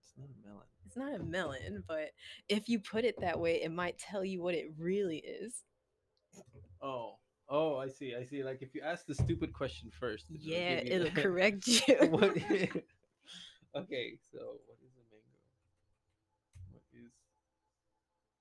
It's 0.00 0.14
not 0.16 0.28
a 0.28 0.48
melon. 0.48 0.64
It's 0.86 0.96
not 0.96 1.14
a 1.14 1.22
melon, 1.22 1.84
but 1.86 2.10
if 2.48 2.68
you 2.68 2.78
put 2.78 3.04
it 3.04 3.20
that 3.20 3.38
way, 3.38 3.62
it 3.62 3.70
might 3.70 3.98
tell 3.98 4.24
you 4.24 4.42
what 4.42 4.54
it 4.54 4.68
really 4.78 5.18
is. 5.18 5.64
Oh, 6.82 7.16
oh, 7.50 7.76
I 7.76 7.88
see. 7.88 8.14
I 8.18 8.24
see. 8.24 8.42
Like 8.42 8.62
if 8.62 8.74
you 8.74 8.80
ask 8.82 9.04
the 9.04 9.14
stupid 9.14 9.52
question 9.52 9.90
first, 10.00 10.26
it'll 10.30 10.48
yeah, 10.48 10.80
it'll 10.82 11.10
correct 11.22 11.66
you. 11.66 11.94
what, 12.08 12.30
okay, 13.76 14.16
so 14.32 14.38
what 14.64 14.78
is 14.82 14.94
a 14.96 15.04
mango? 15.10 15.36
What 16.70 16.82
is 16.94 17.10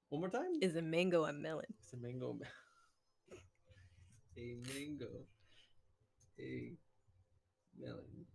one 0.07 0.21
more 0.21 0.29
time? 0.29 0.53
Is 0.61 0.77
a 0.77 0.81
mango 0.81 1.25
a 1.25 1.33
melon? 1.33 1.65
It's 1.83 1.91
a 1.91 1.97
mango 1.97 2.29
a 2.31 2.66
mango, 4.73 5.25
a 6.39 6.73
melon. 7.79 8.25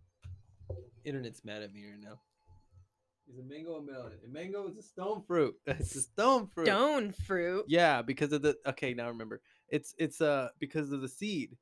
Internet's 1.05 1.43
mad 1.43 1.61
at 1.63 1.73
me 1.73 1.85
right 1.85 2.01
now. 2.01 2.19
Is 3.29 3.39
a 3.39 3.43
mango 3.43 3.75
a 3.75 3.81
melon? 3.81 4.13
A 4.25 4.27
mango 4.27 4.67
is 4.67 4.77
a 4.77 4.81
stone 4.81 5.23
fruit. 5.25 5.55
it's 5.65 5.95
a 5.95 6.01
stone 6.11 6.47
fruit. 6.47 6.67
Stone 6.67 7.13
fruit. 7.25 7.65
Yeah, 7.67 8.01
because 8.01 8.33
of 8.33 8.41
the. 8.41 8.57
Okay, 8.65 8.93
now 8.93 9.07
remember. 9.07 9.41
It's 9.69 9.95
it's 9.97 10.21
uh 10.21 10.49
because 10.59 10.91
of 10.91 11.01
the 11.01 11.07
seed. 11.07 11.57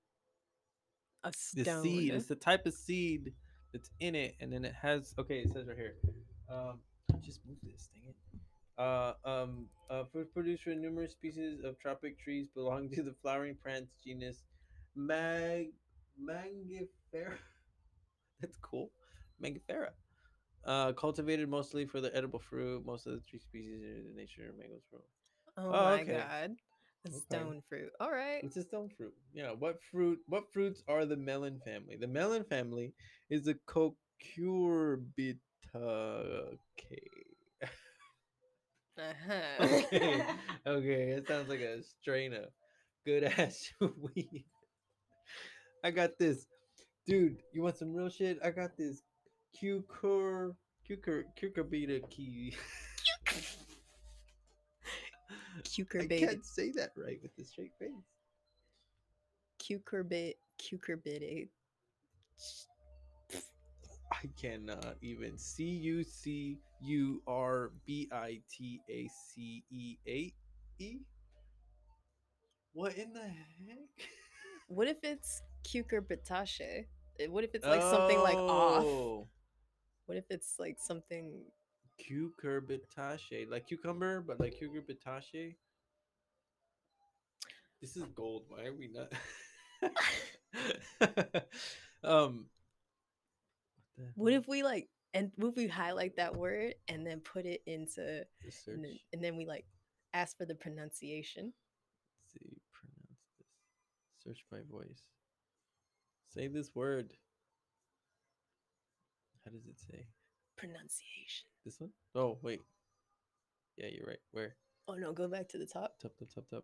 A 1.24 1.32
stone. 1.34 1.64
The 1.64 1.90
seed. 1.90 2.14
It's 2.14 2.26
the 2.26 2.36
type 2.36 2.66
of 2.66 2.74
seed 2.74 3.34
that's 3.72 3.92
in 4.00 4.16
it, 4.16 4.36
and 4.40 4.52
then 4.52 4.66
it 4.66 4.74
has. 4.82 5.14
Okay, 5.20 5.40
it 5.40 5.54
says 5.54 5.68
right 5.68 5.78
here. 5.78 5.96
Um, 6.50 6.80
just 7.22 7.40
move 7.48 7.58
this. 7.64 7.90
Dang 7.94 8.10
it. 8.10 8.16
Uh, 8.82 9.14
um, 9.26 9.68
uh, 9.92 10.04
fruit 10.12 10.34
produced 10.34 10.64
from 10.64 10.82
numerous 10.82 11.12
species 11.12 11.60
of 11.64 11.78
tropic 11.78 12.20
trees 12.20 12.48
belonging 12.56 12.90
to 12.90 13.04
the 13.04 13.14
flowering 13.22 13.56
plants 13.64 13.92
genus 14.04 14.42
Mag 14.96 15.68
Mangifera. 16.20 17.38
That's 18.42 18.58
cool. 18.58 18.90
Mangifera. 19.44 19.90
Uh, 20.66 20.94
cultivated 20.94 21.48
mostly 21.48 21.86
for 21.86 22.02
the 22.02 22.16
edible 22.16 22.40
fruit. 22.40 22.84
Most 22.84 23.06
of 23.06 23.14
the 23.14 23.20
tree 23.20 23.38
species 23.38 23.84
are 23.84 24.02
the 24.02 24.16
nature 24.16 24.50
of 24.50 24.58
mangoes. 24.58 24.82
Oh, 24.94 25.02
oh 25.58 25.72
my 25.72 26.02
okay. 26.02 26.14
god. 26.14 26.52
A 27.06 27.10
okay. 27.10 27.18
stone 27.18 27.62
fruit. 27.70 27.92
All 28.00 28.12
right. 28.12 28.44
It's 28.44 28.58
a 28.58 28.64
stone 28.64 28.90
fruit. 28.98 29.14
Yeah. 29.32 29.52
What 29.52 29.78
fruit? 29.92 30.18
What 30.28 30.52
fruits 30.52 30.82
are 30.88 31.06
the 31.06 31.18
melon 31.18 31.60
family? 31.64 31.98
The 31.98 32.08
melon 32.08 32.46
family 32.46 32.94
is 33.30 33.44
the 33.44 33.60
cucurbitaceae. 33.68 35.38
Uh-huh. 39.02 39.66
okay. 39.66 40.24
okay, 40.68 41.10
it 41.12 41.28
sounds 41.28 41.50
like 41.50 41.62
a 41.62 41.82
strain 41.84 42.34
of 42.34 42.46
good 43.06 43.24
ass 43.24 43.72
weed. 43.80 44.46
I 45.84 45.92
got 45.92 46.18
this. 46.20 46.46
Dude, 47.08 47.38
you 47.54 47.64
want 47.64 47.78
some 47.78 47.94
real 47.94 48.10
shit? 48.10 48.38
I 48.44 48.52
got 48.52 48.78
this 48.78 49.02
cucur 49.60 50.54
cucur 50.88 51.24
cucurbita 51.42 52.08
key. 52.10 52.54
Cucurbit. 55.64 56.24
I 56.24 56.26
can't 56.26 56.46
say 56.46 56.72
that 56.72 56.92
right 56.96 57.20
with 57.22 57.32
a 57.40 57.44
straight 57.44 57.72
face. 57.80 57.92
Cucurbit 59.60 60.36
cucurbit 60.60 61.50
I 64.12 64.30
cannot 64.40 64.98
even. 65.02 65.38
C 65.38 65.64
U 65.64 66.04
C 66.04 66.58
U 66.82 67.22
R 67.28 67.72
B 67.86 68.10
I 68.12 68.42
T 68.50 68.82
A 68.90 69.08
C 69.08 69.64
E 69.72 69.98
A 70.08 70.34
E. 70.80 71.00
What 72.74 72.96
in 72.96 73.14
the 73.14 73.22
heck? 73.22 73.78
What 74.68 74.88
if 74.88 74.98
it's? 75.04 75.42
Eh, 75.74 77.28
what 77.28 77.44
if 77.44 77.54
it's 77.54 77.66
like 77.66 77.82
oh. 77.82 77.92
something 77.92 78.20
like 78.20 78.38
off? 78.38 78.84
Oh. 78.84 79.28
What 80.06 80.18
if 80.18 80.26
it's 80.30 80.56
like 80.60 80.78
something 80.80 81.44
cucurbitaceae, 82.02 83.50
like 83.50 83.68
cucumber, 83.68 84.22
but 84.22 84.40
like 84.40 84.56
cucurbitaceae? 84.60 85.56
This 87.82 87.96
is 87.96 88.04
gold. 88.16 88.44
Why 88.50 88.66
are 88.66 88.76
we 88.76 88.90
not? 88.92 89.14
um, 92.04 92.46
what 94.16 94.34
if 94.34 94.48
we 94.48 94.64
like 94.64 94.90
and 95.14 95.32
what 95.36 95.50
if 95.50 95.56
we 95.56 95.68
highlight 95.68 96.16
that 96.18 96.36
word 96.36 96.76
and 96.88 97.06
then 97.06 97.20
put 97.20 97.46
it 97.46 97.62
into 97.66 98.26
and 98.68 98.84
then, 98.84 99.00
and 99.14 99.24
then, 99.24 99.36
we 99.36 99.46
like 99.46 99.66
ask 100.14 100.38
for 100.38 100.46
the 100.46 100.56
pronunciation? 100.56 101.54
Let's 102.24 102.34
see, 102.34 102.58
pronounce 102.72 103.28
this. 103.40 103.48
Search 104.24 104.46
by 104.52 104.60
voice. 104.70 105.04
Say 106.34 106.48
this 106.48 106.72
word. 106.74 107.14
How 109.44 109.52
does 109.52 109.66
it 109.66 109.80
say? 109.80 110.08
Pronunciation. 110.58 111.48
This 111.66 111.80
one? 111.80 111.92
Oh 112.16 112.38
wait. 112.42 112.62
Yeah, 113.78 113.88
you're 113.92 114.08
right. 114.08 114.20
Where? 114.32 114.56
Oh 114.88 114.94
no, 114.94 115.14
go 115.14 115.28
back 115.28 115.50
to 115.50 115.58
the 115.58 115.66
top. 115.66 116.00
Top, 116.02 116.12
top, 116.18 116.30
top, 116.34 116.50
top. 116.50 116.64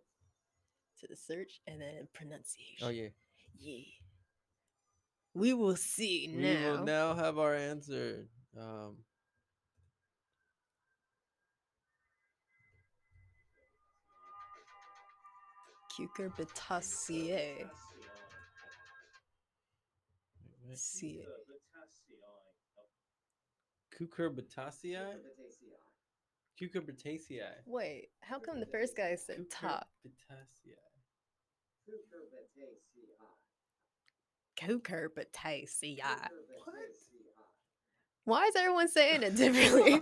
To 1.00 1.08
the 1.08 1.16
search 1.16 1.62
and 1.68 1.82
then 1.82 1.94
oh, 2.04 2.08
pronunciation. 2.14 2.88
Oh 2.88 2.90
yeah. 2.90 3.10
Yeah. 3.60 3.84
We 5.38 5.54
will 5.54 5.76
see 5.76 6.34
now. 6.34 6.42
We 6.42 6.72
will 6.72 6.84
now 6.84 7.14
have 7.14 7.38
our 7.38 7.54
answer. 7.54 8.26
Um, 8.60 8.96
Cucurbitaceae. 15.94 17.70
See 20.74 21.22
it. 21.22 21.28
Cucurbitaceae? 23.94 25.18
Cucurbitaceae. 26.60 27.42
Wait, 27.68 28.10
how 28.22 28.40
come 28.40 28.60
the 28.60 28.66
first 28.66 28.98
guy 28.98 29.16
said 29.16 29.46
top? 29.52 29.88
Cucurbitaceae. 30.04 30.82
Cucurbitaceae. 31.88 33.47
What? 36.66 36.76
Why 38.26 38.46
is 38.46 38.56
everyone 38.56 38.90
saying 38.90 39.24
it 39.24 39.36
differently? 39.38 40.02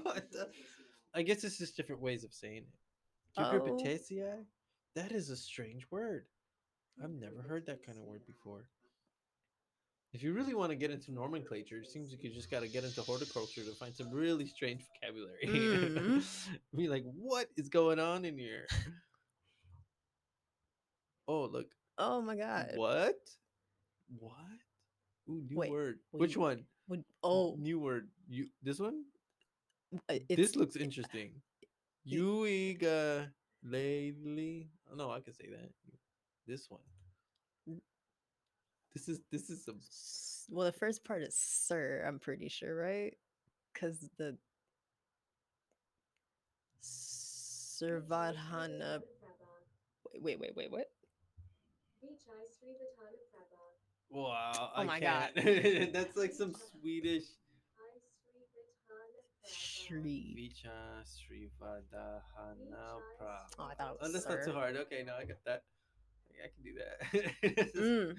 I 1.14 1.22
guess 1.22 1.44
it's 1.44 1.58
just 1.58 1.78
different 1.78 2.02
ways 2.02 2.24
of 2.24 2.34
saying 2.34 2.64
it. 2.64 3.40
Cucurbitaceae? 3.40 4.34
Oh. 4.34 4.46
That 4.96 5.12
is 5.12 5.30
a 5.30 5.36
strange 5.36 5.86
word. 5.92 6.26
I've 7.04 7.12
never 7.12 7.42
heard 7.42 7.66
that 7.66 7.86
kind 7.86 7.98
of 7.98 8.06
word 8.06 8.26
before. 8.26 8.66
If 10.14 10.24
you 10.24 10.32
really 10.32 10.54
want 10.54 10.70
to 10.70 10.78
get 10.78 10.92
into 10.92 11.12
nomenclature, 11.12 11.80
it 11.80 11.88
seems 11.88 12.10
like 12.10 12.24
you 12.24 12.34
just 12.34 12.50
got 12.50 12.62
to 12.62 12.70
get 12.70 12.86
into 12.86 13.02
horticulture 13.02 13.66
to 13.66 13.72
find 13.72 13.94
some 13.94 14.10
really 14.12 14.46
strange 14.46 14.82
vocabulary. 15.02 15.46
Mm-hmm. 15.46 16.20
Be 16.78 16.88
like, 16.88 17.04
what 17.18 17.48
is 17.58 17.68
going 17.68 18.00
on 18.00 18.26
in 18.26 18.38
here? 18.38 18.66
Oh, 21.28 21.50
look. 21.52 21.66
Oh 21.98 22.22
my 22.22 22.36
god. 22.36 22.74
What? 22.76 23.16
What? 24.20 24.36
Ooh, 25.30 25.44
new 25.50 25.58
Wait, 25.58 25.72
word. 25.72 26.00
Which 26.12 26.38
one? 26.38 26.66
Would, 26.88 27.04
oh, 27.24 27.56
new 27.58 27.80
word. 27.80 28.10
You 28.28 28.48
this 28.62 28.80
one? 28.80 29.06
Uh, 30.10 30.16
this 30.30 30.56
looks 30.56 30.76
interesting. 30.76 31.32
Uiga 32.08 33.30
lately. 33.64 34.70
Oh, 34.92 34.96
no, 34.96 35.12
I 35.12 35.22
can 35.22 35.34
say 35.34 35.50
that. 35.50 35.70
This 36.48 36.70
one. 36.70 36.82
This 38.94 39.10
is 39.10 39.20
this 39.32 39.50
is 39.50 39.64
some. 39.64 39.80
Well, 40.50 40.66
the 40.66 40.72
first 40.72 41.04
part 41.04 41.22
is 41.22 41.36
sir. 41.36 42.04
I'm 42.08 42.20
pretty 42.20 42.48
sure, 42.48 42.76
right? 42.76 43.14
Because 43.74 44.10
the 44.18 44.38
Sarvadhana. 46.82 49.02
Wait, 50.14 50.24
wait, 50.24 50.40
wait, 50.40 50.56
wait, 50.56 50.72
what? 50.72 50.90
Wow. 54.10 54.72
Oh 54.76 54.82
I 54.82 54.84
my 54.86 55.00
can't. 55.00 55.36
god. 55.36 55.44
That's 55.94 56.16
like 56.18 56.34
some 56.34 56.54
Swedish. 56.72 57.24
Shri. 59.48 60.34
Vicha 60.36 61.04
Srivadahana 61.06 63.00
pra. 63.20 63.38
Oh, 63.60 63.64
I 63.66 63.74
thought 63.76 63.92
it 63.94 63.98
Oh, 64.02 64.04
was 64.06 64.14
that's 64.14 64.28
not 64.28 64.44
too 64.44 64.54
hard. 64.54 64.76
Okay, 64.76 65.04
no, 65.06 65.14
I 65.16 65.26
got 65.26 65.38
that. 65.46 65.64
I 66.44 66.50
can 66.54 66.64
do 66.64 66.74
that. 66.80 67.74
Mm, 67.76 68.16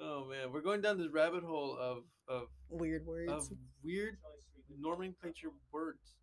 Oh 0.00 0.26
man, 0.28 0.52
we're 0.52 0.60
going 0.62 0.80
down 0.82 0.98
this 0.98 1.10
rabbit 1.12 1.42
hole 1.44 1.76
of 1.80 2.04
of 2.28 2.48
weird 2.68 3.06
words. 3.06 3.32
of 3.32 3.48
weird 3.82 4.16
nomenclature 4.78 5.50
words. 5.72 6.16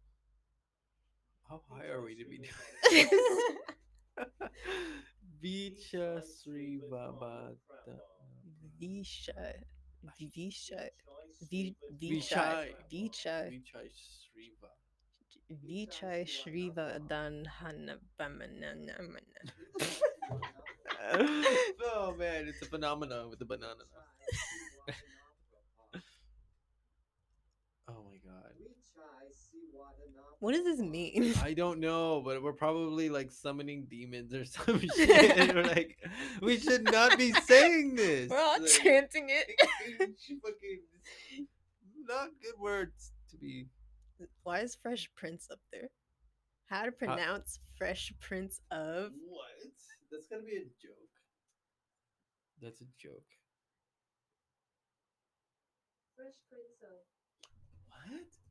How 1.50 1.62
high 1.72 1.88
are 1.88 2.02
we 2.04 2.16
to 2.16 2.26
be 2.26 2.38
doing? 2.40 3.08
Vicha 5.44 6.22
Srivabada. 6.22 7.56
Visha. 8.84 9.54
Visha. 10.20 10.90
Vi- 11.50 11.76
Vichai. 12.02 12.76
Vichai. 12.92 12.92
Vichai. 12.92 13.50
Vichai 13.52 13.88
Sriva. 13.96 14.70
Vichai 15.64 16.26
Shriva 16.26 17.00
Dan 17.08 17.46
oh 21.84 22.16
man, 22.18 22.48
it's 22.48 22.62
a 22.62 22.66
phenomenon 22.66 23.30
with 23.30 23.40
the 23.40 23.46
banana. 23.46 23.84
oh 27.90 28.04
my 28.04 28.18
god. 28.26 28.54
What 30.44 30.52
does 30.56 30.66
this 30.66 30.80
mean? 30.82 31.34
I 31.42 31.54
don't 31.54 31.80
know, 31.80 32.22
but 32.22 32.44
we're 32.44 32.52
probably 32.52 33.08
like 33.10 33.32
summoning 33.32 33.88
demons 33.90 34.34
or 34.34 34.44
some 34.58 34.78
shit. 34.94 35.38
and 35.38 35.54
we're 35.54 35.64
like, 35.78 35.98
we 36.42 36.60
should 36.60 36.84
not 36.84 37.18
be 37.18 37.32
saying 37.32 37.96
this. 37.96 38.30
We're 38.30 38.42
all 38.42 38.60
Like, 38.60 38.70
chanting 38.70 39.30
it. 39.30 39.48
fucking 40.00 40.82
not 42.10 42.28
good 42.42 42.60
words 42.60 43.14
to 43.32 43.38
be. 43.38 43.68
Why 44.44 44.60
is 44.60 44.76
Fresh 44.76 45.10
Prince 45.16 45.48
up 45.50 45.60
there? 45.72 45.88
How 46.66 46.82
to 46.82 46.90
uh 46.90 46.92
pronounce 46.92 47.60
Fresh 47.78 48.12
Prince 48.20 48.60
of? 48.70 49.12
What? 49.26 49.72
That's 50.12 50.28
gonna 50.28 50.44
be 50.44 50.58
a 50.58 50.68
joke. 50.86 51.14
That's 52.62 52.82
a 52.82 52.86
joke. 53.02 53.24
Fresh 56.18 56.36
Prince 56.50 56.84
of. 56.84 57.00
What? 58.12 58.43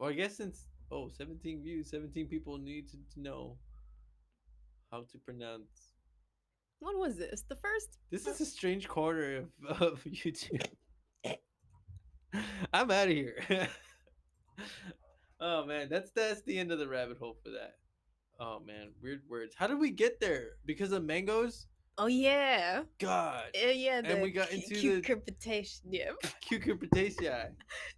Well, 0.00 0.08
I 0.08 0.14
guess 0.14 0.38
since 0.38 0.64
oh, 0.90 1.10
17 1.10 1.62
views, 1.62 1.90
17 1.90 2.26
people 2.26 2.56
need 2.56 2.88
to, 2.88 2.96
know 3.20 3.58
how 4.90 5.04
to 5.12 5.18
pronounce. 5.18 5.92
What 6.78 6.98
was 6.98 7.18
this? 7.18 7.44
The 7.46 7.56
first? 7.56 7.98
This 8.10 8.26
is 8.26 8.40
a 8.40 8.46
strange 8.46 8.88
corner 8.88 9.44
of, 9.68 9.82
of 9.82 10.04
YouTube. 10.08 10.64
I'm 12.72 12.90
out 12.90 13.08
of 13.08 13.12
here. 13.12 13.36
oh 15.40 15.66
man, 15.66 15.88
that's 15.90 16.10
that's 16.12 16.40
the 16.42 16.58
end 16.58 16.72
of 16.72 16.78
the 16.78 16.88
rabbit 16.88 17.18
hole 17.18 17.36
for 17.44 17.50
that. 17.50 17.74
Oh 18.40 18.58
man, 18.66 18.92
weird 19.02 19.20
words. 19.28 19.54
How 19.54 19.66
did 19.66 19.78
we 19.78 19.90
get 19.90 20.18
there? 20.18 20.52
Because 20.64 20.92
of 20.92 21.04
mangoes? 21.04 21.66
Oh 22.02 22.06
yeah, 22.06 22.82
God. 22.98 23.44
Uh, 23.54 23.68
yeah. 23.68 24.00
And 24.02 24.22
we 24.22 24.30
got 24.30 24.48
cu- 24.48 24.54
into 24.56 25.00
the- 25.00 25.02
cucurbitaceae. 25.02 25.80
Yeah. 25.90 26.12
Cucurbitaceae. 26.50 27.50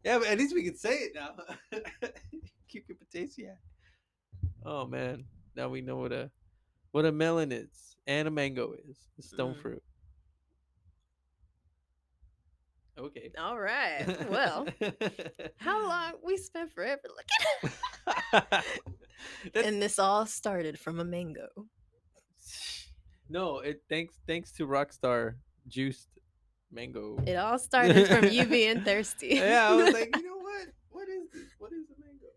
Yeah, 0.04 0.18
but 0.18 0.26
at 0.26 0.38
least 0.38 0.54
we 0.56 0.64
can 0.64 0.76
say 0.76 0.94
it 0.94 1.12
now. 1.14 1.36
Cucurbitaceae. 2.74 3.54
Oh 4.66 4.86
man, 4.88 5.24
now 5.54 5.68
we 5.68 5.82
know 5.82 5.96
what 5.98 6.10
a 6.12 6.30
what 6.90 7.04
a 7.04 7.12
melon 7.12 7.52
is 7.52 7.96
and 8.08 8.26
a 8.26 8.30
mango 8.32 8.72
is. 8.88 8.96
A 9.20 9.22
stone 9.22 9.54
Mm. 9.54 9.62
fruit. 9.62 9.82
Okay. 12.98 13.30
All 13.38 13.58
right. 13.58 14.04
Well, 14.28 14.66
how 15.58 15.86
long 15.88 16.12
we 16.24 16.36
spent 16.38 16.72
forever 16.72 17.00
looking. 17.62 18.62
And 19.54 19.80
this 19.80 19.98
all 20.00 20.26
started 20.26 20.78
from 20.78 20.98
a 21.00 21.04
mango. 21.04 21.48
No, 23.28 23.58
it 23.58 23.82
thanks 23.88 24.20
thanks 24.26 24.52
to 24.52 24.66
Rockstar 24.66 25.34
juiced 25.68 26.08
mango. 26.70 27.18
It 27.26 27.36
all 27.36 27.58
started 27.70 28.08
from 28.08 28.28
you 28.28 28.44
being 28.46 28.82
thirsty. 28.82 29.28
yeah, 29.36 29.68
I 29.70 29.74
was 29.74 29.92
like, 29.92 30.14
you 30.16 30.22
know 30.22 30.38
what? 30.38 30.68
What 30.90 31.08
is 31.08 31.30
this? 31.32 31.50
What 31.58 31.72
is 31.72 31.86
a 31.90 31.96
mango? 32.00 32.28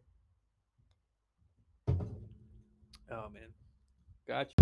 Oh 3.12 3.30
man. 3.30 3.54
Gotcha. 4.28 4.56